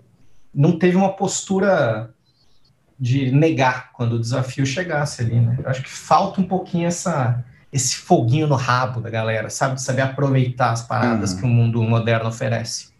não 0.53 0.77
teve 0.77 0.97
uma 0.97 1.13
postura 1.13 2.11
de 2.99 3.31
negar 3.31 3.91
quando 3.93 4.13
o 4.13 4.19
desafio 4.19 4.65
chegasse 4.65 5.21
ali, 5.21 5.39
né? 5.39 5.57
Eu 5.63 5.69
acho 5.69 5.81
que 5.81 5.89
falta 5.89 6.39
um 6.39 6.43
pouquinho 6.43 6.87
essa, 6.87 7.43
esse 7.73 7.95
foguinho 7.95 8.47
no 8.47 8.55
rabo 8.55 9.01
da 9.01 9.09
galera, 9.09 9.49
sabe? 9.49 9.75
De 9.75 9.81
saber 9.81 10.01
aproveitar 10.01 10.71
as 10.71 10.83
paradas 10.83 11.31
uhum. 11.31 11.37
que 11.39 11.45
o 11.45 11.49
mundo 11.49 11.81
moderno 11.81 12.29
oferece. 12.29 12.90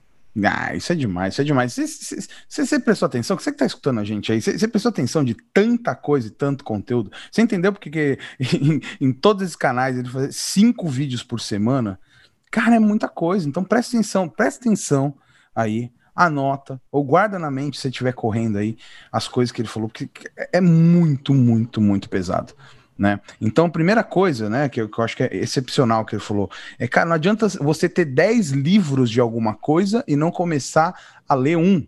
Ah, 0.44 0.74
isso 0.76 0.94
é 0.94 0.96
demais, 0.96 1.34
isso 1.34 1.42
é 1.42 1.44
demais. 1.44 1.76
Você, 2.48 2.80
prestou 2.80 3.06
atenção? 3.06 3.38
Você 3.38 3.52
que 3.52 3.56
está 3.56 3.66
escutando 3.66 4.00
a 4.00 4.04
gente 4.04 4.32
aí, 4.32 4.42
você, 4.42 4.68
prestou 4.68 4.90
atenção 4.90 5.24
de 5.24 5.36
tanta 5.54 5.94
coisa 5.94 6.28
e 6.28 6.32
tanto 6.32 6.64
conteúdo? 6.64 7.12
Você 7.30 7.42
entendeu 7.42 7.74
porque 7.74 7.90
que 7.90 8.20
em, 8.58 8.82
em 9.10 9.12
todos 9.12 9.44
esses 9.44 9.56
canais 9.56 9.98
ele 9.98 10.10
faz 10.10 10.36
cinco 10.36 10.88
vídeos 10.88 11.22
por 11.22 11.42
semana? 11.42 12.00
Cara, 12.50 12.76
é 12.76 12.80
muita 12.80 13.10
coisa. 13.10 13.48
Então 13.48 13.64
presta 13.64 13.98
atenção, 13.98 14.30
presta 14.30 14.62
atenção 14.62 15.16
aí, 15.54 15.92
anota, 16.16 16.82
ou 16.90 17.04
guarda 17.04 17.38
na 17.38 17.52
mente 17.52 17.80
se 17.80 17.90
estiver 17.90 18.14
correndo 18.14 18.58
aí 18.58 18.78
as 19.12 19.28
coisas 19.28 19.52
que 19.52 19.62
ele 19.62 19.68
falou, 19.68 19.90
porque 19.90 20.10
é 20.54 20.62
muito, 20.62 21.34
muito, 21.34 21.82
muito 21.82 22.10
pesado. 22.10 22.54
Né? 23.02 23.20
Então, 23.42 23.68
primeira 23.68 24.04
coisa, 24.04 24.48
né, 24.48 24.70
que 24.70 24.80
eu, 24.80 24.88
que 24.88 25.00
eu, 25.00 25.04
acho 25.04 25.18
que 25.18 25.24
é 25.24 25.36
excepcional 25.36 26.06
que 26.06 26.14
ele 26.14 26.22
falou, 26.22 26.52
é, 26.78 26.88
cara, 26.88 27.08
não 27.08 27.16
adianta 27.16 27.48
você 27.48 27.90
ter 27.90 28.06
10 28.06 28.52
livros 28.52 29.10
de 29.10 29.20
alguma 29.20 29.56
coisa 29.56 30.04
e 30.08 30.16
não 30.16 30.30
começar 30.30 30.94
a 31.28 31.34
ler 31.34 31.58
um. 31.58 31.84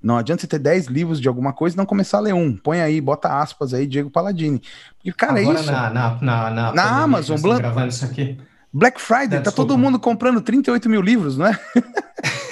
Não 0.00 0.16
adianta 0.16 0.42
você 0.42 0.46
ter 0.46 0.60
10 0.60 0.86
livros 0.86 1.20
de 1.20 1.26
alguma 1.26 1.52
coisa 1.52 1.74
e 1.74 1.76
não 1.76 1.84
começar 1.84 2.18
a 2.18 2.20
ler 2.20 2.34
um. 2.34 2.56
Põe 2.56 2.80
aí, 2.80 3.00
bota 3.00 3.36
aspas 3.40 3.74
aí, 3.74 3.84
Diego 3.84 4.10
Paladini. 4.10 4.62
Porque, 4.96 5.10
cara, 5.10 5.40
é 5.40 5.42
Agora 5.42 5.58
é 5.58 5.60
isso. 5.60 5.72
Na, 5.72 5.90
na, 5.90 6.18
na, 6.22 6.50
na, 6.50 6.72
na 6.72 7.02
Amazon, 7.02 7.36
gravando 7.56 7.88
isso 7.88 8.04
aqui. 8.04 8.38
Black 8.72 9.00
Friday, 9.00 9.42
tá 9.42 9.50
todo 9.50 9.76
mundo 9.76 9.98
comprando 9.98 10.40
38 10.40 10.88
mil 10.88 11.02
livros, 11.02 11.36
não 11.36 11.46
é? 11.46 11.58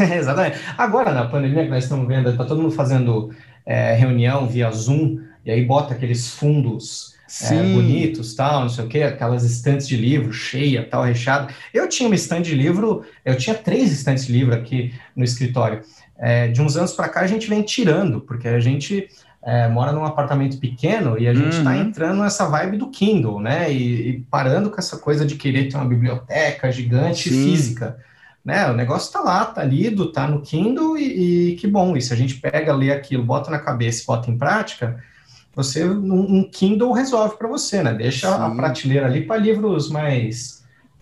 Exatamente. 0.18 0.58
Agora, 0.76 1.12
na 1.12 1.26
pandemia 1.28 1.62
que 1.62 1.70
nós 1.70 1.84
estamos 1.84 2.08
vendo, 2.08 2.36
tá 2.36 2.44
todo 2.44 2.60
mundo 2.60 2.74
fazendo 2.74 3.30
é, 3.64 3.94
reunião 3.94 4.48
via 4.48 4.72
Zoom, 4.72 5.20
e 5.44 5.52
aí 5.52 5.64
bota 5.64 5.94
aqueles 5.94 6.28
fundos 6.28 7.14
é, 7.42 7.72
bonitos, 7.72 8.34
tal, 8.34 8.60
não 8.60 8.68
sei 8.68 8.84
o 8.84 8.88
quê, 8.88 9.02
aquelas 9.02 9.44
estantes 9.44 9.88
de 9.88 9.96
livro 9.96 10.32
cheia, 10.32 10.86
tal, 10.88 11.02
recheada. 11.02 11.48
Eu 11.74 11.88
tinha 11.88 12.08
uma 12.08 12.14
estante 12.14 12.50
de 12.50 12.54
livro, 12.54 13.04
eu 13.24 13.36
tinha 13.36 13.54
três 13.54 13.92
estantes 13.92 14.26
de 14.26 14.32
livro 14.32 14.54
aqui 14.54 14.94
no 15.14 15.24
escritório. 15.24 15.82
É, 16.18 16.48
de 16.48 16.62
uns 16.62 16.76
anos 16.76 16.92
para 16.92 17.08
cá 17.08 17.20
a 17.20 17.26
gente 17.26 17.48
vem 17.48 17.62
tirando, 17.62 18.20
porque 18.20 18.48
a 18.48 18.60
gente 18.60 19.08
é, 19.46 19.68
mora 19.68 19.92
num 19.92 20.04
apartamento 20.04 20.58
pequeno 20.58 21.18
e 21.18 21.28
a 21.28 21.34
gente 21.34 21.58
está 21.58 21.70
uhum. 21.70 21.82
entrando 21.82 22.22
nessa 22.22 22.46
vibe 22.48 22.78
do 22.78 22.90
Kindle, 22.90 23.40
né? 23.40 23.72
E, 23.72 24.08
e, 24.08 24.20
parando 24.30 24.70
com 24.70 24.78
essa 24.78 24.96
coisa 24.98 25.24
de 25.24 25.36
querer 25.36 25.68
ter 25.68 25.76
uma 25.76 25.84
biblioteca 25.84 26.70
gigante 26.72 27.28
Sim. 27.28 27.44
física. 27.44 27.96
Né? 28.44 28.68
O 28.70 28.74
negócio 28.74 29.06
está 29.06 29.20
lá, 29.20 29.42
está 29.42 29.62
lido, 29.62 30.04
está 30.04 30.26
no 30.26 30.40
Kindle 30.40 30.96
e, 30.96 31.52
e, 31.52 31.56
que 31.56 31.66
bom. 31.66 31.96
E 31.96 32.02
se 32.02 32.12
a 32.12 32.16
gente 32.16 32.36
pega, 32.36 32.74
lê 32.74 32.92
aquilo, 32.92 33.24
bota 33.24 33.50
na 33.50 33.58
cabeça 33.58 34.02
e 34.02 34.06
bota 34.06 34.30
em 34.30 34.38
prática, 34.38 35.02
você 35.56 35.84
um, 35.84 36.38
um 36.38 36.50
Kindle 36.50 36.92
resolve 36.92 37.36
para 37.36 37.48
você, 37.48 37.82
né? 37.82 37.94
Deixa 37.94 38.28
Sim. 38.28 38.42
a 38.42 38.50
prateleira 38.50 39.06
ali 39.06 39.22
para 39.22 39.38
livros 39.38 39.90
mais 39.90 40.56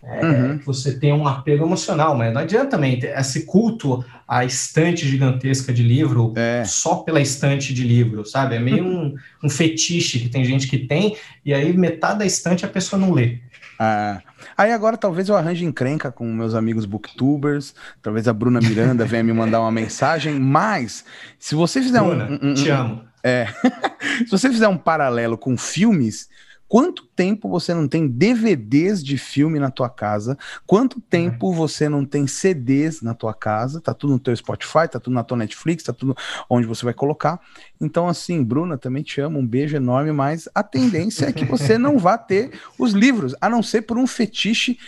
é, 0.07 0.25
uhum. 0.25 0.61
você 0.65 0.99
tem 0.99 1.13
um 1.15 1.27
apego 1.27 1.65
emocional, 1.65 2.15
mas 2.15 2.33
não 2.33 2.43
adianta 2.43 2.73
também 2.73 2.99
ter 2.99 3.19
esse 3.19 3.47
culto 3.47 4.05
à 4.29 4.45
estante 4.45 5.09
gigantesca 5.09 5.73
de 5.73 5.83
livro 5.83 6.35
é. 6.37 6.63
só 6.65 6.97
pela 6.97 7.21
estante 7.23 7.73
de 7.73 7.83
livro, 7.83 8.25
sabe? 8.27 8.57
É 8.57 8.59
meio 8.59 8.85
um, 8.87 9.15
um, 9.43 9.49
fetiche 9.49 10.19
que 10.19 10.29
tem 10.29 10.45
gente 10.45 10.69
que 10.69 10.79
tem, 10.79 11.17
e 11.45 11.55
aí 11.55 11.75
metade 11.75 12.19
da 12.19 12.27
estante 12.27 12.67
a 12.67 12.69
pessoa 12.69 13.01
não 13.01 13.13
lê. 13.13 13.39
Ah, 13.79 14.21
aí 14.57 14.73
agora 14.73 14.97
talvez 14.97 15.29
eu 15.29 15.37
arranje 15.37 15.65
encrenca 15.65 16.13
com 16.13 16.31
meus 16.31 16.55
amigos 16.55 16.85
booktubers, 16.85 17.75
talvez 18.03 18.29
a 18.29 18.33
Bruna 18.33 18.61
Miranda 18.61 19.07
venha 19.07 19.25
me 19.25 19.33
mandar 19.33 19.61
uma 19.61 19.73
mensagem, 19.73 20.39
mas 20.39 21.03
se 21.39 21.55
você 21.55 21.81
fizer 21.81 22.01
Bruna, 22.01 22.39
um, 22.43 22.51
um, 22.51 22.55
Te 22.55 22.69
amo. 22.69 23.14
É. 23.25 23.47
Se 24.27 24.31
você 24.31 24.51
fizer 24.51 24.69
um 24.69 24.77
paralelo 24.77 25.39
com 25.39 25.57
filmes, 25.57 26.29
quanto 26.69 27.07
tempo 27.07 27.49
você 27.49 27.73
não 27.73 27.89
tem 27.89 28.07
DVDs 28.07 29.03
de 29.03 29.17
filme 29.17 29.59
na 29.59 29.71
tua 29.71 29.89
casa? 29.89 30.37
Quanto 30.67 31.01
tempo 31.01 31.51
você 31.55 31.89
não 31.89 32.05
tem 32.05 32.27
CDs 32.27 33.01
na 33.01 33.15
tua 33.15 33.33
casa? 33.33 33.81
Tá 33.81 33.95
tudo 33.95 34.13
no 34.13 34.19
teu 34.19 34.37
Spotify, 34.37 34.87
tá 34.91 35.01
tudo 35.01 35.15
na 35.15 35.25
tua 35.25 35.39
Netflix, 35.39 35.85
tá 35.85 35.93
tudo 35.95 36.15
onde 36.51 36.67
você 36.67 36.85
vai 36.85 36.93
colocar. 36.93 37.41
Então, 37.81 38.07
assim, 38.07 38.45
Bruna, 38.45 38.77
também 38.77 39.03
te 39.03 39.23
amo, 39.23 39.39
um 39.39 39.47
beijo 39.47 39.75
enorme, 39.75 40.13
mas 40.13 40.47
a 40.55 40.63
tendência 40.63 41.27
é 41.27 41.33
que 41.33 41.47
você 41.47 41.79
não 41.79 41.99
vá 41.99 42.19
ter 42.19 42.53
os 42.79 42.93
livros, 42.93 43.35
a 43.41 43.49
não 43.49 43.63
ser 43.63 43.83
por 43.83 43.97
um 43.97 44.07
fetiche 44.07 44.79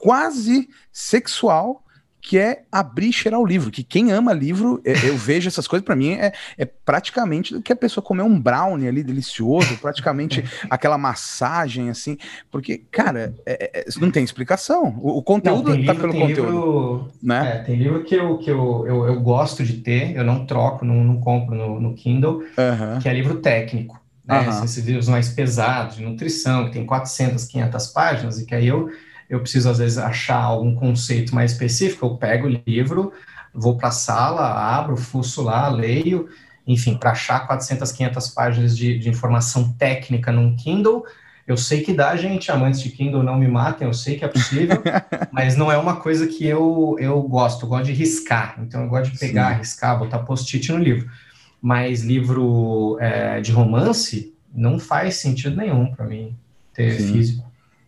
quase 0.00 0.68
sexual 0.92 1.83
que 2.24 2.38
é 2.38 2.62
abrir 2.72 3.10
e 3.10 3.12
cheirar 3.12 3.38
o 3.38 3.44
livro. 3.44 3.70
Que 3.70 3.84
quem 3.84 4.10
ama 4.10 4.32
livro, 4.32 4.80
é, 4.82 4.92
eu 5.06 5.14
vejo 5.14 5.46
essas 5.46 5.68
coisas, 5.68 5.84
para 5.84 5.94
mim, 5.94 6.12
é, 6.12 6.32
é 6.56 6.64
praticamente 6.64 7.60
que 7.60 7.70
a 7.70 7.76
pessoa 7.76 8.02
comer 8.02 8.22
um 8.22 8.40
brownie 8.40 8.88
ali 8.88 9.02
delicioso, 9.02 9.76
praticamente 9.76 10.42
aquela 10.70 10.96
massagem, 10.96 11.90
assim. 11.90 12.16
Porque, 12.50 12.78
cara, 12.90 13.34
é, 13.44 13.70
é, 13.80 13.84
não 14.00 14.10
tem 14.10 14.24
explicação. 14.24 14.98
O, 15.02 15.18
o 15.18 15.22
conteúdo 15.22 15.68
não, 15.68 15.84
tá 15.84 15.92
livro, 15.92 15.96
pelo 15.96 16.12
conteúdo. 16.14 16.50
Livro, 16.50 17.12
né? 17.22 17.56
É, 17.56 17.58
tem 17.58 17.76
livro 17.76 18.02
que, 18.02 18.14
eu, 18.14 18.38
que 18.38 18.50
eu, 18.50 18.86
eu, 18.86 19.06
eu, 19.06 19.20
gosto 19.20 19.62
de 19.62 19.74
ter, 19.74 20.16
eu 20.16 20.24
não 20.24 20.46
troco, 20.46 20.82
não, 20.82 21.04
não 21.04 21.20
compro 21.20 21.54
no, 21.54 21.78
no 21.78 21.92
Kindle, 21.92 22.42
que 23.02 23.08
é 23.08 23.12
livro 23.12 23.40
técnico. 23.42 24.02
Né? 24.26 24.48
Uhum. 24.48 24.64
Esses 24.64 24.82
livros 24.82 25.08
mais 25.08 25.28
pesados, 25.28 25.96
de 25.96 26.02
nutrição, 26.02 26.64
que 26.64 26.72
tem 26.72 26.86
400, 26.86 27.44
500 27.44 27.86
páginas, 27.88 28.40
e 28.40 28.46
que 28.46 28.54
aí 28.54 28.66
eu 28.66 28.88
eu 29.34 29.40
preciso 29.40 29.70
às 29.70 29.78
vezes 29.78 29.98
achar 29.98 30.40
algum 30.42 30.74
conceito 30.74 31.34
mais 31.34 31.52
específico, 31.52 32.06
eu 32.06 32.16
pego 32.16 32.46
o 32.46 32.60
livro, 32.66 33.12
vou 33.52 33.76
para 33.76 33.88
a 33.88 33.92
sala, 33.92 34.76
abro, 34.76 34.96
fuço 34.96 35.42
lá, 35.42 35.68
leio, 35.68 36.28
enfim, 36.66 36.96
para 36.96 37.10
achar 37.10 37.46
400, 37.46 37.92
500 37.92 38.28
páginas 38.28 38.76
de, 38.76 38.98
de, 38.98 39.08
informação 39.08 39.72
técnica 39.72 40.32
num 40.32 40.56
Kindle, 40.56 41.04
eu 41.46 41.56
sei 41.56 41.82
que 41.82 41.92
dá, 41.92 42.16
gente, 42.16 42.50
amantes 42.50 42.80
de 42.80 42.88
Kindle 42.88 43.22
não 43.22 43.38
me 43.38 43.46
matem, 43.46 43.86
eu 43.86 43.92
sei 43.92 44.16
que 44.16 44.24
é 44.24 44.28
possível, 44.28 44.82
mas 45.30 45.56
não 45.56 45.70
é 45.70 45.76
uma 45.76 45.96
coisa 45.96 46.26
que 46.26 46.46
eu, 46.46 46.96
eu 46.98 47.20
gosto, 47.22 47.66
eu 47.66 47.68
gosto 47.68 47.84
de 47.84 47.92
riscar, 47.92 48.56
então 48.58 48.82
eu 48.82 48.88
gosto 48.88 49.12
de 49.12 49.18
pegar, 49.18 49.52
Sim. 49.52 49.58
riscar, 49.58 49.98
botar 49.98 50.20
post-it 50.20 50.72
no 50.72 50.78
livro. 50.78 51.10
Mas 51.60 52.02
livro 52.02 52.98
é, 53.00 53.40
de 53.40 53.52
romance 53.52 54.34
não 54.54 54.78
faz 54.78 55.16
sentido 55.16 55.56
nenhum 55.56 55.94
para 55.94 56.06
mim 56.06 56.36
ter 56.72 56.98
Sim. 56.98 57.12
físico. 57.12 57.43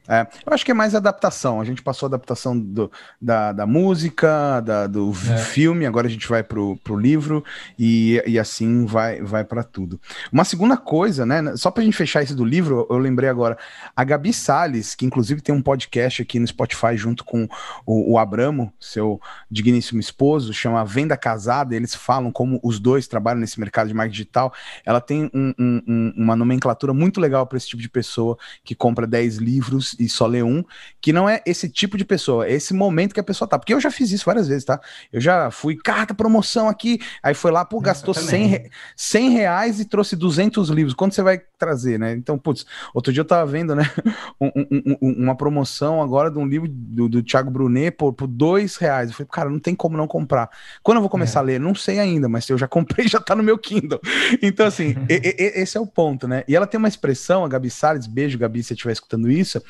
É, 0.09 0.27
eu 0.47 0.53
acho 0.53 0.65
que 0.65 0.71
é 0.71 0.75
mais 0.75 0.95
adaptação. 0.95 1.61
A 1.61 1.65
gente 1.65 1.83
passou 1.83 2.07
a 2.07 2.09
adaptação 2.09 2.59
do, 2.59 2.91
da, 3.21 3.53
da 3.53 3.67
música, 3.67 4.61
da, 4.61 4.87
do 4.87 5.11
é. 5.11 5.39
filme, 5.39 5.87
agora 5.87 6.07
a 6.07 6.11
gente 6.11 6.29
vai 6.29 6.43
pro, 6.43 6.77
pro 6.83 6.97
livro 6.97 7.45
e, 7.79 8.23
e 8.27 8.39
assim 8.39 8.87
vai, 8.87 9.21
vai 9.21 9.45
para 9.45 9.63
tudo. 9.63 10.01
Uma 10.33 10.45
segunda 10.45 10.77
coisa, 10.77 11.27
né? 11.27 11.57
Só 11.57 11.71
pra 11.71 11.83
gente 11.83 11.97
fechar 11.97 12.23
esse 12.23 12.35
do 12.35 12.45
livro, 12.45 12.87
eu 12.89 12.99
lembrei 12.99 13.29
agora. 13.29 13.59
A 13.95 14.05
Gabi 14.05 14.33
Salles, 14.33 14.95
que 14.95 15.05
inclusive 15.05 15.41
tem 15.41 15.55
um 15.55 15.63
podcast 15.63 16.23
aqui 16.23 16.39
no 16.39 16.47
Spotify 16.47 16.97
junto 16.97 17.25
com 17.25 17.49
o, 17.85 18.13
o 18.13 18.19
Abramo, 18.19 18.73
seu 18.79 19.21
digníssimo 19.51 20.01
esposo, 20.01 20.53
chama 20.53 20.85
Venda 20.85 21.17
Casada, 21.17 21.75
eles 21.75 21.95
falam 21.95 22.31
como 22.31 22.61
os 22.63 22.79
dois 22.79 23.09
trabalham 23.09 23.41
nesse 23.41 23.59
mercado 23.59 23.89
de 23.89 23.95
marketing 23.95 24.17
digital. 24.17 24.53
Ela 24.85 25.01
tem 25.01 25.31
um, 25.35 25.53
um, 25.59 26.13
uma 26.17 26.37
nomenclatura 26.37 26.95
muito 26.95 27.21
legal 27.21 27.47
para 27.47 27.57
esse 27.57 27.69
tipo 27.69 27.83
de 27.83 27.89
pessoa 27.89 28.39
que 28.65 28.75
compra 28.75 29.07
10 29.07 29.37
livros 29.37 29.96
e 29.99 30.09
só 30.09 30.27
ler 30.27 30.45
um, 30.45 30.65
que 31.01 31.13
não 31.13 31.29
é 31.29 31.43
esse 31.47 31.69
tipo 31.69 31.97
de 31.97 32.05
pessoa, 32.05 32.47
é 32.47 32.53
esse 32.53 32.75
momento 32.75 33.15
que 33.15 33.21
a 33.21 33.25
pessoa 33.25 33.49
tá. 33.49 33.59
Porque 33.59 33.75
eu 33.75 33.81
já 33.81 33.91
fiz 33.91 34.11
isso 34.11 34.25
várias 34.25 34.49
vezes, 34.49 34.65
tá? 34.65 34.81
Eu 35.13 35.21
já 35.21 35.51
fui, 35.51 35.77
carta, 35.77 36.15
promoção 36.15 36.69
aqui, 36.69 37.01
aí 37.23 37.35
foi 37.35 37.51
lá, 37.51 37.65
pô, 37.65 37.81
gastou 37.81 38.15
100, 38.15 38.71
100 38.97 39.31
reais 39.31 39.81
e 39.81 39.85
trouxe 39.85 40.17
200 40.17 40.69
livros. 40.71 40.95
Quanto 40.95 41.15
você 41.15 41.23
vai 41.23 41.41
trazer, 41.59 41.99
né? 41.99 42.13
Então, 42.13 42.39
putz, 42.39 42.67
outro 42.95 43.13
dia 43.13 43.21
eu 43.21 43.25
tava 43.25 43.51
vendo, 43.51 43.75
né, 43.75 43.85
um, 44.41 44.47
um, 44.55 44.97
um, 45.03 45.13
uma 45.25 45.37
promoção 45.37 46.03
agora 46.03 46.31
de 46.31 46.39
um 46.39 46.47
livro 46.47 46.69
do, 46.69 47.09
do 47.09 47.23
Thiago 47.23 47.51
Brunet 47.51 47.93
por, 47.97 48.13
por 48.13 48.27
dois 48.27 48.77
reais. 48.77 49.11
Eu 49.11 49.17
falei, 49.17 49.29
cara, 49.31 49.51
não 49.51 49.59
tem 49.59 49.75
como 49.75 49.97
não 49.97 50.07
comprar. 50.07 50.51
Quando 50.83 50.97
eu 50.97 51.03
vou 51.03 51.11
começar 51.11 51.41
é. 51.41 51.43
a 51.43 51.45
ler? 51.45 51.61
Não 51.61 51.75
sei 51.75 51.99
ainda, 51.99 52.29
mas 52.29 52.49
eu 52.49 52.59
já 52.59 52.69
comprei, 52.69 53.07
já 53.09 53.21
tá 53.21 53.35
no 53.35 53.43
meu 53.43 53.59
Kindle. 53.59 54.01
Então, 54.43 54.67
assim, 54.67 54.95
e, 55.09 55.15
e, 55.15 55.61
esse 55.61 55.77
é 55.77 55.81
o 55.81 55.87
ponto, 55.87 56.29
né? 56.29 56.45
E 56.47 56.55
ela 56.55 56.67
tem 56.67 56.79
uma 56.79 56.89
expressão, 56.89 57.45
a 57.45 57.49
Gabi 57.49 57.71
Salles, 57.71 58.07
beijo, 58.07 58.39
Gabi, 58.39 58.63
se 58.63 58.69
você 58.69 58.75
estiver 58.75 58.93
escutando 58.93 59.31
isso, 59.31 59.63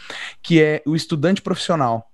que 0.42 0.62
é 0.62 0.82
o 0.86 0.94
estudante 0.94 1.42
profissional. 1.42 2.10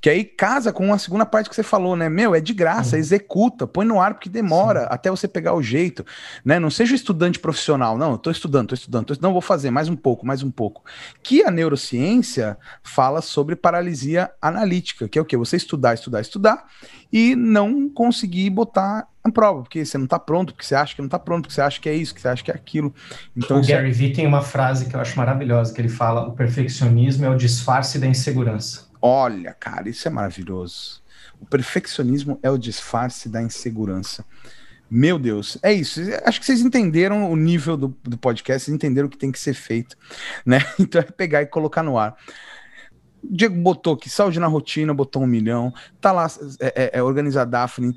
Que 0.00 0.08
aí 0.08 0.24
casa 0.24 0.72
com 0.72 0.92
a 0.92 0.98
segunda 0.98 1.26
parte 1.26 1.48
que 1.48 1.54
você 1.56 1.62
falou, 1.62 1.96
né? 1.96 2.08
Meu, 2.08 2.34
é 2.34 2.40
de 2.40 2.54
graça, 2.54 2.94
uhum. 2.94 3.00
executa, 3.00 3.66
põe 3.66 3.84
no 3.84 4.00
ar 4.00 4.14
porque 4.14 4.28
demora 4.28 4.82
Sim. 4.82 4.86
até 4.90 5.10
você 5.10 5.26
pegar 5.26 5.54
o 5.54 5.62
jeito, 5.62 6.04
né? 6.44 6.58
Não 6.58 6.70
seja 6.70 6.94
estudante 6.94 7.38
profissional, 7.38 7.98
não, 7.98 8.12
eu 8.12 8.18
tô 8.18 8.30
estudando, 8.30 8.68
tô 8.68 8.74
estudando, 8.74 9.06
tô, 9.06 9.14
não 9.20 9.32
vou 9.32 9.42
fazer 9.42 9.70
mais 9.70 9.88
um 9.88 9.96
pouco, 9.96 10.24
mais 10.24 10.42
um 10.42 10.50
pouco. 10.50 10.84
Que 11.22 11.42
a 11.42 11.50
neurociência 11.50 12.56
fala 12.82 13.20
sobre 13.20 13.56
paralisia 13.56 14.30
analítica, 14.40 15.08
que 15.08 15.18
é 15.18 15.22
o 15.22 15.24
que 15.24 15.36
Você 15.36 15.56
estudar, 15.56 15.94
estudar, 15.94 16.20
estudar 16.20 16.66
e 17.12 17.34
não 17.34 17.88
conseguir 17.88 18.50
botar 18.50 19.08
a 19.24 19.30
prova, 19.30 19.62
porque 19.62 19.84
você 19.84 19.98
não 19.98 20.06
tá 20.06 20.18
pronto, 20.18 20.52
porque 20.52 20.66
você 20.66 20.74
acha 20.74 20.94
que 20.94 21.02
não 21.02 21.08
tá 21.08 21.18
pronto, 21.18 21.42
porque 21.42 21.54
você 21.54 21.60
acha 21.60 21.80
que 21.80 21.88
é 21.88 21.94
isso, 21.94 22.14
que 22.14 22.20
você 22.20 22.28
acha 22.28 22.42
que 22.42 22.50
é 22.50 22.54
aquilo. 22.54 22.94
Então, 23.36 23.58
o 23.58 23.60
é 23.60 23.66
Gary 23.66 23.90
é... 23.90 23.92
Vee 23.92 24.12
tem 24.12 24.26
uma 24.26 24.42
frase 24.42 24.86
que 24.86 24.94
eu 24.94 25.00
acho 25.00 25.16
maravilhosa, 25.16 25.72
que 25.72 25.80
ele 25.80 25.88
fala: 25.88 26.26
o 26.28 26.32
perfeccionismo 26.32 27.24
é 27.24 27.30
o 27.30 27.36
disfarce 27.36 27.98
da 27.98 28.06
insegurança. 28.06 28.87
Olha, 29.00 29.54
cara, 29.54 29.88
isso 29.88 30.06
é 30.08 30.10
maravilhoso. 30.10 31.02
O 31.40 31.46
perfeccionismo 31.46 32.38
é 32.42 32.50
o 32.50 32.58
disfarce 32.58 33.28
da 33.28 33.42
insegurança. 33.42 34.24
Meu 34.90 35.18
Deus, 35.18 35.58
é 35.62 35.72
isso. 35.72 36.00
Acho 36.24 36.40
que 36.40 36.46
vocês 36.46 36.62
entenderam 36.62 37.30
o 37.30 37.36
nível 37.36 37.76
do, 37.76 37.96
do 38.02 38.16
podcast, 38.16 38.64
vocês 38.64 38.74
entenderam 38.74 39.06
o 39.06 39.10
que 39.10 39.18
tem 39.18 39.30
que 39.30 39.38
ser 39.38 39.54
feito, 39.54 39.96
né? 40.44 40.58
Então 40.80 41.00
é 41.00 41.04
pegar 41.04 41.42
e 41.42 41.46
colocar 41.46 41.82
no 41.82 41.98
ar. 41.98 42.16
Diego 43.22 43.56
botou 43.56 43.94
aqui, 43.94 44.08
saúde 44.08 44.38
na 44.38 44.46
rotina, 44.46 44.94
botou 44.94 45.22
um 45.22 45.26
milhão. 45.26 45.72
Tá 46.00 46.12
lá, 46.12 46.26
é, 46.60 46.66
é, 46.66 46.90
é 46.98 47.02
organiza 47.02 47.42
a 47.42 47.44
Daphne, 47.44 47.94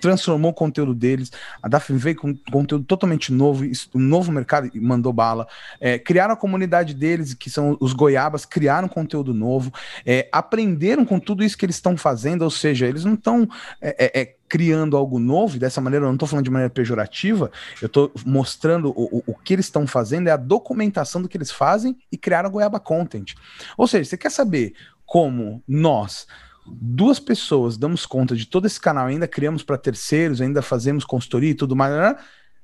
transformou 0.00 0.50
o 0.50 0.54
conteúdo 0.54 0.94
deles. 0.94 1.30
A 1.62 1.68
Daphne 1.68 1.98
veio 1.98 2.16
com 2.16 2.34
conteúdo 2.50 2.84
totalmente 2.84 3.32
novo, 3.32 3.64
um 3.94 4.00
novo 4.00 4.32
mercado 4.32 4.70
e 4.74 4.80
mandou 4.80 5.12
bala. 5.12 5.46
É, 5.80 5.98
criaram 5.98 6.34
a 6.34 6.36
comunidade 6.36 6.94
deles, 6.94 7.34
que 7.34 7.50
são 7.50 7.76
os 7.80 7.92
goiabas, 7.92 8.44
criaram 8.44 8.88
conteúdo 8.88 9.34
novo, 9.34 9.72
é, 10.04 10.28
aprenderam 10.32 11.04
com 11.04 11.18
tudo 11.18 11.44
isso 11.44 11.56
que 11.56 11.66
eles 11.66 11.76
estão 11.76 11.96
fazendo, 11.96 12.42
ou 12.42 12.50
seja, 12.50 12.86
eles 12.86 13.04
não 13.04 13.14
estão 13.14 13.48
é, 13.80 14.20
é, 14.20 14.34
criando 14.48 14.96
algo 14.96 15.18
novo, 15.18 15.56
e 15.56 15.58
dessa 15.58 15.80
maneira 15.80 16.04
eu 16.04 16.08
não 16.08 16.14
estou 16.14 16.28
falando 16.28 16.44
de 16.44 16.50
maneira 16.50 16.70
pejorativa, 16.72 17.50
eu 17.80 17.86
estou 17.86 18.12
mostrando 18.24 18.90
o, 18.90 19.18
o, 19.18 19.22
o, 19.26 19.34
que 19.34 19.52
eles 19.52 19.66
estão 19.66 19.86
fazendo, 19.86 20.28
é 20.28 20.30
a 20.30 20.36
documentação 20.36 21.20
do 21.22 21.28
que 21.28 21.36
eles 21.36 21.50
fazem 21.50 21.96
e 22.10 22.16
criar 22.16 22.44
a 22.44 22.48
Goiaba 22.48 22.78
Content. 22.78 23.34
Ou 23.76 23.86
seja, 23.86 24.10
você 24.10 24.16
quer 24.16 24.30
saber 24.30 24.74
como 25.06 25.62
nós, 25.66 26.26
duas 26.66 27.18
pessoas, 27.18 27.76
damos 27.76 28.06
conta 28.06 28.34
de 28.34 28.46
todo 28.46 28.66
esse 28.66 28.80
canal, 28.80 29.06
ainda 29.06 29.28
criamos 29.28 29.62
para 29.62 29.78
terceiros, 29.78 30.40
ainda 30.40 30.62
fazemos 30.62 31.04
consultoria 31.04 31.50
e 31.50 31.54
tudo 31.54 31.76
mais, 31.76 31.92
né? 31.94 32.16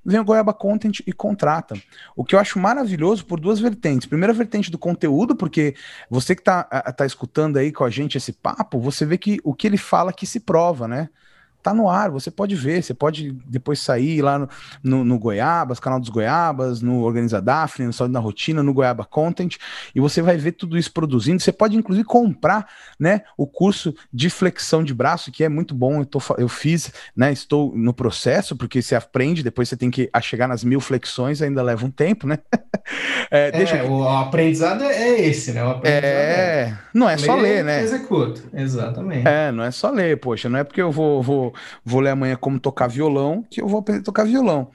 vem 0.04 0.18
o 0.18 0.24
Goiaba 0.24 0.52
Content 0.52 1.00
e 1.06 1.12
contrata. 1.12 1.74
O 2.16 2.24
que 2.24 2.34
eu 2.34 2.38
acho 2.38 2.58
maravilhoso 2.58 3.24
por 3.24 3.38
duas 3.38 3.60
vertentes. 3.60 4.08
Primeira 4.08 4.32
vertente 4.32 4.70
do 4.70 4.78
conteúdo, 4.78 5.36
porque 5.36 5.74
você 6.08 6.34
que 6.34 6.40
está 6.40 6.64
tá 6.64 7.04
escutando 7.04 7.58
aí 7.58 7.70
com 7.72 7.84
a 7.84 7.90
gente 7.90 8.16
esse 8.16 8.32
papo, 8.32 8.80
você 8.80 9.04
vê 9.04 9.18
que 9.18 9.38
o 9.44 9.54
que 9.54 9.66
ele 9.66 9.76
fala 9.76 10.12
que 10.12 10.26
se 10.26 10.40
prova, 10.40 10.88
né? 10.88 11.10
Tá 11.62 11.74
no 11.74 11.88
ar, 11.88 12.10
você 12.10 12.30
pode 12.30 12.54
ver, 12.54 12.82
você 12.82 12.94
pode 12.94 13.32
depois 13.46 13.80
sair 13.80 14.22
lá 14.22 14.38
no, 14.38 14.48
no, 14.82 15.04
no 15.04 15.18
Goiabas, 15.18 15.80
canal 15.80 16.00
dos 16.00 16.08
Goiabas, 16.08 16.80
no 16.80 17.02
Organiza 17.02 17.40
Daphne, 17.40 17.86
no 17.86 17.92
Saúde 17.92 18.12
na 18.12 18.20
Rotina, 18.20 18.62
no 18.62 18.72
Goiaba 18.72 19.04
Content, 19.04 19.56
e 19.94 20.00
você 20.00 20.22
vai 20.22 20.36
ver 20.36 20.52
tudo 20.52 20.78
isso 20.78 20.92
produzindo. 20.92 21.40
Você 21.40 21.52
pode, 21.52 21.76
inclusive, 21.76 22.04
comprar 22.04 22.68
né, 22.98 23.22
o 23.36 23.46
curso 23.46 23.94
de 24.12 24.30
flexão 24.30 24.82
de 24.82 24.94
braço, 24.94 25.30
que 25.30 25.44
é 25.44 25.48
muito 25.48 25.74
bom, 25.74 26.00
eu, 26.00 26.06
tô, 26.06 26.20
eu 26.38 26.48
fiz, 26.48 26.92
né? 27.16 27.32
Estou 27.32 27.72
no 27.74 27.92
processo, 27.92 28.56
porque 28.56 28.82
você 28.82 28.94
aprende, 28.94 29.42
depois 29.42 29.68
você 29.68 29.76
tem 29.76 29.90
que 29.90 30.10
chegar 30.22 30.48
nas 30.48 30.64
mil 30.64 30.80
flexões, 30.80 31.42
ainda 31.42 31.62
leva 31.62 31.86
um 31.86 31.90
tempo, 31.90 32.26
né? 32.26 32.38
é, 33.30 33.50
deixa 33.50 33.76
é, 33.76 33.84
o 33.84 34.08
aprendizado 34.08 34.84
é 34.84 35.20
esse, 35.20 35.52
né? 35.52 35.64
O 35.64 35.80
é, 35.84 35.90
é, 35.90 36.78
não 36.94 37.08
é 37.08 37.16
só 37.16 37.34
ler, 37.34 37.64
né? 37.64 37.82
Executa, 37.82 38.42
exatamente. 38.52 39.26
É, 39.26 39.52
não 39.52 39.64
é 39.64 39.70
só 39.70 39.90
ler, 39.90 40.18
poxa, 40.18 40.48
não 40.48 40.58
é 40.58 40.64
porque 40.64 40.80
eu 40.80 40.90
vou, 40.90 41.22
vou 41.22 41.49
vou, 41.84 42.00
ler 42.00 42.10
amanhã 42.10 42.36
como 42.36 42.58
tocar 42.58 42.86
violão, 42.86 43.44
que 43.50 43.60
eu 43.60 43.68
vou 43.68 43.80
aprender 43.80 44.00
a 44.00 44.04
tocar 44.04 44.24
violão. 44.24 44.70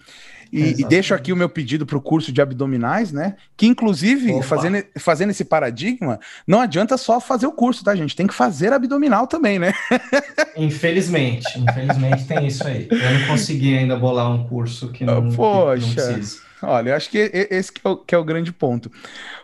E, 0.51 0.81
e, 0.81 0.85
deixo 0.85 1.13
aqui 1.13 1.33
o 1.33 1.35
meu 1.35 1.49
pedido 1.49 1.85
para 1.85 1.97
o 1.97 2.01
curso 2.01 2.31
de 2.31 2.41
abdominais, 2.41 3.11
né? 3.11 3.35
Que, 3.57 3.65
inclusive, 3.65 4.41
fazendo, 4.41 4.83
fazendo 4.97 5.31
esse 5.31 5.43
paradigma, 5.43 6.19
não 6.47 6.61
adianta 6.61 6.97
só 6.97 7.19
fazer 7.19 7.45
o 7.45 7.51
curso, 7.51 7.83
tá, 7.83 7.95
gente? 7.95 8.15
Tem 8.15 8.25
que 8.25 8.33
fazer 8.33 8.71
abdominal 8.71 9.27
também, 9.27 9.59
né? 9.59 9.73
Infelizmente, 10.55 11.59
infelizmente 11.59 12.25
tem 12.25 12.47
isso 12.47 12.65
aí. 12.65 12.87
Eu 12.89 13.19
não 13.19 13.27
consegui 13.27 13.77
ainda 13.77 13.97
bolar 13.97 14.31
um 14.31 14.47
curso 14.47 14.89
que 14.91 15.03
não, 15.03 15.29
Poxa, 15.29 15.81
que 15.81 15.87
não 15.87 15.93
precisa. 15.93 16.41
Olha, 16.61 16.91
eu 16.91 16.95
acho 16.95 17.09
que 17.09 17.17
esse 17.17 17.71
que 17.71 17.85
é, 17.85 17.89
o, 17.89 17.97
que 17.97 18.15
é 18.15 18.17
o 18.17 18.23
grande 18.23 18.53
ponto. 18.53 18.89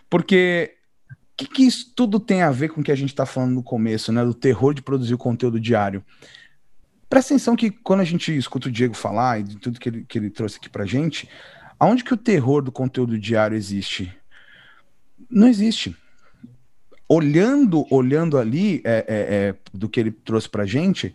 Porque 0.10 0.76
o 1.10 1.16
que, 1.36 1.48
que 1.48 1.64
isso 1.64 1.92
tudo 1.94 2.20
tem 2.20 2.42
a 2.44 2.52
ver 2.52 2.70
com 2.70 2.80
o 2.80 2.84
que 2.84 2.92
a 2.92 2.96
gente 2.96 3.10
está 3.10 3.26
falando 3.26 3.56
no 3.56 3.64
começo, 3.64 4.14
né? 4.14 4.24
Do 4.24 4.34
terror 4.34 4.74
de 4.74 4.82
produzir 4.82 5.18
conteúdo 5.18 5.60
diário. 5.60 6.04
Presta 7.12 7.34
atenção 7.34 7.58
que 7.58 7.70
quando 7.70 8.00
a 8.00 8.06
gente 8.06 8.34
escuta 8.38 8.70
o 8.70 8.72
Diego 8.72 8.94
falar 8.94 9.42
e 9.42 9.44
de 9.44 9.58
tudo 9.58 9.82
que 9.82 9.90
ele, 9.90 10.06
que 10.08 10.18
ele 10.18 10.30
trouxe 10.30 10.56
aqui 10.56 10.70
pra 10.70 10.86
gente, 10.86 11.28
aonde 11.78 12.06
que 12.06 12.14
o 12.14 12.18
terror 12.18 12.62
do 12.62 12.72
conteúdo 12.72 13.20
diário 13.20 13.58
existe? 13.58 14.18
Não 15.30 15.50
existe. 15.50 15.94
Olhando, 17.10 17.86
olhando 17.94 18.38
ali 18.38 18.82
é, 18.86 19.06
é, 19.06 19.06
é, 19.10 19.56
do 19.74 19.90
que 19.90 20.00
ele 20.00 20.10
trouxe 20.10 20.48
pra 20.48 20.66
gente, 20.66 21.14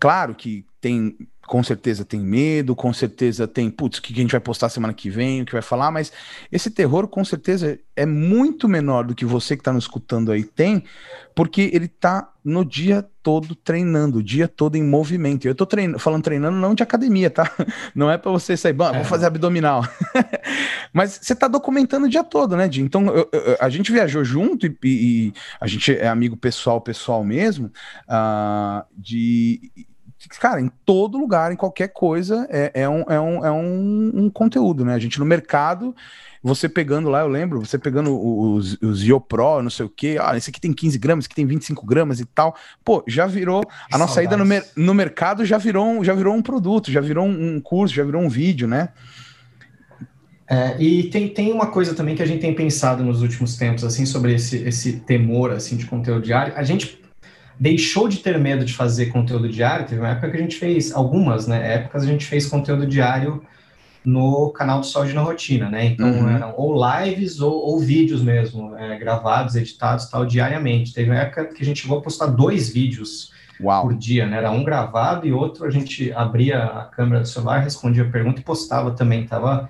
claro 0.00 0.34
que 0.34 0.66
tem 0.80 1.16
com 1.46 1.62
certeza 1.62 2.04
tem 2.04 2.20
medo, 2.20 2.74
com 2.74 2.92
certeza 2.92 3.46
tem, 3.46 3.70
putz, 3.70 3.98
o 3.98 4.02
que 4.02 4.12
a 4.12 4.16
gente 4.16 4.32
vai 4.32 4.40
postar 4.40 4.68
semana 4.68 4.92
que 4.92 5.08
vem, 5.08 5.42
o 5.42 5.46
que 5.46 5.52
vai 5.52 5.62
falar, 5.62 5.90
mas 5.90 6.12
esse 6.50 6.70
terror 6.70 7.08
com 7.08 7.24
certeza 7.24 7.78
é 7.94 8.04
muito 8.04 8.68
menor 8.68 9.04
do 9.04 9.14
que 9.14 9.24
você 9.24 9.56
que 9.56 9.60
está 9.60 9.72
nos 9.72 9.84
escutando 9.84 10.30
aí 10.30 10.44
tem, 10.44 10.84
porque 11.34 11.70
ele 11.72 11.86
está 11.86 12.30
no 12.44 12.64
dia 12.64 13.04
todo 13.22 13.54
treinando, 13.54 14.18
o 14.18 14.22
dia 14.22 14.46
todo 14.46 14.76
em 14.76 14.82
movimento. 14.82 15.46
Eu 15.46 15.52
estou 15.52 15.66
treinando, 15.66 15.98
falando 15.98 16.22
treinando 16.22 16.56
não 16.56 16.74
de 16.74 16.82
academia, 16.82 17.28
tá? 17.28 17.50
Não 17.94 18.10
é 18.10 18.16
para 18.16 18.30
você 18.30 18.56
sair, 18.56 18.72
bom, 18.72 18.90
vou 18.92 19.00
é. 19.00 19.04
fazer 19.04 19.26
abdominal. 19.26 19.82
mas 20.92 21.18
você 21.20 21.32
está 21.32 21.48
documentando 21.48 22.06
o 22.06 22.08
dia 22.08 22.22
todo, 22.22 22.56
né, 22.56 22.68
Di? 22.68 22.82
Então 22.82 23.06
eu, 23.08 23.28
eu, 23.32 23.56
a 23.60 23.68
gente 23.68 23.90
viajou 23.90 24.22
junto 24.22 24.66
e, 24.66 24.78
e, 24.84 25.32
a 25.60 25.66
gente 25.66 25.96
é 25.96 26.06
amigo 26.06 26.36
pessoal, 26.36 26.80
pessoal 26.80 27.24
mesmo, 27.24 27.72
uh, 28.08 28.84
de 28.96 29.72
cara, 30.28 30.60
em 30.60 30.70
todo 30.84 31.18
lugar, 31.18 31.52
em 31.52 31.56
qualquer 31.56 31.88
coisa, 31.88 32.46
é, 32.50 32.70
é, 32.74 32.88
um, 32.88 33.02
é, 33.08 33.20
um, 33.20 33.44
é 33.44 33.50
um, 33.50 34.12
um, 34.14 34.30
conteúdo, 34.30 34.84
né? 34.84 34.94
A 34.94 34.98
gente 34.98 35.18
no 35.18 35.24
mercado, 35.24 35.94
você 36.42 36.68
pegando 36.68 37.08
lá, 37.08 37.20
eu 37.20 37.28
lembro, 37.28 37.60
você 37.60 37.78
pegando 37.78 38.16
os, 38.16 38.80
os 38.80 39.02
YoPro, 39.02 39.62
não 39.62 39.70
sei 39.70 39.86
o 39.86 39.88
quê, 39.88 40.16
ah, 40.20 40.36
esse 40.36 40.50
aqui 40.50 40.60
tem 40.60 40.72
15 40.72 40.98
gramas, 40.98 41.24
esse 41.24 41.28
aqui 41.28 41.36
tem 41.36 41.46
25 41.46 41.86
gramas 41.86 42.20
e 42.20 42.24
tal. 42.24 42.56
Pô, 42.84 43.02
já 43.06 43.26
virou, 43.26 43.62
a 43.92 43.98
nossa 43.98 44.22
ida 44.22 44.36
no, 44.36 44.44
mer 44.44 44.64
no 44.76 44.94
mercado 44.94 45.44
já 45.44 45.58
virou, 45.58 45.86
um, 45.86 46.04
já 46.04 46.14
virou 46.14 46.34
um 46.34 46.42
produto, 46.42 46.90
já 46.90 47.00
virou 47.00 47.26
um, 47.26 47.56
um 47.56 47.60
curso, 47.60 47.94
já 47.94 48.04
virou 48.04 48.22
um 48.22 48.28
vídeo, 48.28 48.68
né? 48.68 48.90
É, 50.48 50.80
e 50.80 51.10
tem, 51.10 51.28
tem 51.28 51.52
uma 51.52 51.66
coisa 51.66 51.94
também 51.94 52.14
que 52.14 52.22
a 52.22 52.26
gente 52.26 52.40
tem 52.40 52.54
pensado 52.54 53.02
nos 53.02 53.20
últimos 53.20 53.56
tempos, 53.56 53.82
assim, 53.82 54.06
sobre 54.06 54.34
esse, 54.34 54.58
esse 54.58 55.00
temor, 55.00 55.50
assim, 55.50 55.76
de 55.76 55.86
conteúdo 55.86 56.22
diário. 56.22 56.52
A 56.56 56.62
gente 56.62 57.00
deixou 57.58 58.08
de 58.08 58.18
ter 58.18 58.38
medo 58.38 58.64
de 58.64 58.72
fazer 58.72 59.06
conteúdo 59.06 59.48
diário. 59.48 59.86
Teve 59.86 60.00
uma 60.00 60.10
época 60.10 60.30
que 60.30 60.36
a 60.36 60.40
gente 60.40 60.56
fez, 60.56 60.92
algumas, 60.92 61.46
né, 61.46 61.74
épocas 61.74 62.02
a 62.02 62.06
gente 62.06 62.26
fez 62.26 62.46
conteúdo 62.46 62.86
diário 62.86 63.42
no 64.04 64.50
canal 64.50 64.80
do 64.80 64.86
Saúde 64.86 65.12
na 65.12 65.20
Rotina, 65.20 65.68
né? 65.68 65.84
Então 65.86 66.08
uhum. 66.08 66.28
eram 66.28 66.54
ou 66.56 66.76
lives 66.76 67.40
ou, 67.40 67.52
ou 67.52 67.80
vídeos 67.80 68.22
mesmo, 68.22 68.76
é, 68.76 68.96
gravados, 68.98 69.56
editados, 69.56 70.08
tal, 70.08 70.24
diariamente. 70.24 70.94
Teve 70.94 71.10
uma 71.10 71.18
época 71.18 71.46
que 71.46 71.60
a 71.60 71.64
gente 71.64 71.82
chegou 71.82 71.98
a 71.98 72.02
postar 72.02 72.26
dois 72.26 72.72
vídeos 72.72 73.32
Uau. 73.60 73.82
por 73.82 73.94
dia, 73.96 74.24
né? 74.24 74.36
Era 74.36 74.52
um 74.52 74.62
gravado 74.62 75.26
e 75.26 75.32
outro 75.32 75.64
a 75.64 75.70
gente 75.70 76.12
abria 76.12 76.62
a 76.62 76.84
câmera 76.84 77.22
do 77.22 77.26
celular, 77.26 77.58
respondia 77.58 78.04
a 78.04 78.08
pergunta 78.08 78.40
e 78.40 78.44
postava 78.44 78.92
também. 78.92 79.26
Tava 79.26 79.68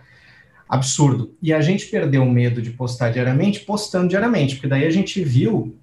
absurdo. 0.69 1.35
E 1.41 1.53
a 1.53 1.63
gente 1.63 1.87
perdeu 1.87 2.23
o 2.23 2.31
medo 2.31 2.61
de 2.61 2.71
postar 2.71 3.11
diariamente, 3.11 3.61
postando 3.61 4.09
diariamente, 4.09 4.57
porque 4.57 4.69
daí 4.69 4.85
a 4.85 4.91
gente 4.91 5.23
viu 5.23 5.79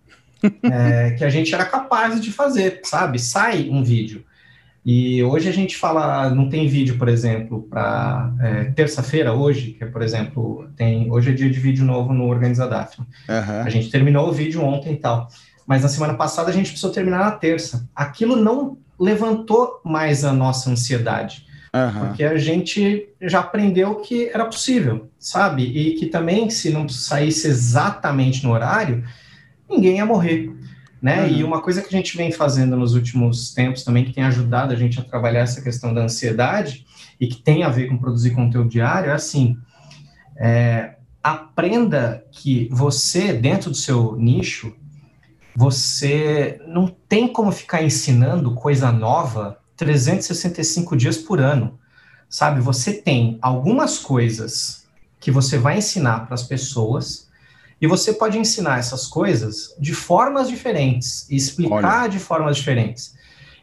é, 0.64 1.12
que 1.12 1.24
a 1.24 1.30
gente 1.30 1.54
era 1.54 1.66
capaz 1.66 2.20
de 2.20 2.32
fazer, 2.32 2.82
sabe? 2.84 3.20
Sai 3.20 3.70
um 3.70 3.84
vídeo. 3.84 4.24
E 4.86 5.24
hoje 5.24 5.48
a 5.48 5.54
gente 5.54 5.78
fala, 5.78 6.30
não 6.30 6.50
tem 6.50 6.68
vídeo, 6.68 6.98
por 6.98 7.08
exemplo, 7.08 7.66
para 7.70 8.34
é, 8.42 8.64
terça-feira, 8.66 9.34
hoje, 9.34 9.72
que 9.72 9.84
é, 9.84 9.88
por 9.88 10.02
exemplo, 10.02 10.68
tem 10.76 11.10
hoje 11.10 11.30
é 11.30 11.34
dia 11.34 11.50
de 11.50 11.58
vídeo 11.58 11.86
novo 11.86 12.14
no 12.14 12.28
Organiza 12.28 12.68
Daphne. 12.68 13.06
Uhum. 13.30 13.62
A 13.62 13.70
gente 13.70 13.90
terminou 13.90 14.28
o 14.28 14.34
vídeo 14.34 14.62
ontem 14.62 14.94
e 14.94 14.98
tal, 14.98 15.30
mas 15.66 15.84
na 15.84 15.88
semana 15.88 16.16
passada 16.16 16.50
a 16.50 16.54
gente 16.54 16.68
precisou 16.68 16.92
terminar 16.92 17.20
na 17.20 17.32
terça. 17.32 17.88
Aquilo 17.96 18.36
não 18.36 18.78
levantou 19.00 19.80
mais 19.86 20.26
a 20.26 20.34
nossa 20.34 20.70
ansiedade, 20.70 21.46
uhum. 21.74 22.08
porque 22.08 22.26
a 22.26 22.38
gente 22.38 23.08
já 23.22 23.40
aprendeu 23.40 23.96
que 23.96 24.28
era 24.28 24.46
possível, 24.46 25.10
sabe? 25.18 25.64
E 25.64 25.94
que 25.94 26.08
também, 26.08 26.50
se 26.50 26.70
não 26.70 26.90
saísse 26.90 27.48
exatamente 27.48 28.44
no 28.44 28.52
horário, 28.52 29.02
ninguém 29.74 29.98
ia 29.98 30.06
morrer 30.06 30.54
né? 31.04 31.26
Uhum. 31.26 31.28
E 31.28 31.44
uma 31.44 31.62
coisa 31.62 31.82
que 31.82 31.94
a 31.94 31.98
gente 31.98 32.16
vem 32.16 32.32
fazendo 32.32 32.78
nos 32.78 32.94
últimos 32.94 33.54
tempos 33.54 33.84
também, 33.84 34.06
que 34.06 34.14
tem 34.14 34.24
ajudado 34.24 34.72
a 34.72 34.76
gente 34.78 34.98
a 35.02 35.04
trabalhar 35.04 35.42
essa 35.42 35.62
questão 35.62 35.94
da 35.94 36.02
ansiedade 36.02 36.86
e 37.20 37.28
que 37.28 37.42
tem 37.42 37.64
a 37.64 37.70
ver 37.70 37.90
com 37.90 37.98
produzir 37.98 38.32
conteúdo 38.32 38.70
diário, 38.70 39.12
é 39.12 39.14
assim: 39.14 39.58
é, 40.38 40.96
aprenda 41.22 42.26
que 42.32 42.70
você, 42.72 43.34
dentro 43.34 43.70
do 43.70 43.76
seu 43.76 44.16
nicho, 44.16 44.74
você 45.54 46.62
não 46.66 46.88
tem 46.88 47.28
como 47.28 47.52
ficar 47.52 47.84
ensinando 47.84 48.56
coisa 48.56 48.90
nova 48.90 49.60
365 49.76 50.96
dias 50.96 51.18
por 51.18 51.42
ano, 51.42 51.78
sabe? 52.30 52.62
Você 52.62 52.94
tem 52.94 53.38
algumas 53.42 54.00
coisas 54.00 54.88
que 55.20 55.32
você 55.32 55.58
vai 55.58 55.80
ensinar 55.80 56.28
para 56.28 56.36
as 56.36 56.44
pessoas 56.44 57.23
e 57.84 57.88
você 57.88 58.14
pode 58.14 58.38
ensinar 58.38 58.80
essas 58.80 59.06
coisas 59.06 59.76
de 59.78 59.94
formas 59.94 60.48
diferentes 60.48 61.30
e 61.30 61.36
explicar 61.36 62.04
Olha. 62.04 62.08
de 62.08 62.18
formas 62.18 62.56
diferentes. 62.56 63.14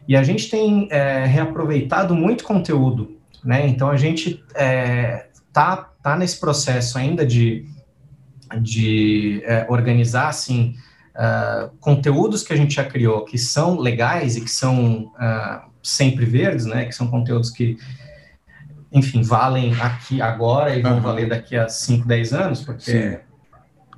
E 0.06 0.14
a 0.14 0.22
gente 0.22 0.50
tem 0.50 0.88
é, 0.90 1.24
reaproveitado 1.24 2.14
muito 2.14 2.44
conteúdo, 2.44 3.16
né? 3.42 3.66
Então 3.66 3.88
a 3.88 3.96
gente 3.96 4.44
é, 4.54 5.28
tá, 5.50 5.88
tá 6.02 6.18
nesse 6.18 6.38
processo 6.38 6.98
ainda 6.98 7.24
de, 7.24 7.64
de 8.60 9.42
é, 9.46 9.64
organizar 9.70 10.28
assim 10.28 10.74
uh, 11.16 11.74
conteúdos 11.80 12.42
que 12.42 12.52
a 12.52 12.56
gente 12.56 12.74
já 12.74 12.84
criou 12.84 13.24
que 13.24 13.38
são 13.38 13.78
legais 13.78 14.36
e 14.36 14.42
que 14.42 14.50
são 14.50 15.14
uh, 15.14 15.70
sempre 15.82 16.26
verdes, 16.26 16.66
né? 16.66 16.84
Que 16.84 16.92
são 16.92 17.06
conteúdos 17.06 17.48
que 17.48 17.78
enfim, 18.92 19.22
valem 19.22 19.72
aqui 19.80 20.20
agora 20.20 20.76
e 20.76 20.82
vão 20.82 20.96
uhum. 20.96 21.00
valer 21.00 21.26
daqui 21.26 21.56
a 21.56 21.70
5, 21.70 22.06
10 22.06 22.32
anos, 22.34 22.60
porque 22.60 22.90
Sim 22.90 23.29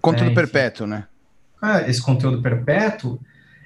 Conteúdo 0.02 0.32
é, 0.32 0.34
perpétuo, 0.34 0.86
né? 0.86 1.04
Ah, 1.62 1.82
esse 1.88 2.02
conteúdo 2.02 2.42
perpétuo, 2.42 3.20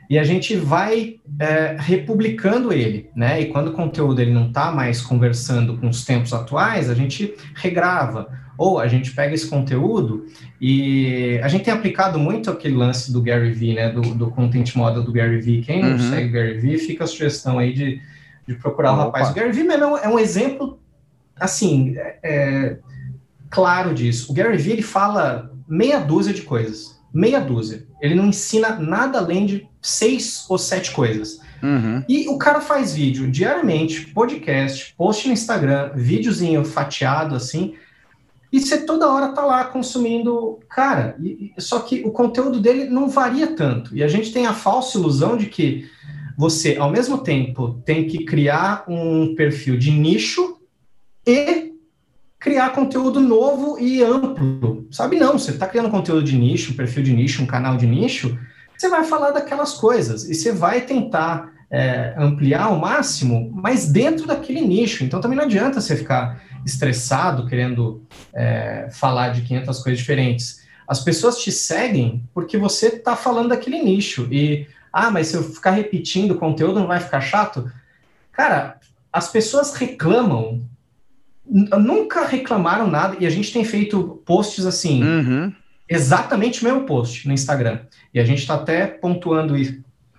e 0.08 0.18
a 0.18 0.24
gente 0.24 0.54
vai 0.54 1.16
é, 1.38 1.76
republicando 1.78 2.72
ele, 2.72 3.10
né? 3.16 3.40
E 3.40 3.46
quando 3.46 3.68
o 3.68 3.72
conteúdo 3.72 4.20
ele 4.20 4.32
não 4.32 4.48
está 4.48 4.70
mais 4.70 5.00
conversando 5.00 5.78
com 5.78 5.88
os 5.88 6.04
tempos 6.04 6.32
atuais, 6.32 6.90
a 6.90 6.94
gente 6.94 7.34
regrava, 7.54 8.28
ou 8.56 8.78
a 8.78 8.86
gente 8.86 9.12
pega 9.12 9.34
esse 9.34 9.48
conteúdo 9.48 10.26
e 10.60 11.40
a 11.42 11.48
gente 11.48 11.64
tem 11.64 11.74
aplicado 11.74 12.18
muito 12.18 12.50
aquele 12.50 12.76
lance 12.76 13.12
do 13.12 13.20
Gary 13.20 13.52
Vee, 13.52 13.74
né? 13.74 13.90
Do, 13.90 14.02
do 14.14 14.30
content 14.30 14.74
model 14.76 15.02
do 15.02 15.12
Gary 15.12 15.40
Vee. 15.40 15.62
Quem 15.62 15.82
não 15.82 15.92
uhum. 15.92 16.10
segue 16.10 16.28
Gary 16.28 16.58
Vee, 16.58 16.78
fica 16.78 17.04
a 17.04 17.06
sugestão 17.06 17.58
aí 17.58 17.72
de, 17.72 18.00
de 18.46 18.54
procurar 18.54 18.92
Opa. 18.92 19.00
o 19.00 19.04
rapaz. 19.06 19.30
O 19.30 19.34
Gary 19.34 19.52
Vee 19.52 19.64
mesmo 19.64 19.96
é 19.96 20.08
um 20.08 20.18
exemplo, 20.18 20.78
assim, 21.40 21.94
é, 21.96 22.18
é, 22.22 22.76
claro 23.50 23.92
disso. 23.92 24.30
O 24.30 24.34
Gary 24.34 24.56
Vee, 24.56 24.74
ele 24.74 24.82
fala 24.82 25.55
meia 25.68 25.98
dúzia 25.98 26.32
de 26.32 26.42
coisas. 26.42 26.96
Meia 27.12 27.40
dúzia. 27.40 27.86
Ele 28.00 28.14
não 28.14 28.26
ensina 28.26 28.76
nada 28.78 29.18
além 29.18 29.46
de 29.46 29.68
seis 29.80 30.44
ou 30.48 30.58
sete 30.58 30.90
coisas. 30.92 31.40
Uhum. 31.62 32.04
E 32.08 32.28
o 32.28 32.36
cara 32.36 32.60
faz 32.60 32.94
vídeo 32.94 33.30
diariamente, 33.30 34.08
podcast, 34.08 34.94
post 34.96 35.26
no 35.26 35.32
Instagram, 35.32 35.92
videozinho 35.94 36.64
fatiado 36.64 37.34
assim. 37.34 37.74
E 38.52 38.60
você 38.60 38.84
toda 38.84 39.10
hora 39.10 39.32
tá 39.32 39.44
lá 39.44 39.64
consumindo. 39.64 40.60
Cara, 40.68 41.16
e, 41.20 41.52
só 41.58 41.80
que 41.80 42.02
o 42.04 42.10
conteúdo 42.10 42.60
dele 42.60 42.84
não 42.84 43.08
varia 43.08 43.48
tanto. 43.48 43.96
E 43.96 44.02
a 44.02 44.08
gente 44.08 44.32
tem 44.32 44.46
a 44.46 44.54
falsa 44.54 44.98
ilusão 44.98 45.36
de 45.36 45.46
que 45.46 45.88
você, 46.36 46.76
ao 46.76 46.90
mesmo 46.90 47.18
tempo, 47.18 47.80
tem 47.84 48.06
que 48.06 48.24
criar 48.24 48.84
um 48.86 49.34
perfil 49.34 49.78
de 49.78 49.90
nicho 49.90 50.58
e 51.26 51.65
criar 52.46 52.70
conteúdo 52.70 53.18
novo 53.18 53.76
e 53.76 54.04
amplo. 54.04 54.86
Sabe, 54.88 55.18
não, 55.18 55.36
você 55.36 55.50
está 55.50 55.66
criando 55.66 55.90
conteúdo 55.90 56.22
de 56.22 56.38
nicho, 56.38 56.72
um 56.72 56.76
perfil 56.76 57.02
de 57.02 57.12
nicho, 57.12 57.42
um 57.42 57.46
canal 57.46 57.76
de 57.76 57.88
nicho, 57.88 58.38
você 58.78 58.88
vai 58.88 59.02
falar 59.02 59.32
daquelas 59.32 59.74
coisas 59.74 60.30
e 60.30 60.32
você 60.32 60.52
vai 60.52 60.82
tentar 60.82 61.52
é, 61.68 62.14
ampliar 62.16 62.66
ao 62.66 62.78
máximo, 62.78 63.50
mas 63.52 63.90
dentro 63.90 64.28
daquele 64.28 64.60
nicho. 64.60 65.02
Então 65.02 65.20
também 65.20 65.36
não 65.36 65.42
adianta 65.42 65.80
você 65.80 65.96
ficar 65.96 66.40
estressado 66.64 67.48
querendo 67.48 68.06
é, 68.32 68.90
falar 68.92 69.30
de 69.30 69.42
500 69.42 69.82
coisas 69.82 69.98
diferentes. 69.98 70.64
As 70.86 71.00
pessoas 71.02 71.38
te 71.38 71.50
seguem 71.50 72.22
porque 72.32 72.56
você 72.56 72.86
está 72.86 73.16
falando 73.16 73.48
daquele 73.48 73.82
nicho 73.82 74.28
e 74.30 74.68
ah, 74.92 75.10
mas 75.10 75.26
se 75.26 75.36
eu 75.36 75.42
ficar 75.42 75.72
repetindo 75.72 76.30
o 76.30 76.38
conteúdo 76.38 76.78
não 76.78 76.86
vai 76.86 77.00
ficar 77.00 77.20
chato? 77.20 77.68
Cara, 78.30 78.78
as 79.12 79.32
pessoas 79.32 79.74
reclamam 79.74 80.64
nunca 81.48 82.26
reclamaram 82.26 82.88
nada 82.88 83.16
e 83.20 83.26
a 83.26 83.30
gente 83.30 83.52
tem 83.52 83.64
feito 83.64 84.22
posts 84.24 84.66
assim, 84.66 85.02
uhum. 85.04 85.52
exatamente 85.88 86.62
o 86.62 86.64
mesmo 86.64 86.84
post 86.84 87.26
no 87.26 87.34
Instagram. 87.34 87.80
E 88.12 88.18
a 88.18 88.24
gente 88.24 88.40
está 88.40 88.54
até 88.54 88.86
pontuando, 88.86 89.54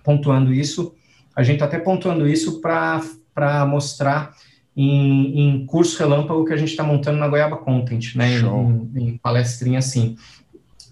pontuando 0.02 0.52
isso, 0.52 0.94
a 1.36 1.42
gente 1.42 1.54
está 1.54 1.66
até 1.66 1.78
pontuando 1.78 2.26
isso 2.26 2.60
para 2.60 3.66
mostrar 3.66 4.34
em, 4.76 5.40
em, 5.40 5.66
curso 5.66 5.98
relâmpago 5.98 6.44
que 6.44 6.52
a 6.52 6.56
gente 6.56 6.70
está 6.70 6.84
montando 6.84 7.18
na 7.18 7.28
Goiaba 7.28 7.56
Content, 7.56 8.14
né? 8.14 8.38
Em, 8.38 8.90
em, 8.96 9.18
palestrinha 9.18 9.80
assim. 9.80 10.16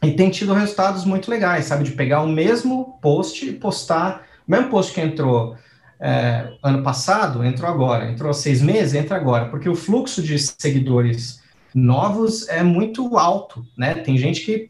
E 0.03 0.13
tem 0.13 0.29
tido 0.29 0.53
resultados 0.53 1.05
muito 1.05 1.31
legais, 1.31 1.67
sabe? 1.67 1.85
De 1.85 1.93
pegar 1.93 2.23
o 2.23 2.29
mesmo 2.29 2.99
post 3.01 3.49
e 3.49 3.53
postar, 3.53 4.27
o 4.47 4.51
mesmo 4.51 4.69
post 4.69 4.93
que 4.93 5.01
entrou 5.01 5.57
é, 6.01 6.53
ano 6.63 6.83
passado, 6.83 7.45
entrou 7.45 7.71
agora. 7.71 8.11
Entrou 8.11 8.33
seis 8.33 8.61
meses, 8.61 8.95
entra 8.95 9.17
agora. 9.17 9.47
Porque 9.47 9.69
o 9.69 9.75
fluxo 9.75 10.23
de 10.23 10.39
seguidores 10.39 11.43
novos 11.75 12.49
é 12.49 12.63
muito 12.63 13.19
alto, 13.19 13.65
né? 13.77 13.95
Tem 13.95 14.17
gente 14.17 14.41
que 14.41 14.69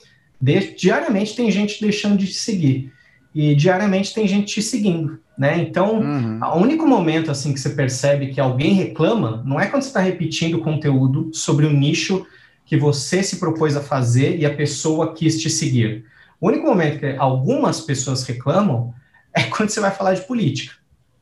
diariamente 0.77 1.35
tem 1.35 1.51
gente 1.51 1.81
deixando 1.81 2.18
de 2.18 2.27
te 2.27 2.35
seguir 2.35 2.93
e 3.35 3.55
diariamente 3.55 4.14
tem 4.14 4.27
gente 4.27 4.55
te 4.55 4.62
seguindo, 4.62 5.18
né? 5.37 5.59
Então, 5.59 6.01
uhum. 6.01 6.41
o 6.43 6.57
único 6.57 6.87
momento 6.87 7.31
assim 7.31 7.53
que 7.53 7.61
você 7.61 7.70
percebe 7.70 8.29
que 8.29 8.41
alguém 8.41 8.74
reclama 8.74 9.43
não 9.47 9.61
é 9.61 9.66
quando 9.66 9.83
você 9.83 9.89
está 9.89 10.01
repetindo 10.01 10.59
conteúdo 10.61 11.31
sobre 11.33 11.66
um 11.66 11.72
nicho 11.72 12.27
que 12.64 12.77
você 12.77 13.22
se 13.22 13.37
propôs 13.37 13.77
a 13.77 13.83
fazer 13.83 14.39
e 14.39 14.45
a 14.45 14.55
pessoa 14.55 15.14
quis 15.14 15.41
te 15.41 15.49
seguir. 15.49 16.05
O 16.41 16.49
único 16.49 16.66
momento 16.66 16.99
que 16.99 17.14
algumas 17.18 17.81
pessoas 17.81 18.24
reclamam 18.24 18.93
é 19.33 19.43
quando 19.45 19.70
você 19.70 19.81
vai 19.81 19.91
falar 19.91 20.14
de 20.14 20.22
política 20.22 20.74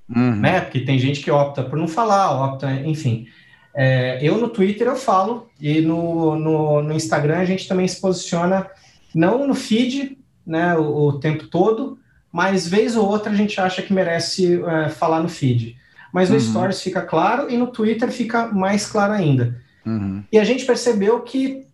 uhum. 0.08 0.36
né? 0.36 0.60
Porque 0.60 0.80
tem 0.80 0.98
gente 0.98 1.20
que 1.20 1.30
opta 1.30 1.62
por 1.62 1.78
não 1.78 1.88
falar, 1.88 2.30
opta, 2.44 2.70
enfim. 2.84 3.26
É, 3.74 4.18
eu 4.22 4.38
no 4.38 4.48
Twitter 4.48 4.86
eu 4.86 4.96
falo 4.96 5.48
e 5.60 5.80
no, 5.80 6.36
no, 6.36 6.82
no, 6.82 6.92
Instagram 6.92 7.38
a 7.38 7.44
gente 7.44 7.66
também 7.66 7.88
se 7.88 8.00
posiciona 8.00 8.68
não 9.12 9.48
no 9.48 9.54
feed, 9.54 10.16
né, 10.46 10.76
o, 10.76 11.08
o, 11.08 11.18
tempo 11.18 11.48
todo, 11.48 11.98
mas 12.30 12.68
vez 12.68 12.96
ou 12.96 13.08
outra 13.08 13.32
a 13.32 13.34
gente 13.34 13.60
acha 13.60 13.82
que 13.82 13.92
merece 13.92 14.62
é, 14.62 14.88
falar 14.88 15.20
no 15.20 15.28
feed. 15.28 15.76
Mas 16.12 16.30
no 16.30 16.36
uhum. 16.36 16.40
Stories 16.40 16.82
fica 16.82 17.02
claro 17.02 17.50
e 17.50 17.56
no 17.56 17.66
Twitter 17.66 18.10
fica 18.12 18.46
mais 18.46 18.86
claro 18.86 19.12
ainda. 19.12 19.60
Uhum. 19.84 20.22
E 20.30 20.38
a 20.38 20.44
gente 20.44 20.64
percebeu 20.64 21.20
que 21.22 21.66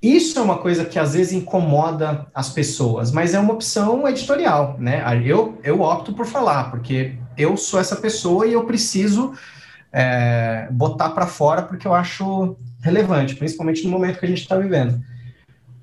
isso 0.00 0.38
é 0.38 0.42
uma 0.42 0.58
coisa 0.58 0.84
que 0.84 0.98
às 0.98 1.12
vezes 1.12 1.32
incomoda 1.32 2.26
as 2.34 2.48
pessoas, 2.48 3.12
mas 3.12 3.34
é 3.34 3.38
uma 3.38 3.52
opção 3.52 4.08
editorial, 4.08 4.76
né? 4.78 5.02
Eu, 5.24 5.58
eu 5.62 5.82
opto 5.82 6.12
por 6.12 6.26
falar, 6.26 6.70
porque 6.70 7.14
eu 7.36 7.56
sou 7.56 7.80
essa 7.80 7.96
pessoa 7.96 8.46
e 8.46 8.52
eu 8.52 8.64
preciso 8.64 9.34
é, 9.92 10.68
botar 10.70 11.10
para 11.10 11.26
fora 11.26 11.62
porque 11.62 11.86
eu 11.86 11.94
acho 11.94 12.56
relevante, 12.80 13.36
principalmente 13.36 13.84
no 13.84 13.90
momento 13.90 14.18
que 14.18 14.24
a 14.24 14.28
gente 14.28 14.42
está 14.42 14.56
vivendo. 14.56 15.00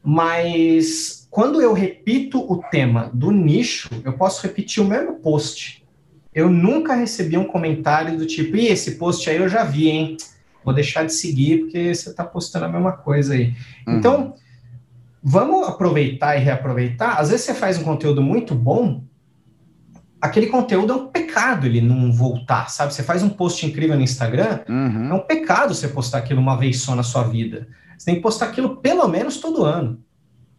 Mas 0.04 1.28
quando 1.30 1.62
eu 1.62 1.74
repito 1.74 2.40
o 2.40 2.58
tema 2.72 3.12
do 3.14 3.32
nicho, 3.32 3.90
eu 4.04 4.14
posso 4.14 4.42
repetir 4.42 4.84
o 4.84 4.88
mesmo 4.88 5.16
post. 5.16 5.86
Eu 6.34 6.50
nunca 6.50 6.96
recebi 6.96 7.38
um 7.38 7.46
comentário 7.46 8.18
do 8.18 8.26
tipo, 8.26 8.56
e 8.56 8.68
esse 8.68 8.96
post 8.96 9.30
aí 9.30 9.38
eu 9.38 9.50
já 9.50 9.64
vi, 9.64 9.90
hein? 9.90 10.18
Vou 10.64 10.74
deixar 10.74 11.06
de 11.06 11.14
seguir 11.14 11.60
porque 11.60 11.94
você 11.94 12.10
está 12.10 12.24
postando 12.24 12.66
a 12.66 12.70
mesma 12.70 12.92
coisa 12.92 13.34
aí. 13.34 13.54
Uhum. 13.88 13.98
Então, 13.98 14.36
vamos 15.22 15.68
aproveitar 15.68 16.36
e 16.36 16.44
reaproveitar. 16.44 17.20
Às 17.20 17.30
vezes 17.30 17.46
você 17.46 17.54
faz 17.54 17.78
um 17.78 17.84
conteúdo 17.84 18.22
muito 18.22 18.54
bom 18.56 19.04
aquele 20.22 20.48
conteúdo 20.48 20.94
é 20.94 20.96
um 20.96 21.08
pecado 21.08 21.66
ele 21.66 21.82
não 21.82 22.12
voltar, 22.12 22.70
sabe? 22.70 22.94
Você 22.94 23.04
faz 23.04 23.24
um 23.24 23.30
post 23.30 23.66
incrível 23.66 23.96
no 23.96 24.02
Instagram, 24.02 24.60
uhum. 24.68 25.10
é 25.10 25.14
um 25.14 25.20
pecado 25.20 25.74
você 25.74 25.88
postar 25.88 26.20
aquilo 26.20 26.42
uma 26.42 26.58
vez 26.58 26.82
só 26.82 26.96
na 26.96 27.04
sua 27.04 27.24
vida. 27.24 27.68
Você 27.98 28.06
tem 28.06 28.16
que 28.16 28.22
postar 28.22 28.48
aquilo 28.48 28.78
pelo 28.78 29.08
menos 29.08 29.38
todo 29.38 29.64
ano. 29.64 30.00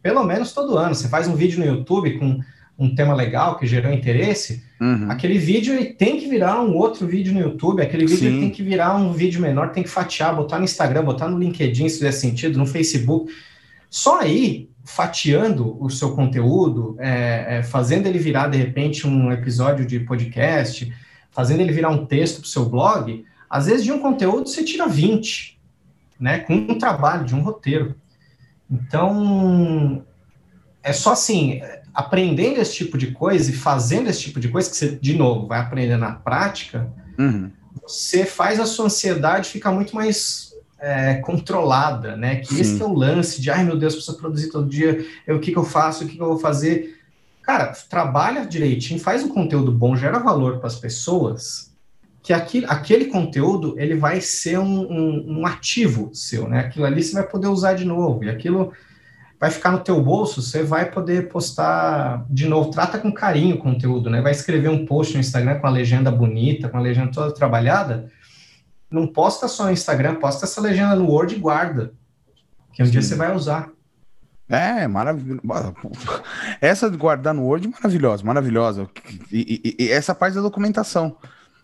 Pelo 0.03 0.25
menos 0.25 0.53
todo 0.53 0.79
ano. 0.79 0.95
Você 0.95 1.09
faz 1.09 1.29
um 1.29 1.35
vídeo 1.35 1.59
no 1.59 1.67
YouTube 1.67 2.19
com 2.19 2.41
um 2.81 2.95
tema 2.95 3.15
legal 3.15 3.59
que 3.59 3.67
gerou 3.67 3.93
interesse, 3.93 4.65
uhum. 4.81 5.11
aquele 5.11 5.37
vídeo 5.39 5.75
ele 5.75 5.93
tem 5.93 6.19
que 6.19 6.27
virar 6.27 6.63
um 6.63 6.75
outro 6.75 7.07
vídeo 7.07 7.35
no 7.35 7.41
YouTube, 7.41 7.83
aquele 7.83 8.07
vídeo 8.07 8.41
tem 8.41 8.49
que 8.49 8.63
virar 8.63 8.97
um 8.97 9.13
vídeo 9.13 9.39
menor, 9.39 9.71
tem 9.71 9.83
que 9.83 9.89
fatiar, 9.91 10.35
botar 10.35 10.57
no 10.57 10.65
Instagram, 10.65 11.05
botar 11.05 11.29
no 11.29 11.39
LinkedIn, 11.39 11.91
se 11.91 11.99
fizer 11.99 12.13
sentido, 12.13 12.59
no 12.59 12.65
Facebook. 12.65 13.31
Só 13.91 14.21
aí, 14.21 14.70
fatiando 14.85 15.77
o 15.83 15.91
seu 15.91 16.15
conteúdo, 16.15 16.97
é, 16.99 17.59
é, 17.59 17.63
fazendo 17.63 18.07
ele 18.07 18.19
virar, 18.19 18.49
de 18.49 18.59
repente, 18.59 19.07
um 19.07 19.31
episódio 19.31 19.85
de 19.87 20.01
podcast, 20.01 20.93
fazendo 21.31 21.61
ele 21.61 21.73
virar 21.73 21.91
um 21.91 22.07
texto 22.07 22.41
para 22.41 22.47
o 22.47 22.49
seu 22.49 22.69
blog, 22.69 23.25
às 23.49 23.67
vezes 23.67 23.85
de 23.85 23.93
um 23.93 23.99
conteúdo 23.99 24.49
você 24.49 24.65
tira 24.65 24.87
20, 24.87 25.61
né? 26.19 26.39
Com 26.41 26.55
um 26.55 26.79
trabalho, 26.79 27.25
de 27.25 27.35
um 27.35 27.43
roteiro. 27.43 27.95
Então, 28.71 30.05
é 30.83 30.93
só 30.93 31.13
assim, 31.13 31.61
aprendendo 31.93 32.61
esse 32.61 32.75
tipo 32.75 32.97
de 32.97 33.11
coisa 33.11 33.51
e 33.51 33.55
fazendo 33.55 34.09
esse 34.09 34.21
tipo 34.21 34.41
de 34.41 34.49
coisa, 34.49 34.71
que 34.71 34.77
você, 34.77 34.97
de 34.97 35.17
novo, 35.17 35.47
vai 35.47 35.61
aprender 35.61 35.97
na 35.97 36.13
prática, 36.13 36.91
uhum. 37.19 37.51
você 37.83 38.25
faz 38.25 38.61
a 38.61 38.67
sua 38.67 38.87
ansiedade 38.87 39.51
ficar 39.51 39.73
muito 39.73 39.95
mais 39.95 40.50
é, 40.81 41.15
controlada, 41.17 42.17
né? 42.17 42.37
Que 42.37 42.55
Sim. 42.55 42.61
esse 42.61 42.83
é 42.83 42.85
o 42.85 42.95
lance 42.95 43.41
de, 43.41 43.51
ai 43.51 43.65
meu 43.65 43.77
Deus, 43.77 43.95
preciso 43.95 44.17
produzir 44.17 44.51
todo 44.51 44.69
dia, 44.69 45.05
eu, 45.27 45.37
o 45.37 45.41
que, 45.41 45.53
que 45.53 45.59
eu 45.59 45.65
faço, 45.65 46.05
o 46.05 46.09
que, 46.09 46.17
que 46.17 46.23
eu 46.23 46.29
vou 46.29 46.39
fazer. 46.39 46.99
Cara, 47.43 47.73
trabalha 47.89 48.47
direitinho, 48.47 48.99
faz 48.99 49.23
um 49.23 49.29
conteúdo 49.29 49.71
bom, 49.71 49.97
gera 49.97 50.19
valor 50.19 50.59
para 50.59 50.69
as 50.69 50.77
pessoas, 50.77 51.75
que 52.23 52.33
aqui, 52.33 52.65
aquele 52.69 53.07
conteúdo 53.07 53.75
ele 53.79 53.95
vai 53.95 54.21
ser 54.21 54.59
um, 54.59 54.81
um, 54.81 55.39
um, 55.39 55.47
ativo 55.47 56.11
seu, 56.15 56.49
né? 56.49 56.61
Aquilo 56.61 56.87
ali 56.87 57.03
você 57.03 57.15
vai 57.15 57.27
poder 57.27 57.49
usar 57.49 57.75
de 57.75 57.85
novo, 57.85 58.25
e 58.25 58.31
aquilo 58.31 58.73
vai 59.39 59.51
ficar 59.51 59.71
no 59.71 59.81
teu 59.81 60.01
bolso, 60.03 60.43
você 60.43 60.63
vai 60.63 60.91
poder 60.91 61.29
postar 61.29 62.27
de 62.29 62.47
novo. 62.47 62.71
Trata 62.71 62.99
com 62.99 63.11
carinho 63.11 63.57
o 63.57 63.59
conteúdo, 63.59 64.11
né? 64.11 64.21
Vai 64.21 64.33
escrever 64.33 64.69
um 64.69 64.85
post 64.85 65.15
no 65.15 65.21
Instagram 65.21 65.59
com 65.59 65.67
a 65.67 65.71
legenda 65.71 66.11
bonita, 66.11 66.69
com 66.69 66.77
a 66.77 66.81
legenda 66.81 67.11
toda 67.11 67.33
trabalhada. 67.33 68.11
Não 68.91 69.07
posta 69.07 69.47
só 69.47 69.65
no 69.65 69.73
Instagram, 69.73 70.17
posta 70.17 70.45
essa 70.45 70.61
legenda 70.61 70.97
no 70.97 71.09
Word 71.09 71.35
e 71.35 71.39
guarda, 71.39 71.93
que 72.73 72.83
um 72.83 72.87
Sim. 72.87 72.93
dia 72.93 73.03
você 73.03 73.15
vai 73.15 73.35
usar. 73.35 73.71
É, 74.49 74.89
maravilhoso. 74.89 75.41
Essa 76.61 76.91
de 76.91 76.97
guardar 76.97 77.33
no 77.33 77.45
Word, 77.45 77.69
maravilhosa, 77.69 78.25
maravilhosa. 78.25 78.91
E, 79.31 79.77
e, 79.79 79.85
e 79.85 79.91
essa 79.91 80.15
parte 80.15 80.35
da 80.35 80.41
documentação. 80.41 81.17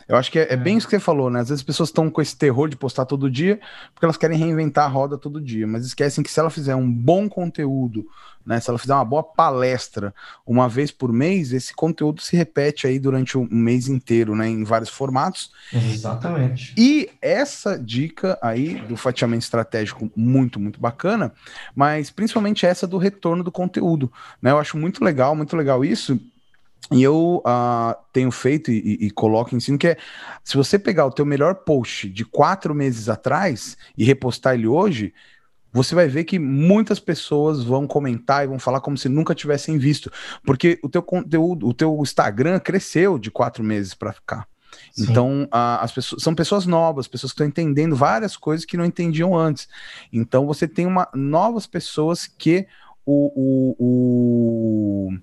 Eu 0.09 0.17
acho 0.17 0.31
que 0.31 0.39
é, 0.39 0.53
é, 0.53 0.57
bem 0.57 0.75
é. 0.75 0.79
isso 0.79 0.87
que 0.87 0.97
você 0.97 1.01
falou, 1.01 1.29
né? 1.29 1.41
Às 1.41 1.49
vezes 1.49 1.61
as 1.61 1.67
pessoas 1.67 1.89
estão 1.89 2.09
com 2.09 2.23
esse 2.23 2.37
terror 2.37 2.69
de 2.69 2.77
postar 2.77 3.05
todo 3.07 3.31
dia, 3.31 3.59
porque 3.93 4.05
elas 4.05 4.17
querem 4.17 4.39
reinventar 4.39 4.85
a 4.85 4.89
roda 4.89 5.19
todo 5.19 5.41
dia, 5.41 5.67
mas 5.67 5.85
esquecem 5.85 6.23
que 6.23 6.31
se 6.31 6.39
ela 6.39 6.51
fizer 6.51 6.77
um 6.77 6.91
bom 6.91 7.29
conteúdo, 7.29 8.07
né? 8.45 8.61
Se 8.61 8.71
ela 8.71 8.79
fizer 8.79 8.95
uma 8.95 9.05
boa 9.05 9.25
palestra 9.25 10.15
uma 10.47 10.69
vez 10.69 10.93
por 10.93 11.13
mês, 11.13 11.53
esse 11.53 11.75
conteúdo 11.75 12.23
se 12.23 12.37
repete 12.37 12.87
aí 12.87 13.01
durante 13.01 13.37
um 13.37 13.49
mês 13.51 13.89
inteiro, 13.89 14.37
né? 14.37 14.49
Em 14.49 14.63
vários 14.63 14.91
formatos. 14.91 15.51
Exatamente. 15.73 16.73
E 16.79 17.11
essa 17.21 17.77
dica 17.77 18.39
aí 18.41 18.77
do 18.83 18.97
fatiamento 18.97 19.43
estratégico, 19.43 20.11
muito, 20.15 20.61
muito 20.61 20.81
bacana, 20.81 21.33
mas 21.75 22.11
principalmente 22.11 22.65
essa 22.65 22.87
do 22.87 22.99
retorno 22.99 23.43
do 23.43 23.51
conteúdo, 23.51 24.13
né? 24.41 24.53
Eu 24.53 24.59
acho 24.59 24.77
muito 24.77 25.03
legal, 25.03 25.35
muito 25.35 25.57
legal 25.57 25.85
isso 25.85 26.21
e 26.93 27.03
eu 27.03 27.43
uh, 27.45 27.97
tenho 28.13 28.31
feito 28.31 28.71
e, 28.71 29.07
e, 29.07 29.11
coloco 29.11 29.53
em 29.53 29.57
ensino 29.57 29.77
que 29.77 29.89
é 29.89 29.97
se 30.45 30.57
você 30.57 30.79
pegar 30.79 31.07
o 31.07 31.11
teu 31.11 31.27
melhor 31.27 31.57
post 31.57 32.09
de 32.09 32.25
quatro 32.25 32.73
meses 32.75 33.09
atrás 33.09 33.77
e 33.99 34.05
repostar 34.05 34.55
ele 34.55 34.69
hoje, 34.69 35.13
você 35.73 35.95
vai 35.95 36.07
ver 36.07 36.25
que 36.25 36.39
muitas 36.39 37.01
pessoas 37.01 37.65
vão 37.65 37.87
comentar 37.87 38.45
e 38.45 38.47
vão 38.47 38.59
falar 38.59 38.81
como 38.81 38.97
se 38.97 39.09
nunca 39.09 39.35
tivessem 39.35 39.79
visto, 39.79 40.11
porque 40.45 40.79
o 40.83 40.89
teu 40.89 41.03
conteúdo, 41.03 41.67
o 41.67 41.75
teu 41.75 41.99
Instagram 42.01 42.61
cresceu 42.61 43.19
de 43.19 43.31
quatro 43.31 43.65
meses 43.65 43.93
para 43.93 44.15
cá. 44.25 44.47
Sim. 44.93 45.11
Então, 45.11 45.45
uh, 45.45 45.81
as 45.81 45.93
pessoas 45.93 46.23
são 46.23 46.35
pessoas 46.35 46.67
novas, 46.67 47.09
pessoas 47.09 47.33
que 47.33 47.35
estão 47.35 47.47
entendendo 47.47 47.97
várias 47.97 48.37
coisas 48.37 48.65
que 48.65 48.77
não 48.77 48.85
entendiam 48.85 49.37
antes. 49.37 49.69
Então, 50.13 50.47
você 50.47 50.69
tem 50.69 50.87
uma 50.87 51.09
novas 51.15 51.67
pessoas 51.67 52.27
que 52.27 52.67
o, 53.05 53.77
o, 53.79 55.09
o 55.09 55.19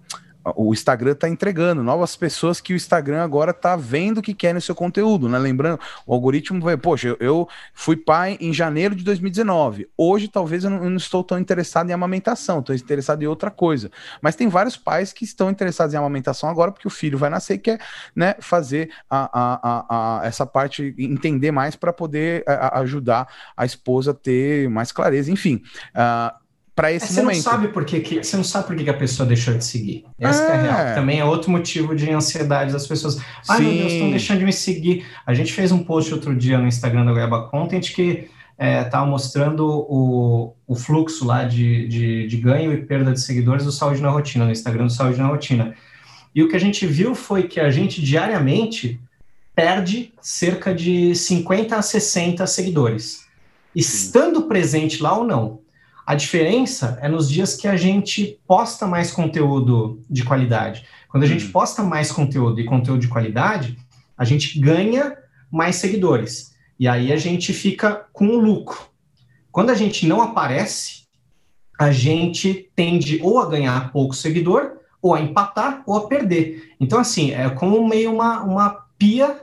o 0.56 0.74
Instagram 0.74 1.14
está 1.14 1.30
entregando 1.30 1.82
novas 1.82 2.16
pessoas 2.16 2.60
que 2.60 2.74
o 2.74 2.76
Instagram 2.76 3.24
agora 3.24 3.52
está 3.52 3.76
vendo 3.76 4.22
que 4.22 4.34
quer 4.34 4.54
no 4.54 4.60
seu 4.60 4.76
conteúdo, 4.76 5.30
né? 5.30 5.38
Lembrando, 5.38 5.80
o 6.06 6.14
algoritmo 6.14 6.60
vai, 6.62 6.76
poxa, 6.76 7.16
eu, 7.20 7.48
fui 7.74 7.96
pai 7.96 8.38
em 8.42 8.54
janeiro 8.54 8.94
de 8.94 9.04
2019. 9.04 9.88
Hoje, 9.98 10.28
talvez 10.28 10.64
eu 10.64 10.70
não, 10.70 10.84
eu 10.84 10.90
não 10.90 10.98
estou 10.98 11.24
tão 11.24 11.40
interessado 11.40 11.90
em 11.90 11.94
amamentação, 11.94 12.60
estou 12.60 12.76
interessado 12.76 13.24
em 13.24 13.28
outra 13.28 13.50
coisa. 13.50 13.90
Mas 14.22 14.36
tem 14.36 14.48
vários 14.50 14.76
pais 14.76 15.14
que 15.14 15.24
estão 15.24 15.50
interessados 15.50 15.94
em 15.94 15.98
amamentação 15.98 16.50
agora, 16.50 16.72
porque 16.72 16.88
o 16.88 16.92
filho 16.92 17.18
vai 17.18 17.30
nascer 17.30 17.56
e 17.56 17.60
quer 17.60 17.80
né, 18.16 18.36
fazer 18.40 18.92
a, 19.10 19.30
a, 19.34 20.20
a, 20.20 20.28
essa 20.28 20.46
parte, 20.46 20.94
entender 20.98 21.52
mais 21.52 21.76
para 21.76 21.94
poder 21.94 22.44
ajudar 22.74 23.28
a 23.56 23.66
esposa 23.66 24.12
a 24.12 24.14
ter 24.14 24.70
mais 24.70 24.92
clareza. 24.92 25.32
Enfim. 25.32 25.62
Uh, 25.96 26.43
para 26.76 26.92
esse 26.92 27.06
é, 27.06 27.08
você 27.10 27.22
momento. 27.22 27.36
Não 27.38 27.44
sabe 27.44 27.68
por 27.68 27.86
que, 27.86 28.00
que, 28.00 28.24
você 28.24 28.36
não 28.36 28.44
sabe 28.44 28.68
por 28.68 28.76
que, 28.76 28.84
que 28.84 28.90
a 28.90 28.96
pessoa 28.96 29.28
deixou 29.28 29.54
de 29.54 29.64
seguir. 29.64 30.06
Essa 30.20 30.44
é. 30.44 30.48
é 30.48 30.52
a 30.52 30.62
real. 30.62 30.80
É. 30.80 30.94
Também 30.96 31.20
é 31.20 31.26
outro 31.26 31.52
motivo 31.52 31.96
de 31.96 32.10
ansiedade 32.10 32.74
das 32.74 32.88
pessoas. 32.88 33.20
Ai, 33.48 33.58
Sim. 33.58 33.64
meu 33.64 33.78
Deus, 33.78 33.94
estão 33.94 34.10
deixando 34.10 34.40
de 34.40 34.46
me 34.46 34.54
seguir. 34.54 35.06
A 35.26 35.34
gente 35.34 35.54
fez 35.54 35.72
um 35.72 35.84
post 35.84 36.14
outro 36.14 36.36
dia 36.36 36.58
no 36.58 36.68
Instagram 36.68 37.06
da 37.06 37.12
Goiaba 37.12 37.48
Content 37.50 37.94
que 37.94 38.28
estava 38.58 39.06
é, 39.06 39.10
mostrando 39.10 39.68
o, 39.68 40.56
o 40.68 40.76
fluxo 40.76 41.26
lá 41.26 41.44
de, 41.44 41.88
de, 41.88 42.28
de, 42.28 42.38
ganho 42.38 42.72
e 42.72 42.78
perda 42.78 43.12
de 43.12 43.20
seguidores 43.20 43.66
do 43.66 43.72
Saúde 43.72 44.02
na 44.02 44.10
Rotina, 44.10 44.46
no 44.46 44.52
Instagram 44.52 44.86
do 44.86 44.92
Saúde 44.92 45.20
na 45.20 45.28
Rotina. 45.28 45.76
E 46.34 46.42
o 46.42 46.50
que 46.50 46.56
a 46.56 46.60
gente 46.60 46.86
viu 46.86 47.14
foi 47.14 47.44
que 47.44 47.60
a 47.60 47.70
gente 47.70 48.02
diariamente 48.02 49.00
perde 49.56 50.14
cerca 50.22 50.74
de 50.74 51.14
50 51.14 51.76
a 51.76 51.82
60 51.82 52.48
seguidores, 52.48 53.26
estando 53.76 54.44
presente 54.44 55.02
lá 55.02 55.16
ou 55.18 55.24
não. 55.24 55.63
A 56.06 56.16
diferença 56.16 56.98
é 57.02 57.08
nos 57.08 57.30
dias 57.30 57.56
que 57.56 57.68
a 57.68 57.78
gente 57.78 58.40
posta 58.46 58.86
mais 58.86 59.12
conteúdo 59.12 60.02
de 60.10 60.24
qualidade. 60.24 60.86
Quando 61.08 61.24
a 61.24 61.28
gente 61.28 61.46
uhum. 61.46 61.52
posta 61.52 61.82
mais 61.82 62.12
conteúdo 62.12 62.60
e 62.60 62.66
conteúdo 62.66 63.00
de 63.00 63.08
qualidade, 63.08 63.78
a 64.18 64.26
gente 64.26 64.60
ganha 64.60 65.18
mais 65.52 65.78
seguidores. 65.78 66.54
E 66.78 66.88
aí 66.88 67.14
a 67.14 67.18
gente 67.18 67.54
fica 67.54 68.06
com 68.12 68.36
lucro. 68.36 68.80
Quando 69.52 69.70
a 69.70 69.76
gente 69.76 70.06
não 70.06 70.22
aparece, 70.22 71.04
a 71.80 71.92
gente 71.92 72.70
tende 72.76 73.20
ou 73.22 73.40
a 73.40 73.50
ganhar 73.50 73.92
pouco 73.92 74.16
seguidor, 74.16 74.78
ou 75.02 75.14
a 75.14 75.22
empatar, 75.22 75.84
ou 75.86 75.96
a 75.96 76.08
perder. 76.08 76.74
Então, 76.80 77.00
assim, 77.00 77.32
é 77.32 77.50
como 77.50 77.88
meio 77.88 78.14
uma, 78.14 78.42
uma 78.42 78.70
pia 78.98 79.43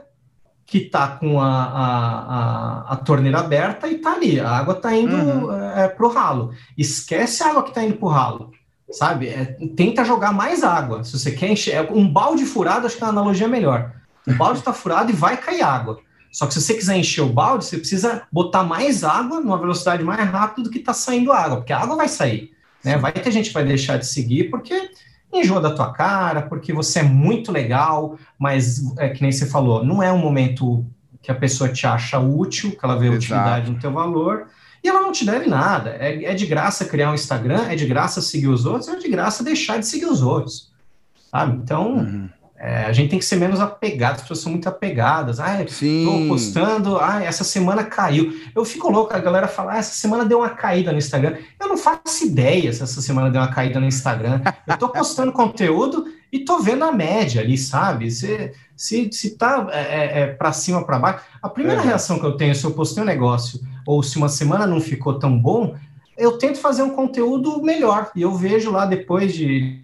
que 0.71 0.77
está 0.77 1.05
com 1.05 1.41
a, 1.41 1.45
a, 1.45 2.85
a, 2.87 2.93
a, 2.93 2.95
torneira 2.95 3.39
aberta 3.39 3.89
e 3.89 3.95
está 3.95 4.13
ali, 4.13 4.39
a 4.39 4.49
água 4.49 4.73
está 4.73 4.95
indo 4.95 5.13
uhum. 5.13 5.53
é, 5.53 5.89
para 5.89 6.05
o 6.05 6.09
ralo. 6.09 6.53
Esquece 6.77 7.43
a 7.43 7.49
água 7.49 7.63
que 7.63 7.71
está 7.71 7.83
indo 7.83 7.97
para 7.97 8.05
o 8.05 8.09
ralo, 8.09 8.51
sabe? 8.89 9.27
É, 9.27 9.57
tenta 9.75 10.05
jogar 10.05 10.31
mais 10.31 10.63
água. 10.63 11.03
Se 11.03 11.19
você 11.19 11.31
quer 11.31 11.51
encher, 11.51 11.75
é, 11.75 11.81
um 11.91 12.07
balde 12.07 12.45
furado, 12.45 12.87
acho 12.87 12.95
que 12.95 13.03
a 13.03 13.07
analogia 13.07 13.47
é 13.47 13.49
melhor. 13.49 13.91
O 14.25 14.33
balde 14.35 14.59
está 14.59 14.71
furado 14.71 15.11
e 15.11 15.13
vai 15.13 15.35
cair 15.35 15.61
água. 15.61 15.99
Só 16.31 16.47
que 16.47 16.53
se 16.53 16.61
você 16.61 16.73
quiser 16.73 16.95
encher 16.95 17.21
o 17.21 17.33
balde, 17.33 17.65
você 17.65 17.77
precisa 17.77 18.23
botar 18.31 18.63
mais 18.63 19.03
água 19.03 19.41
numa 19.41 19.57
velocidade 19.57 20.05
mais 20.05 20.25
rápida 20.29 20.63
do 20.63 20.69
que 20.69 20.79
está 20.79 20.93
saindo 20.93 21.33
água, 21.33 21.57
porque 21.57 21.73
a 21.73 21.79
água 21.79 21.97
vai 21.97 22.07
sair. 22.07 22.49
Né? 22.81 22.97
Vai 22.97 23.11
ter 23.11 23.29
gente 23.29 23.49
que 23.49 23.53
vai 23.53 23.65
deixar 23.65 23.97
de 23.97 24.07
seguir 24.07 24.49
porque 24.49 24.89
enjoa 25.33 25.61
da 25.61 25.71
tua 25.71 25.91
cara, 25.91 26.41
porque 26.41 26.73
você 26.73 26.99
é 26.99 27.03
muito 27.03 27.51
legal, 27.51 28.17
mas 28.37 28.81
é 28.97 29.09
que 29.09 29.21
nem 29.21 29.31
você 29.31 29.45
falou, 29.45 29.83
não 29.83 30.01
é 30.01 30.11
um 30.11 30.17
momento 30.17 30.85
que 31.21 31.31
a 31.31 31.35
pessoa 31.35 31.71
te 31.71 31.85
acha 31.85 32.19
útil, 32.19 32.71
que 32.71 32.83
ela 32.83 32.97
vê 32.97 33.05
Exato. 33.07 33.17
utilidade 33.17 33.71
no 33.71 33.79
teu 33.79 33.91
valor, 33.91 34.47
e 34.83 34.89
ela 34.89 35.01
não 35.01 35.11
te 35.11 35.25
deve 35.25 35.47
nada. 35.47 35.91
É, 35.91 36.25
é 36.25 36.33
de 36.33 36.45
graça 36.45 36.85
criar 36.85 37.11
um 37.11 37.15
Instagram, 37.15 37.67
é 37.69 37.75
de 37.75 37.85
graça 37.85 38.21
seguir 38.21 38.47
os 38.47 38.65
outros, 38.65 38.87
é 38.87 38.95
de 38.95 39.07
graça 39.07 39.43
deixar 39.43 39.77
de 39.77 39.85
seguir 39.85 40.07
os 40.07 40.21
outros. 40.21 40.71
Sabe? 41.29 41.57
Então, 41.57 41.97
uhum. 41.97 42.29
É, 42.63 42.85
a 42.85 42.93
gente 42.93 43.09
tem 43.09 43.17
que 43.17 43.25
ser 43.25 43.37
menos 43.37 43.59
apegado, 43.59 44.17
as 44.17 44.21
pessoas 44.21 44.39
são 44.39 44.51
muito 44.51 44.69
apegadas. 44.69 45.39
Ah, 45.39 45.63
estou 45.63 46.27
postando, 46.27 46.99
ah, 46.99 47.23
essa 47.23 47.43
semana 47.43 47.83
caiu. 47.83 48.39
Eu 48.53 48.63
fico 48.63 48.87
louco, 48.87 49.11
a 49.15 49.17
galera 49.17 49.47
fala, 49.47 49.73
ah, 49.73 49.77
essa 49.79 49.95
semana 49.95 50.23
deu 50.25 50.37
uma 50.37 50.51
caída 50.51 50.91
no 50.91 50.99
Instagram. 50.99 51.37
Eu 51.59 51.67
não 51.67 51.75
faço 51.75 52.23
ideia 52.23 52.71
se 52.71 52.83
essa 52.83 53.01
semana 53.01 53.31
deu 53.31 53.41
uma 53.41 53.47
caída 53.47 53.79
no 53.79 53.87
Instagram. 53.87 54.41
Eu 54.67 54.75
estou 54.75 54.89
postando 54.89 55.31
conteúdo 55.33 56.05
e 56.31 56.37
estou 56.37 56.61
vendo 56.61 56.83
a 56.83 56.91
média 56.91 57.41
ali, 57.41 57.57
sabe? 57.57 58.11
Se, 58.11 58.51
se, 58.75 59.09
se 59.11 59.31
tá 59.31 59.67
é, 59.71 59.79
é, 59.79 60.19
é 60.19 60.27
para 60.27 60.53
cima, 60.53 60.85
para 60.85 60.99
baixo. 60.99 61.23
A 61.41 61.49
primeira 61.49 61.81
é. 61.81 61.85
reação 61.85 62.19
que 62.19 62.25
eu 62.27 62.37
tenho, 62.37 62.53
se 62.53 62.63
eu 62.63 62.71
postei 62.71 63.01
um 63.01 63.07
negócio 63.07 63.59
ou 63.87 64.03
se 64.03 64.17
uma 64.17 64.29
semana 64.29 64.67
não 64.67 64.79
ficou 64.79 65.17
tão 65.17 65.35
bom, 65.35 65.75
eu 66.15 66.37
tento 66.37 66.59
fazer 66.59 66.83
um 66.83 66.91
conteúdo 66.91 67.59
melhor. 67.63 68.11
E 68.15 68.21
eu 68.21 68.35
vejo 68.35 68.69
lá 68.69 68.85
depois 68.85 69.33
de, 69.33 69.80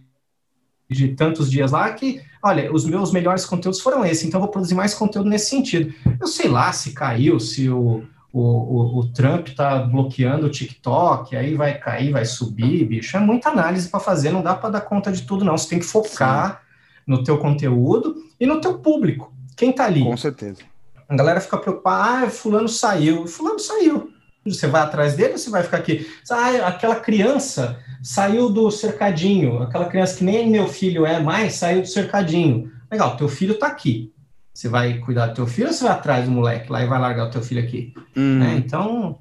de 0.89 1.09
tantos 1.09 1.51
dias 1.51 1.71
lá 1.71 1.91
que 1.91 2.21
olha, 2.41 2.71
os 2.71 2.85
meus 2.85 3.11
melhores 3.11 3.45
conteúdos 3.45 3.79
foram 3.79 4.05
esses, 4.05 4.23
então 4.23 4.39
vou 4.39 4.49
produzir 4.49 4.75
mais 4.75 4.93
conteúdo 4.93 5.29
nesse 5.29 5.49
sentido. 5.49 5.93
Eu 6.19 6.27
sei 6.27 6.47
lá 6.47 6.71
se 6.71 6.93
caiu, 6.93 7.39
se 7.39 7.69
o, 7.69 8.03
o, 8.31 8.41
o, 8.41 8.41
o, 8.41 8.99
o 8.99 9.07
Trump 9.07 9.49
está 9.49 9.79
bloqueando 9.79 10.47
o 10.47 10.49
TikTok, 10.49 11.35
aí 11.35 11.55
vai 11.55 11.77
cair, 11.77 12.11
vai 12.11 12.25
subir, 12.25 12.85
bicho. 12.85 13.17
É 13.17 13.19
muita 13.19 13.49
análise 13.49 13.89
para 13.89 13.99
fazer, 13.99 14.31
não 14.31 14.41
dá 14.41 14.55
para 14.55 14.69
dar 14.69 14.81
conta 14.81 15.11
de 15.11 15.23
tudo, 15.23 15.43
não. 15.43 15.57
Você 15.57 15.69
tem 15.69 15.79
que 15.79 15.85
focar 15.85 16.51
Sim. 16.51 16.57
no 17.05 17.23
teu 17.23 17.37
conteúdo 17.37 18.15
e 18.39 18.45
no 18.45 18.61
teu 18.61 18.79
público. 18.79 19.33
Quem 19.55 19.71
está 19.71 19.85
ali? 19.85 20.03
Com 20.03 20.17
certeza. 20.17 20.61
A 21.09 21.15
galera 21.15 21.41
fica 21.41 21.57
preocupada, 21.57 22.27
ah, 22.27 22.29
fulano 22.29 22.67
saiu. 22.67 23.27
Fulano 23.27 23.59
saiu. 23.59 24.11
Você 24.45 24.67
vai 24.67 24.81
atrás 24.81 25.15
dele 25.15 25.33
ou 25.33 25.37
você 25.37 25.49
vai 25.49 25.63
ficar 25.63 25.77
aqui? 25.77 26.07
Ah, 26.29 26.67
aquela 26.67 26.95
criança 26.95 27.79
saiu 28.01 28.49
do 28.49 28.69
cercadinho, 28.71 29.61
aquela 29.61 29.85
criança 29.85 30.17
que 30.17 30.23
nem 30.23 30.49
meu 30.49 30.67
filho 30.67 31.05
é 31.05 31.19
mais, 31.19 31.53
saiu 31.53 31.81
do 31.81 31.87
cercadinho. 31.87 32.71
Legal, 32.91 33.17
teu 33.17 33.27
filho 33.27 33.53
está 33.53 33.67
aqui. 33.67 34.13
Você 34.53 34.67
vai 34.67 34.97
cuidar 34.99 35.27
do 35.27 35.35
teu 35.35 35.47
filho 35.47 35.67
ou 35.67 35.73
você 35.73 35.83
vai 35.83 35.93
atrás 35.93 36.25
do 36.25 36.31
moleque 36.31 36.71
lá 36.71 36.83
e 36.83 36.87
vai 36.87 36.99
largar 36.99 37.27
o 37.27 37.31
teu 37.31 37.41
filho 37.41 37.61
aqui? 37.61 37.93
Hum. 38.15 38.39
Né? 38.39 38.55
Então. 38.57 39.19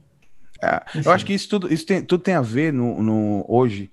É, 0.63 0.83
eu 1.05 1.13
acho 1.13 1.27
que 1.27 1.35
isso 1.35 1.49
tudo, 1.49 1.73
isso 1.73 1.85
tem, 1.85 2.03
tudo 2.03 2.23
tem 2.23 2.35
a 2.35 2.41
ver 2.41 2.73
no, 2.73 3.03
no 3.03 3.45
hoje 3.47 3.91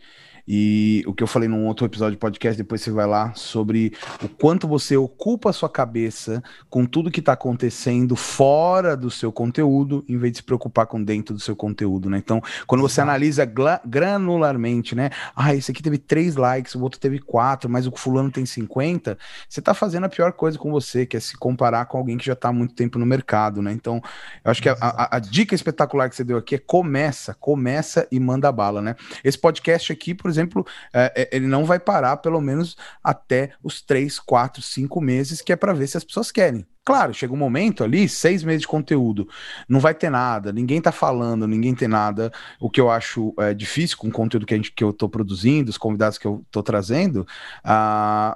e 0.47 1.03
o 1.07 1.13
que 1.13 1.23
eu 1.23 1.27
falei 1.27 1.47
num 1.47 1.65
outro 1.67 1.85
episódio 1.85 2.13
de 2.13 2.17
podcast, 2.17 2.57
depois 2.57 2.81
você 2.81 2.91
vai 2.91 3.07
lá, 3.07 3.33
sobre 3.33 3.93
o 4.21 4.27
quanto 4.27 4.67
você 4.67 4.97
ocupa 4.97 5.49
a 5.49 5.53
sua 5.53 5.69
cabeça 5.69 6.43
com 6.69 6.85
tudo 6.85 7.09
que 7.09 7.21
está 7.21 7.33
acontecendo 7.33 8.15
fora 8.15 8.97
do 8.97 9.09
seu 9.09 9.31
conteúdo, 9.31 10.03
em 10.07 10.17
vez 10.17 10.33
de 10.33 10.37
se 10.39 10.43
preocupar 10.43 10.85
com 10.85 11.01
dentro 11.01 11.33
do 11.33 11.39
seu 11.39 11.55
conteúdo, 11.55 12.09
né? 12.09 12.17
Então, 12.17 12.41
quando 12.67 12.81
você 12.81 12.99
analisa 12.99 13.49
granularmente, 13.85 14.95
né? 14.95 15.11
Ah, 15.35 15.55
esse 15.55 15.71
aqui 15.71 15.81
teve 15.81 15.97
três 15.97 16.35
likes, 16.35 16.75
o 16.75 16.81
outro 16.81 16.99
teve 16.99 17.19
quatro, 17.19 17.69
mas 17.69 17.87
o 17.87 17.91
fulano 17.95 18.29
tem 18.29 18.45
50, 18.45 19.17
você 19.47 19.59
está 19.59 19.73
fazendo 19.73 20.05
a 20.05 20.09
pior 20.09 20.33
coisa 20.33 20.57
com 20.57 20.71
você, 20.71 21.05
que 21.05 21.15
é 21.15 21.19
se 21.19 21.37
comparar 21.37 21.85
com 21.85 21.97
alguém 21.97 22.17
que 22.17 22.25
já 22.25 22.33
está 22.33 22.49
há 22.49 22.53
muito 22.53 22.73
tempo 22.73 22.99
no 22.99 23.05
mercado, 23.05 23.61
né? 23.61 23.71
Então, 23.71 24.01
eu 24.43 24.51
acho 24.51 24.61
que 24.61 24.67
a, 24.67 24.75
a, 24.79 25.15
a 25.17 25.19
dica 25.19 25.55
espetacular 25.55 26.09
que 26.09 26.15
você 26.15 26.23
deu 26.23 26.37
aqui 26.37 26.55
é 26.55 26.57
começa, 26.59 27.33
começa 27.33 28.05
e 28.11 28.19
manda 28.19 28.51
bala, 28.51 28.81
né? 28.81 28.95
Esse 29.23 29.37
podcast 29.37 29.91
aqui, 29.91 30.13
por 30.13 30.32
exemplo, 30.33 30.65
é, 30.93 31.13
é, 31.15 31.35
ele 31.35 31.47
não 31.47 31.65
vai 31.65 31.79
parar 31.79 32.17
pelo 32.17 32.41
menos 32.41 32.75
até 33.03 33.51
os 33.63 33.81
três, 33.81 34.19
quatro, 34.19 34.61
cinco 34.61 34.99
meses, 34.99 35.41
que 35.41 35.53
é 35.53 35.55
para 35.55 35.73
ver 35.73 35.87
se 35.87 35.97
as 35.97 36.03
pessoas 36.03 36.31
querem. 36.31 36.65
Claro, 36.85 37.13
chega 37.13 37.33
um 37.33 37.37
momento 37.37 37.81
ali, 37.81 38.09
seis 38.09 38.43
meses 38.43 38.61
de 38.61 38.67
conteúdo, 38.67 39.29
não 39.69 39.79
vai 39.79 39.93
ter 39.93 40.09
nada, 40.09 40.51
ninguém 40.51 40.81
tá 40.81 40.91
falando, 40.91 41.47
ninguém 41.47 41.73
tem 41.73 41.87
nada. 41.87 42.29
O 42.59 42.69
que 42.69 42.81
eu 42.81 42.91
acho 42.91 43.33
é, 43.39 43.53
difícil 43.53 43.97
com 43.97 44.09
o 44.09 44.11
conteúdo 44.11 44.45
que, 44.45 44.53
a 44.53 44.57
gente, 44.57 44.71
que 44.71 44.83
eu 44.83 44.91
tô 44.91 45.07
produzindo, 45.07 45.69
os 45.69 45.77
convidados 45.77 46.17
que 46.17 46.27
eu 46.27 46.45
tô 46.51 46.61
trazendo, 46.61 47.25
uh, 47.63 48.35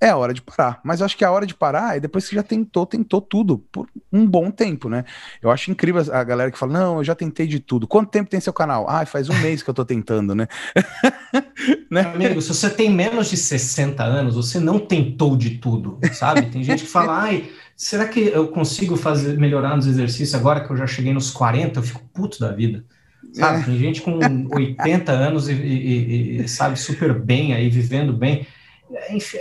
é 0.00 0.10
a 0.10 0.16
hora 0.16 0.32
de 0.32 0.40
parar. 0.40 0.80
Mas 0.84 1.00
eu 1.00 1.06
acho 1.06 1.16
que 1.16 1.24
a 1.24 1.30
hora 1.30 1.46
de 1.46 1.54
parar 1.54 1.96
é 1.96 2.00
depois 2.00 2.28
que 2.28 2.34
já 2.34 2.42
tentou, 2.42 2.86
tentou 2.86 3.20
tudo 3.20 3.58
por 3.70 3.88
um 4.12 4.26
bom 4.26 4.50
tempo, 4.50 4.88
né? 4.88 5.04
Eu 5.42 5.50
acho 5.50 5.70
incrível 5.70 6.02
a 6.12 6.22
galera 6.24 6.50
que 6.50 6.58
fala: 6.58 6.72
não, 6.72 6.98
eu 6.98 7.04
já 7.04 7.14
tentei 7.14 7.46
de 7.46 7.60
tudo. 7.60 7.86
Quanto 7.86 8.10
tempo 8.10 8.30
tem 8.30 8.40
seu 8.40 8.52
canal? 8.52 8.86
Ah, 8.88 9.04
faz 9.04 9.28
um 9.28 9.38
mês 9.38 9.62
que 9.62 9.70
eu 9.70 9.74
tô 9.74 9.84
tentando, 9.84 10.34
né? 10.34 10.46
né? 11.90 12.02
Amigo, 12.02 12.40
se 12.40 12.48
você 12.48 12.70
tem 12.70 12.90
menos 12.90 13.28
de 13.28 13.36
60 13.36 14.02
anos, 14.02 14.36
você 14.36 14.60
não 14.60 14.78
tentou 14.78 15.36
de 15.36 15.58
tudo, 15.58 15.98
sabe? 16.12 16.46
Tem 16.46 16.62
gente 16.62 16.84
que 16.84 16.90
fala, 16.90 17.22
ai. 17.22 17.48
Será 17.76 18.08
que 18.08 18.18
eu 18.18 18.48
consigo 18.48 18.96
fazer 18.96 19.38
melhorar 19.38 19.76
nos 19.76 19.86
exercícios 19.86 20.34
agora 20.34 20.64
que 20.64 20.68
eu 20.72 20.76
já 20.76 20.84
cheguei 20.84 21.12
nos 21.12 21.30
40? 21.30 21.78
Eu 21.78 21.82
fico 21.84 22.02
puto 22.12 22.40
da 22.40 22.50
vida. 22.50 22.84
Sabe? 23.32 23.60
É. 23.60 23.64
Tem 23.64 23.78
gente 23.78 24.00
com 24.00 24.18
80 24.52 25.12
anos 25.12 25.48
e, 25.48 25.52
e, 25.52 26.40
e, 26.40 26.48
sabe 26.48 26.76
super 26.78 27.14
bem 27.14 27.52
aí, 27.52 27.68
vivendo 27.68 28.12
bem. 28.12 28.46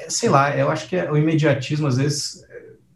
Sei 0.10 0.30
lá, 0.30 0.56
eu 0.56 0.70
acho 0.70 0.88
que 0.90 0.96
o 0.96 1.18
imediatismo 1.18 1.88
às 1.88 1.98
vezes 1.98 2.46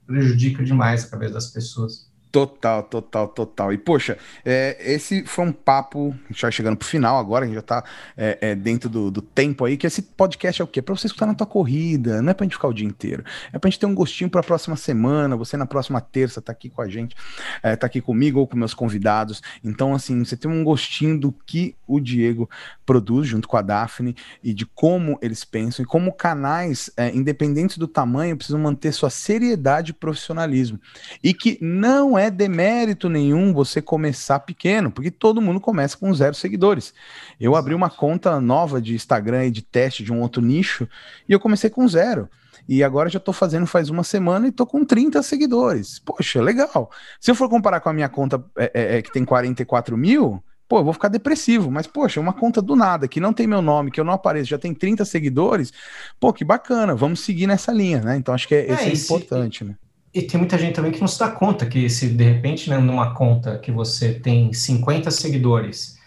prejudica 0.06 0.64
demais 0.64 1.06
a 1.06 1.10
cabeça 1.10 1.34
das 1.34 1.48
pessoas. 1.48 2.11
Total, 2.32 2.82
total, 2.84 3.28
total. 3.28 3.74
E, 3.74 3.78
poxa, 3.78 4.18
é, 4.46 4.78
esse 4.80 5.26
foi 5.26 5.44
um 5.44 5.52
papo, 5.52 6.16
a 6.24 6.32
gente 6.32 6.42
vai 6.42 6.52
chegando 6.52 6.78
pro 6.78 6.88
final 6.88 7.20
agora, 7.20 7.44
a 7.44 7.48
gente 7.48 7.56
já 7.56 7.62
tá 7.62 7.84
é, 8.16 8.38
é, 8.40 8.56
dentro 8.56 8.90
do, 8.90 9.12
do, 9.12 9.22
tempo 9.22 9.66
aí, 9.66 9.76
que 9.76 9.86
esse 9.86 10.02
podcast 10.02 10.62
é 10.62 10.64
o 10.64 10.68
quê? 10.68 10.82
Pra 10.82 10.96
você 10.96 11.08
escutar 11.08 11.26
na 11.26 11.34
tua 11.34 11.46
corrida, 11.46 12.22
não 12.22 12.32
é 12.32 12.34
pra 12.34 12.46
gente 12.46 12.54
ficar 12.54 12.70
o 12.70 12.74
dia 12.74 12.88
inteiro. 12.88 13.26
É 13.52 13.60
pra 13.60 13.70
gente 13.70 13.82
ter 13.82 13.86
um 13.86 13.94
gostinho 13.94 14.30
pra 14.30 14.42
próxima 14.42 14.78
semana, 14.78 15.36
você 15.36 15.58
na 15.58 15.66
próxima 15.66 16.00
terça 16.00 16.42
tá 16.42 16.54
aqui 16.54 16.70
com 16.70 16.82
a 16.82 16.88
gente, 16.88 17.18
é, 17.62 17.76
tá 17.76 17.88
aqui 17.88 18.00
comigo 18.00 18.40
ou 18.40 18.48
com 18.48 18.56
meus 18.56 18.74
convidados. 18.74 19.42
Então, 19.62 19.94
assim, 19.94 20.24
você 20.24 20.38
tem 20.38 20.50
um 20.50 20.64
gostinho 20.64 21.20
do 21.20 21.34
que 21.46 21.76
o 21.86 22.00
Diego 22.00 22.50
produz 22.86 23.28
junto 23.28 23.46
com 23.46 23.58
a 23.58 23.62
Daphne 23.62 24.16
e 24.42 24.54
de 24.54 24.66
como 24.66 25.20
eles 25.22 25.44
pensam 25.44 25.84
e 25.84 25.86
como 25.86 26.14
canais, 26.14 26.90
é, 26.96 27.14
independentes 27.14 27.78
do 27.78 27.90
tamanho, 27.90 28.38
precisam 28.38 28.62
manter 28.62 28.94
sua 28.94 29.10
seriedade 29.10 29.92
e 29.92 29.94
profissionalismo. 29.94 30.80
E 31.22 31.34
que 31.34 31.58
não 31.62 32.18
é 32.18 32.21
é 32.22 32.32
demérito 32.32 33.10
nenhum 33.10 33.54
você 33.54 33.82
começar 33.82 34.40
pequeno, 34.40 34.92
porque 34.92 35.12
todo 35.12 35.42
mundo 35.42 35.60
começa 35.60 35.98
com 35.98 36.14
zero 36.14 36.36
seguidores. 36.36 36.94
Eu 37.40 37.56
abri 37.56 37.74
uma 37.74 37.90
conta 37.90 38.40
nova 38.40 38.82
de 38.82 38.94
Instagram 38.94 39.46
e 39.46 39.52
de 39.52 39.62
teste 39.62 40.04
de 40.04 40.12
um 40.12 40.22
outro 40.22 40.42
nicho 40.42 40.88
e 41.28 41.34
eu 41.34 41.40
comecei 41.40 41.70
com 41.70 41.88
zero. 41.88 42.30
E 42.68 42.84
agora 42.84 43.10
já 43.10 43.18
estou 43.18 43.34
fazendo 43.34 43.66
faz 43.66 43.90
uma 43.90 44.04
semana 44.04 44.46
e 44.46 44.50
estou 44.50 44.66
com 44.66 44.86
30 44.86 45.22
seguidores. 45.24 46.00
Poxa, 46.00 46.42
legal. 46.42 46.92
Se 47.20 47.32
eu 47.32 47.36
for 47.36 47.50
comparar 47.50 47.80
com 47.80 47.90
a 47.90 47.94
minha 47.94 48.10
conta 48.10 48.44
é, 48.58 48.72
é, 48.74 48.98
é, 48.98 49.02
que 49.02 49.12
tem 49.12 49.26
44 49.26 49.98
mil, 49.98 50.42
pô, 50.68 50.80
eu 50.80 50.84
vou 50.84 50.94
ficar 50.94 51.10
depressivo. 51.10 51.70
Mas, 51.70 51.86
poxa, 51.86 52.20
uma 52.20 52.34
conta 52.34 52.62
do 52.62 52.76
nada, 52.76 53.08
que 53.08 53.20
não 53.20 53.34
tem 53.34 53.46
meu 53.46 53.62
nome, 53.62 53.92
que 53.92 54.00
eu 54.00 54.06
não 54.06 54.14
apareço, 54.14 54.50
já 54.50 54.58
tem 54.58 54.74
30 54.74 55.04
seguidores, 55.04 55.74
pô, 56.20 56.32
que 56.32 56.46
bacana, 56.46 56.96
vamos 56.96 57.20
seguir 57.22 57.48
nessa 57.48 57.72
linha, 57.72 58.02
né? 58.02 58.16
Então 58.16 58.34
acho 58.34 58.48
que 58.48 58.56
é, 58.56 58.68
é, 58.68 58.86
é 58.86 58.94
importante, 58.94 59.64
né? 59.64 59.76
E 60.14 60.22
tem 60.22 60.38
muita 60.38 60.58
gente 60.58 60.76
também 60.76 60.92
que 60.92 61.00
não 61.00 61.08
se 61.08 61.18
dá 61.18 61.30
conta 61.30 61.66
que 61.66 61.90
se 61.90 62.08
de 62.08 62.24
repente, 62.24 62.70
né, 62.70 62.78
numa 62.78 63.14
conta 63.14 63.58
que 63.58 63.72
você 63.72 64.14
tem 64.14 64.52
50 64.52 65.10
seguidores 65.10 65.98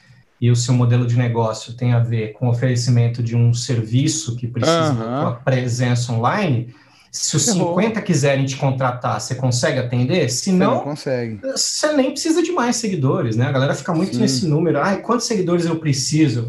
e 0.41 0.51
o 0.51 0.57
seu 0.57 0.75
modelo 0.75 1.07
de 1.07 1.17
negócio 1.17 1.73
tem 1.75 1.95
a 1.95 2.01
ver 2.01 2.33
com 2.35 2.47
o 2.47 2.51
oferecimento 2.51 3.23
de 3.23 3.35
um 3.35 3.55
serviço 3.55 4.37
que 4.37 4.47
precisa 4.47 4.93
uhum. 4.93 5.25
da 5.25 5.33
presença 5.33 6.13
online, 6.13 6.75
se 7.15 7.37
os 7.37 7.45
50 7.45 8.03
quiserem 8.03 8.45
te 8.45 8.57
contratar, 8.57 9.21
você 9.21 9.37
consegue 9.37 9.79
atender? 9.79 10.29
Se 10.29 10.51
não, 10.51 10.81
consegue. 10.81 11.39
você 11.43 11.93
nem 11.93 12.11
precisa 12.11 12.43
de 12.43 12.51
mais 12.51 12.75
seguidores, 12.75 13.37
né? 13.37 13.47
A 13.47 13.53
galera 13.53 13.73
fica 13.73 13.95
muito 13.95 14.17
Sim. 14.17 14.21
nesse 14.21 14.49
número. 14.49 14.81
Ai, 14.81 15.01
quantos 15.01 15.27
seguidores 15.27 15.65
eu 15.65 15.77
preciso? 15.77 16.49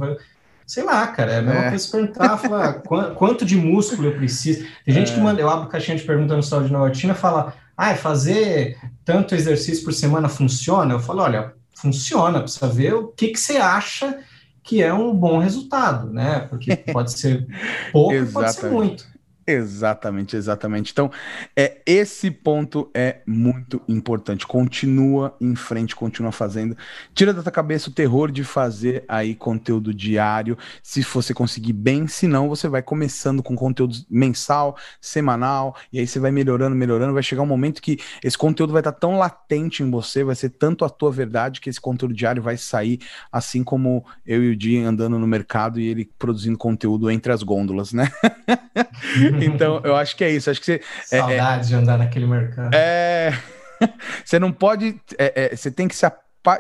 Sei 0.66 0.84
lá, 0.84 1.06
cara, 1.08 1.34
é 1.34 1.38
a 1.40 1.42
mesma 1.42 1.66
é. 1.66 1.70
coisa 1.70 1.92
perguntar, 1.92 2.38
falar 2.38 2.74
quanto 3.16 3.46
de 3.46 3.56
músculo 3.56 4.08
eu 4.08 4.16
preciso. 4.16 4.66
Tem 4.84 4.94
gente 4.94 5.12
é. 5.12 5.16
que 5.16 5.22
manda, 5.22 5.40
eu 5.40 5.50
abro 5.50 5.70
caixinha 5.70 5.98
de 5.98 6.04
pergunta 6.04 6.36
no 6.36 6.42
Saúde 6.42 6.72
Nova 6.72 6.88
Rotina 6.88 7.14
e 7.14 7.18
fala, 7.18 7.54
ah, 7.78 7.94
fazer 7.96 8.78
tanto 9.04 9.36
exercício 9.36 9.84
por 9.84 9.94
semana 9.94 10.28
funciona? 10.28 10.94
Eu 10.94 11.00
falo, 11.00 11.22
olha, 11.22 11.54
funciona, 11.74 12.42
precisa 12.42 12.68
ver 12.68 12.96
o 12.96 13.08
que, 13.10 13.28
que 13.30 13.40
você 13.40 13.58
acha 13.58 14.20
que 14.64 14.82
é 14.82 14.92
um 14.92 15.14
bom 15.14 15.38
resultado, 15.38 16.12
né? 16.12 16.40
Porque 16.50 16.76
pode 16.76 17.12
ser 17.12 17.46
pouco, 17.92 18.26
pode 18.34 18.54
ser 18.54 18.72
muito. 18.72 19.06
Exatamente, 19.48 20.36
exatamente. 20.36 20.92
Então, 20.92 21.12
é 21.56 21.78
esse 21.86 22.32
ponto 22.32 22.90
é 22.96 23.18
muito 23.28 23.80
importante. 23.88 24.48
Continua 24.48 25.36
em 25.40 25.56
frente, 25.56 25.96
continua 25.96 26.32
fazendo. 26.32 26.76
Tira 27.14 27.32
da 27.32 27.44
tua 27.44 27.52
cabeça 27.52 27.92
o 27.92 27.94
terror 27.94 28.32
de 28.32 28.44
fazer 28.44 29.06
aí 29.08 29.36
conteúdo 29.36 29.94
diário, 29.94 30.58
se 30.82 31.04
você 31.04 31.32
conseguir 31.32 31.74
bem, 31.74 32.08
senão 32.08 32.50
você 32.50 32.68
vai 32.68 32.82
começando 32.82 33.44
com 33.44 33.56
conteúdo 33.56 33.96
mensal, 34.10 34.76
semanal, 35.00 35.76
e 35.94 36.00
aí 36.00 36.08
você 36.08 36.20
vai 36.20 36.32
melhorando, 36.32 36.76
melhorando, 36.76 37.14
vai 37.14 37.22
chegar 37.22 37.44
um 37.44 37.46
momento 37.46 37.84
que 37.84 38.00
esse 38.24 38.38
conteúdo 38.38 38.74
vai 38.74 38.80
estar 38.80 38.94
tão 38.94 39.20
latente 39.20 39.84
em 39.84 39.92
você, 39.92 40.24
vai 40.24 40.36
ser 40.36 40.50
tanto 40.50 40.84
a 40.84 40.90
tua 40.90 41.12
verdade 41.12 41.62
que 41.62 41.70
esse 41.70 41.80
conteúdo 41.80 42.16
diário 42.16 42.42
vai 42.42 42.58
sair, 42.58 43.00
assim 43.32 43.64
como 43.64 44.04
eu 44.26 44.44
e 44.44 44.50
o 44.50 44.56
Di 44.56 44.80
andando 44.80 45.20
no 45.20 45.28
mercado 45.28 45.80
e 45.80 45.86
ele 45.88 46.10
produzindo 46.18 46.58
conteúdo 46.58 47.12
entre 47.12 47.32
as 47.32 47.44
gôndolas, 47.44 47.94
né? 47.94 48.10
então, 49.44 49.82
eu 49.84 49.96
acho 49.96 50.16
que 50.16 50.24
é 50.24 50.30
isso. 50.30 50.50
Acho 50.50 50.60
que 50.60 50.66
você. 50.66 50.82
Saudade 51.06 51.34
é, 51.34 51.56
é, 51.56 51.60
de 51.60 51.76
andar 51.76 51.98
naquele 51.98 52.28
mercado. 52.28 52.74
É. 52.74 53.34
Você 54.24 54.40
não 54.40 54.54
pode. 54.54 55.00
É, 55.18 55.52
é, 55.52 55.56
você 55.56 55.70
tem 55.70 55.86
que 55.86 55.96
se 55.96 56.06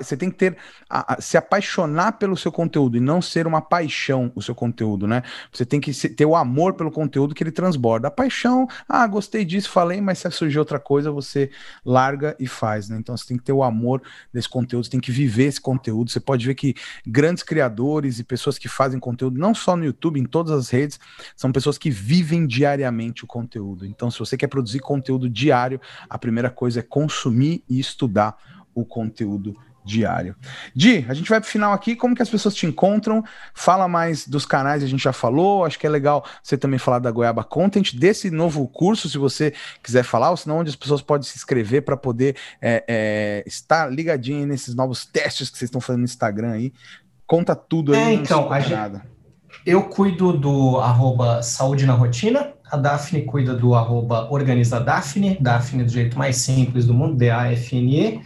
você 0.01 0.17
tem 0.17 0.29
que 0.29 0.37
ter 0.37 0.57
a, 0.89 1.15
a, 1.15 1.21
se 1.21 1.37
apaixonar 1.37 2.13
pelo 2.13 2.35
seu 2.35 2.51
conteúdo 2.51 2.97
e 2.97 2.99
não 2.99 3.21
ser 3.21 3.47
uma 3.47 3.61
paixão 3.61 4.31
o 4.35 4.41
seu 4.41 4.55
conteúdo, 4.55 5.07
né? 5.07 5.23
Você 5.51 5.65
tem 5.65 5.79
que 5.79 5.93
ter 6.09 6.25
o 6.25 6.35
amor 6.35 6.73
pelo 6.73 6.91
conteúdo 6.91 7.33
que 7.33 7.43
ele 7.43 7.51
transborda. 7.51 8.07
A 8.07 8.11
paixão, 8.11 8.67
ah, 8.87 9.05
gostei 9.07 9.45
disso, 9.45 9.69
falei, 9.69 10.01
mas 10.01 10.19
se 10.19 10.31
surgir 10.31 10.59
outra 10.59 10.79
coisa, 10.79 11.11
você 11.11 11.49
larga 11.83 12.35
e 12.39 12.47
faz, 12.47 12.89
né? 12.89 12.97
Então 12.97 13.15
você 13.15 13.25
tem 13.27 13.37
que 13.37 13.43
ter 13.43 13.53
o 13.53 13.63
amor 13.63 14.01
desse 14.33 14.49
conteúdo, 14.49 14.85
você 14.85 14.91
tem 14.91 14.99
que 14.99 15.11
viver 15.11 15.45
esse 15.45 15.61
conteúdo. 15.61 16.09
Você 16.09 16.19
pode 16.19 16.45
ver 16.45 16.55
que 16.55 16.75
grandes 17.05 17.43
criadores 17.43 18.19
e 18.19 18.23
pessoas 18.23 18.57
que 18.57 18.67
fazem 18.67 18.99
conteúdo, 18.99 19.39
não 19.39 19.53
só 19.53 19.75
no 19.75 19.85
YouTube, 19.85 20.19
em 20.19 20.25
todas 20.25 20.51
as 20.51 20.69
redes, 20.69 20.99
são 21.35 21.51
pessoas 21.51 21.77
que 21.77 21.89
vivem 21.89 22.45
diariamente 22.45 23.23
o 23.23 23.27
conteúdo. 23.27 23.85
Então, 23.85 24.09
se 24.09 24.19
você 24.19 24.37
quer 24.37 24.47
produzir 24.47 24.79
conteúdo 24.79 25.29
diário, 25.29 25.79
a 26.09 26.17
primeira 26.17 26.49
coisa 26.49 26.79
é 26.79 26.83
consumir 26.83 27.63
e 27.69 27.79
estudar 27.79 28.37
o 28.73 28.85
conteúdo 28.85 29.55
diário. 29.85 30.35
Di, 30.73 31.05
a 31.07 31.13
gente 31.13 31.29
vai 31.29 31.39
para 31.39 31.47
o 31.47 31.51
final 31.51 31.71
aqui. 31.71 31.95
Como 31.95 32.15
que 32.15 32.21
as 32.21 32.29
pessoas 32.29 32.55
te 32.55 32.65
encontram? 32.65 33.23
Fala 33.53 33.87
mais 33.87 34.27
dos 34.27 34.45
canais, 34.45 34.83
a 34.83 34.87
gente 34.87 35.03
já 35.03 35.13
falou. 35.13 35.63
Acho 35.63 35.77
que 35.77 35.85
é 35.85 35.89
legal 35.89 36.25
você 36.41 36.57
também 36.57 36.79
falar 36.79 36.99
da 36.99 37.11
Goiaba 37.11 37.43
Content, 37.43 37.93
desse 37.93 38.31
novo 38.31 38.67
curso, 38.67 39.07
se 39.07 39.17
você 39.17 39.53
quiser 39.83 40.03
falar, 40.03 40.31
ou 40.31 40.37
senão 40.37 40.57
onde 40.57 40.69
as 40.69 40.75
pessoas 40.75 41.01
podem 41.01 41.27
se 41.27 41.37
inscrever 41.37 41.83
para 41.83 41.95
poder 41.95 42.35
é, 42.61 42.83
é, 42.87 43.43
estar 43.45 43.91
ligadinho 43.91 44.45
nesses 44.47 44.73
novos 44.73 45.05
testes 45.05 45.49
que 45.49 45.57
vocês 45.57 45.67
estão 45.67 45.79
fazendo 45.79 45.99
no 45.99 46.05
Instagram 46.05 46.51
aí. 46.51 46.73
Conta 47.27 47.55
tudo 47.55 47.93
aí. 47.93 47.99
É, 47.99 48.13
então, 48.13 48.51
a 48.51 48.59
gente, 48.59 49.01
eu 49.65 49.83
cuido 49.83 50.33
do 50.33 50.79
arroba 50.79 51.41
saúde 51.41 51.85
na 51.85 51.93
rotina, 51.93 52.53
a 52.71 52.77
Daphne 52.77 53.23
cuida 53.23 53.53
do 53.53 53.75
arroba 53.75 54.27
organiza 54.31 54.79
Daphne, 54.79 55.37
Daphne 55.39 55.83
do 55.83 55.91
jeito 55.91 56.17
mais 56.17 56.37
simples 56.37 56.85
do 56.85 56.93
mundo, 56.93 57.15
D-A-F-N-E 57.15 58.21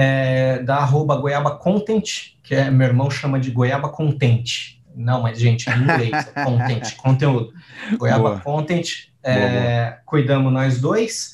é, 0.00 0.60
da 0.60 0.76
arroba 0.76 1.16
Goiaba 1.16 1.56
Content, 1.56 2.36
que 2.44 2.54
é, 2.54 2.70
meu 2.70 2.86
irmão 2.86 3.10
chama 3.10 3.40
de 3.40 3.50
Goiaba 3.50 3.88
Content. 3.88 4.78
Não, 4.94 5.22
mas, 5.22 5.40
gente, 5.40 5.68
em 5.68 5.82
inglês, 5.82 6.12
é 6.36 6.44
content, 6.44 6.94
conteúdo. 7.02 7.52
Goiaba 7.96 8.30
boa. 8.30 8.40
Content, 8.40 9.08
é, 9.24 9.34
boa, 9.34 9.50
boa. 9.50 9.98
cuidamos 10.06 10.52
nós 10.52 10.80
dois. 10.80 11.32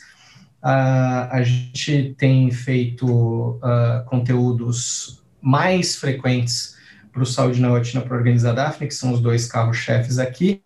Uh, 0.62 1.28
a 1.30 1.42
gente 1.42 2.14
tem 2.16 2.50
feito 2.50 3.06
uh, 3.06 4.02
conteúdos 4.06 5.22
mais 5.42 5.96
frequentes 5.96 6.74
para 7.12 7.22
o 7.22 7.26
Saúde 7.26 7.60
na 7.60 7.68
Rotina 7.68 8.00
para 8.00 8.16
organizar 8.16 8.52
a 8.52 8.54
Daphne, 8.54 8.88
que 8.88 8.94
são 8.94 9.12
os 9.12 9.20
dois 9.20 9.46
carros-chefes 9.46 10.18
aqui, 10.18 10.62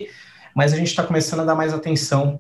mas 0.55 0.72
a 0.72 0.76
gente 0.76 0.86
está 0.86 1.03
começando 1.03 1.40
a 1.40 1.44
dar 1.44 1.57
mais 1.57 1.74
atenção 1.74 2.38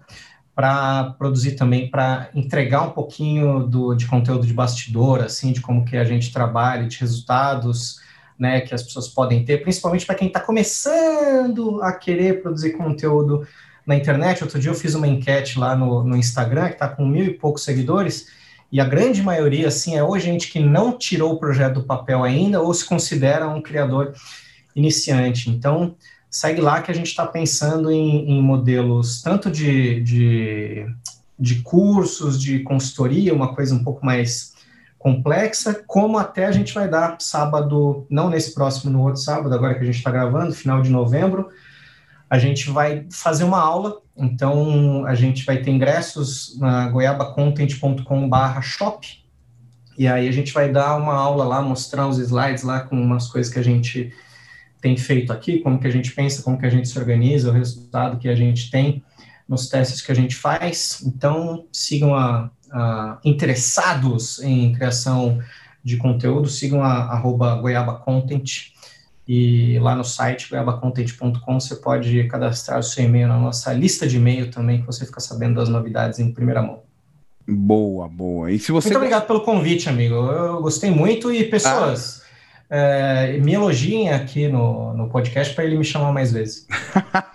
para 0.58 1.14
produzir 1.16 1.52
também, 1.52 1.88
para 1.88 2.30
entregar 2.34 2.82
um 2.82 2.90
pouquinho 2.90 3.60
do, 3.60 3.94
de 3.94 4.08
conteúdo 4.08 4.44
de 4.44 4.52
bastidor, 4.52 5.20
assim, 5.20 5.52
de 5.52 5.60
como 5.60 5.84
que 5.84 5.96
a 5.96 6.02
gente 6.02 6.32
trabalha, 6.32 6.88
de 6.88 6.98
resultados, 6.98 8.00
né, 8.36 8.60
que 8.62 8.74
as 8.74 8.82
pessoas 8.82 9.06
podem 9.06 9.44
ter, 9.44 9.62
principalmente 9.62 10.04
para 10.04 10.16
quem 10.16 10.26
está 10.26 10.40
começando 10.40 11.80
a 11.80 11.92
querer 11.92 12.42
produzir 12.42 12.72
conteúdo 12.72 13.46
na 13.86 13.94
internet. 13.94 14.42
Outro 14.42 14.58
dia 14.58 14.72
eu 14.72 14.74
fiz 14.74 14.96
uma 14.96 15.06
enquete 15.06 15.60
lá 15.60 15.76
no, 15.76 16.02
no 16.02 16.16
Instagram, 16.16 16.70
que 16.70 16.72
está 16.72 16.88
com 16.88 17.06
mil 17.06 17.26
e 17.26 17.34
poucos 17.34 17.62
seguidores, 17.62 18.26
e 18.72 18.80
a 18.80 18.84
grande 18.84 19.22
maioria, 19.22 19.68
assim, 19.68 19.94
é 19.94 20.02
ou 20.02 20.18
gente 20.18 20.50
que 20.50 20.58
não 20.58 20.98
tirou 20.98 21.34
o 21.34 21.38
projeto 21.38 21.74
do 21.74 21.84
papel 21.84 22.24
ainda, 22.24 22.60
ou 22.60 22.74
se 22.74 22.84
considera 22.84 23.46
um 23.46 23.62
criador 23.62 24.12
iniciante. 24.74 25.50
Então, 25.50 25.94
segue 26.30 26.60
lá 26.60 26.82
que 26.82 26.90
a 26.90 26.94
gente 26.94 27.06
está 27.06 27.26
pensando 27.26 27.90
em, 27.90 28.30
em, 28.30 28.42
modelos 28.42 29.22
tanto 29.22 29.50
de, 29.50 30.00
de, 30.02 30.86
de 31.38 31.62
cursos, 31.62 32.40
de 32.40 32.60
consultoria, 32.60 33.34
uma 33.34 33.54
coisa 33.54 33.74
um 33.74 33.82
pouco 33.82 34.04
mais 34.04 34.54
complexa, 34.98 35.82
como 35.86 36.18
até 36.18 36.46
a 36.46 36.52
gente 36.52 36.74
vai 36.74 36.88
dar 36.88 37.16
sábado, 37.20 38.06
não 38.10 38.28
nesse 38.28 38.52
próximo, 38.52 38.90
no 38.90 39.02
outro 39.02 39.20
sábado, 39.20 39.54
agora 39.54 39.74
que 39.74 39.82
a 39.82 39.86
gente 39.86 39.98
está 39.98 40.10
gravando, 40.10 40.54
final 40.54 40.82
de 40.82 40.90
novembro, 40.90 41.48
a 42.28 42.38
gente 42.38 42.68
vai 42.70 43.06
fazer 43.10 43.44
uma 43.44 43.60
aula, 43.60 43.98
então 44.16 45.06
a 45.06 45.14
gente 45.14 45.46
vai 45.46 45.58
ter 45.58 45.70
ingressos 45.70 46.58
na 46.58 46.88
goiabacontent.com 46.88 48.28
shop, 48.60 49.24
e 49.96 50.06
aí 50.06 50.28
a 50.28 50.32
gente 50.32 50.52
vai 50.52 50.70
dar 50.70 50.96
uma 50.96 51.14
aula 51.14 51.44
lá, 51.44 51.62
mostrar 51.62 52.06
os 52.06 52.18
slides 52.18 52.62
lá 52.62 52.80
com 52.80 53.00
umas 53.00 53.28
coisas 53.28 53.52
que 53.52 53.58
a 53.58 53.64
gente 53.64 54.12
tem 54.80 54.96
feito 54.96 55.32
aqui, 55.32 55.58
como 55.58 55.78
que 55.78 55.86
a 55.86 55.90
gente 55.90 56.12
pensa, 56.12 56.42
como 56.42 56.58
que 56.58 56.66
a 56.66 56.70
gente 56.70 56.88
se 56.88 56.98
organiza, 56.98 57.50
o 57.50 57.52
resultado 57.52 58.18
que 58.18 58.28
a 58.28 58.34
gente 58.34 58.70
tem 58.70 59.02
nos 59.48 59.68
testes 59.68 60.02
que 60.02 60.12
a 60.12 60.14
gente 60.14 60.36
faz. 60.36 61.02
Então, 61.04 61.64
sigam 61.72 62.14
a, 62.14 62.50
a 62.70 63.18
interessados 63.24 64.40
em 64.42 64.72
criação 64.72 65.40
de 65.82 65.96
conteúdo, 65.96 66.48
sigam 66.48 66.82
a 66.82 67.12
arroba 67.12 67.54
Goiaba 67.56 67.94
Content 67.94 68.72
e 69.26 69.78
lá 69.80 69.94
no 69.94 70.04
site 70.04 70.48
goiabacontent.com 70.48 71.60
você 71.60 71.76
pode 71.76 72.24
cadastrar 72.24 72.78
o 72.78 72.82
seu 72.82 73.04
e-mail 73.04 73.28
na 73.28 73.38
nossa 73.38 73.72
lista 73.72 74.06
de 74.06 74.16
e-mail 74.16 74.50
também, 74.50 74.80
que 74.80 74.86
você 74.86 75.04
fica 75.04 75.20
sabendo 75.20 75.56
das 75.56 75.68
novidades 75.68 76.18
em 76.18 76.32
primeira 76.32 76.62
mão. 76.62 76.82
Boa, 77.46 78.08
boa. 78.08 78.50
E 78.50 78.58
se 78.58 78.72
você 78.72 78.88
Muito 78.88 78.98
obrigado 78.98 79.26
pelo 79.26 79.40
convite, 79.40 79.88
amigo. 79.88 80.14
Eu 80.14 80.60
gostei 80.60 80.90
muito 80.90 81.32
e 81.32 81.44
pessoas... 81.44 82.22
Ah 82.22 82.27
é, 82.70 83.38
me 83.38 83.54
elogiem 83.54 84.10
aqui 84.10 84.48
no, 84.48 84.92
no 84.94 85.08
podcast 85.08 85.54
para 85.54 85.64
ele 85.64 85.78
me 85.78 85.84
chamar 85.84 86.12
mais 86.12 86.32
vezes. 86.32 86.66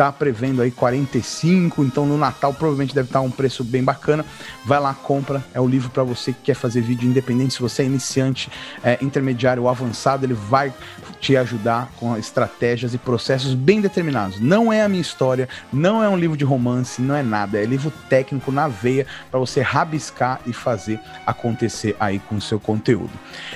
tá 0.00 0.10
prevendo 0.10 0.62
aí 0.62 0.70
45, 0.70 1.84
então 1.84 2.06
no 2.06 2.16
Natal 2.16 2.54
provavelmente 2.54 2.94
deve 2.94 3.08
estar 3.08 3.20
um 3.20 3.30
preço 3.30 3.62
bem 3.62 3.84
bacana. 3.84 4.24
Vai 4.64 4.80
lá, 4.80 4.94
compra, 4.94 5.44
é 5.52 5.60
o 5.60 5.68
livro 5.68 5.90
para 5.90 6.02
você 6.02 6.32
que 6.32 6.40
quer 6.44 6.54
fazer 6.54 6.80
vídeo 6.80 7.06
independente, 7.06 7.52
se 7.52 7.60
você 7.60 7.82
é 7.82 7.84
iniciante, 7.84 8.50
é, 8.82 8.96
intermediário 9.02 9.64
ou 9.64 9.68
avançado, 9.68 10.24
ele 10.24 10.32
vai 10.32 10.72
te 11.20 11.36
ajudar 11.36 11.90
com 11.96 12.16
estratégias 12.16 12.94
e 12.94 12.98
processos 12.98 13.52
bem 13.52 13.82
determinados. 13.82 14.40
Não 14.40 14.72
é 14.72 14.80
a 14.80 14.88
minha 14.88 15.02
história, 15.02 15.46
não 15.70 16.02
é 16.02 16.08
um 16.08 16.16
livro 16.16 16.34
de 16.34 16.46
romance, 16.46 17.02
não 17.02 17.14
é 17.14 17.22
nada, 17.22 17.58
é 17.58 17.66
livro 17.66 17.92
técnico 18.08 18.50
na 18.50 18.68
veia 18.68 19.06
para 19.30 19.38
você 19.38 19.60
rabiscar 19.60 20.40
e 20.46 20.52
fazer 20.54 20.98
acontecer 21.26 21.94
aí 22.00 22.18
com 22.20 22.36
o 22.36 22.40
seu 22.40 22.58
conteúdo. 22.58 23.12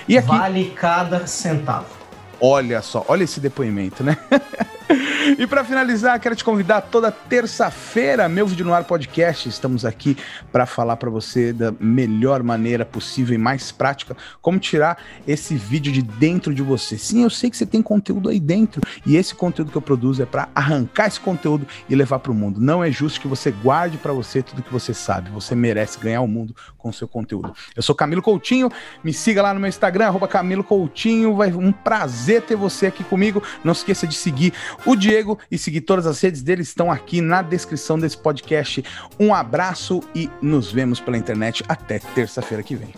E 0.07 0.19
aqui 0.19 0.29
vale 0.29 0.75
cada 0.77 1.27
centavo. 1.27 1.87
Olha 2.39 2.83
só, 2.83 3.03
olha 3.09 3.25
esse 3.25 3.41
depoimento, 3.41 4.05
né? 4.05 4.19
E 5.39 5.47
para 5.47 5.65
finalizar, 5.65 6.21
quero 6.21 6.37
te 6.37 6.45
convidar 6.45 6.83
toda 6.83 7.11
terça-feira, 7.11 8.29
meu 8.29 8.47
vídeo 8.47 8.65
no 8.65 8.75
ar 8.75 8.85
podcast. 8.85 9.49
Estamos 9.49 9.85
aqui 9.85 10.17
para 10.53 10.67
falar 10.67 10.97
para 10.97 11.11
você 11.11 11.53
da 11.53 11.73
melhor 11.81 12.43
maneira 12.43 12.85
possível 12.85 13.35
e 13.35 13.39
mais 13.39 13.73
prática 13.73 14.17
como 14.43 14.59
tirar 14.59 14.99
esse 15.27 15.57
vídeo 15.57 15.93
de 15.93 16.03
dentro 16.03 16.55
de 16.55 16.63
você. 16.63 16.99
Sim, 16.99 17.23
eu 17.23 17.31
sei 17.31 17.51
que 17.51 17.57
você 17.57 17.67
tem 17.67 17.83
conteúdo 17.83 18.29
aí 18.29 18.39
dentro 18.39 18.83
e 19.07 19.17
esse 19.17 19.35
conteúdo 19.35 19.71
que 19.71 19.77
eu 19.77 19.83
produzo 19.83 20.23
é 20.23 20.27
para 20.27 20.49
arrancar 20.55 21.07
esse 21.07 21.21
conteúdo 21.21 21.67
e 21.89 21.95
levar 21.95 22.19
para 22.19 22.33
o 22.33 22.35
mundo. 22.35 22.61
Não 22.61 22.85
é 22.85 22.91
justo 22.91 23.21
que 23.21 23.29
você 23.29 23.51
guarde 23.51 23.97
para 23.97 24.13
você 24.13 24.43
tudo 24.43 24.63
que 24.63 24.73
você 24.73 24.93
sabe. 24.93 25.31
Você 25.31 25.55
merece 25.55 25.99
ganhar 25.99 26.21
o 26.21 26.29
mundo 26.29 26.55
com 26.77 26.91
o 26.91 26.93
seu 26.93 27.09
conteúdo. 27.09 27.55
Eu 27.75 27.83
sou 27.83 27.95
Camilo 27.95 28.21
Coutinho, 28.21 28.71
me 29.03 29.13
siga 29.13 29.43
lá 29.43 29.55
no 29.55 29.61
meu 29.61 29.69
Instagram, 29.69 30.13
Camilo 30.29 30.63
Coutinho. 30.63 31.35
Vai 31.35 31.53
um 31.53 31.73
prazer 31.73 32.43
ter 32.43 32.57
você 32.57 32.87
aqui 32.87 33.03
comigo. 33.03 33.43
Não 33.63 33.73
esqueça 33.73 34.07
de 34.07 34.15
seguir 34.15 34.53
o 34.87 34.97
Diego 34.97 35.39
e 35.51 35.59
seguir 35.59 35.83
todas 35.83 36.07
as 36.07 36.21
redes 36.21 36.43
dele 36.43 36.63
estão 36.63 36.91
aqui 36.91 37.21
na 37.21 37.43
descrição 37.43 37.99
desse 37.99 38.17
podcast. 38.17 38.85
Um 39.19 39.35
abraço 39.35 40.01
e 40.15 40.31
nos 40.41 40.73
vemos 40.73 41.01
pela 41.01 41.17
internet 41.17 41.65
até 41.69 41.99
terça-feira 41.99 42.63
que 42.63 42.75
vem. 42.75 42.95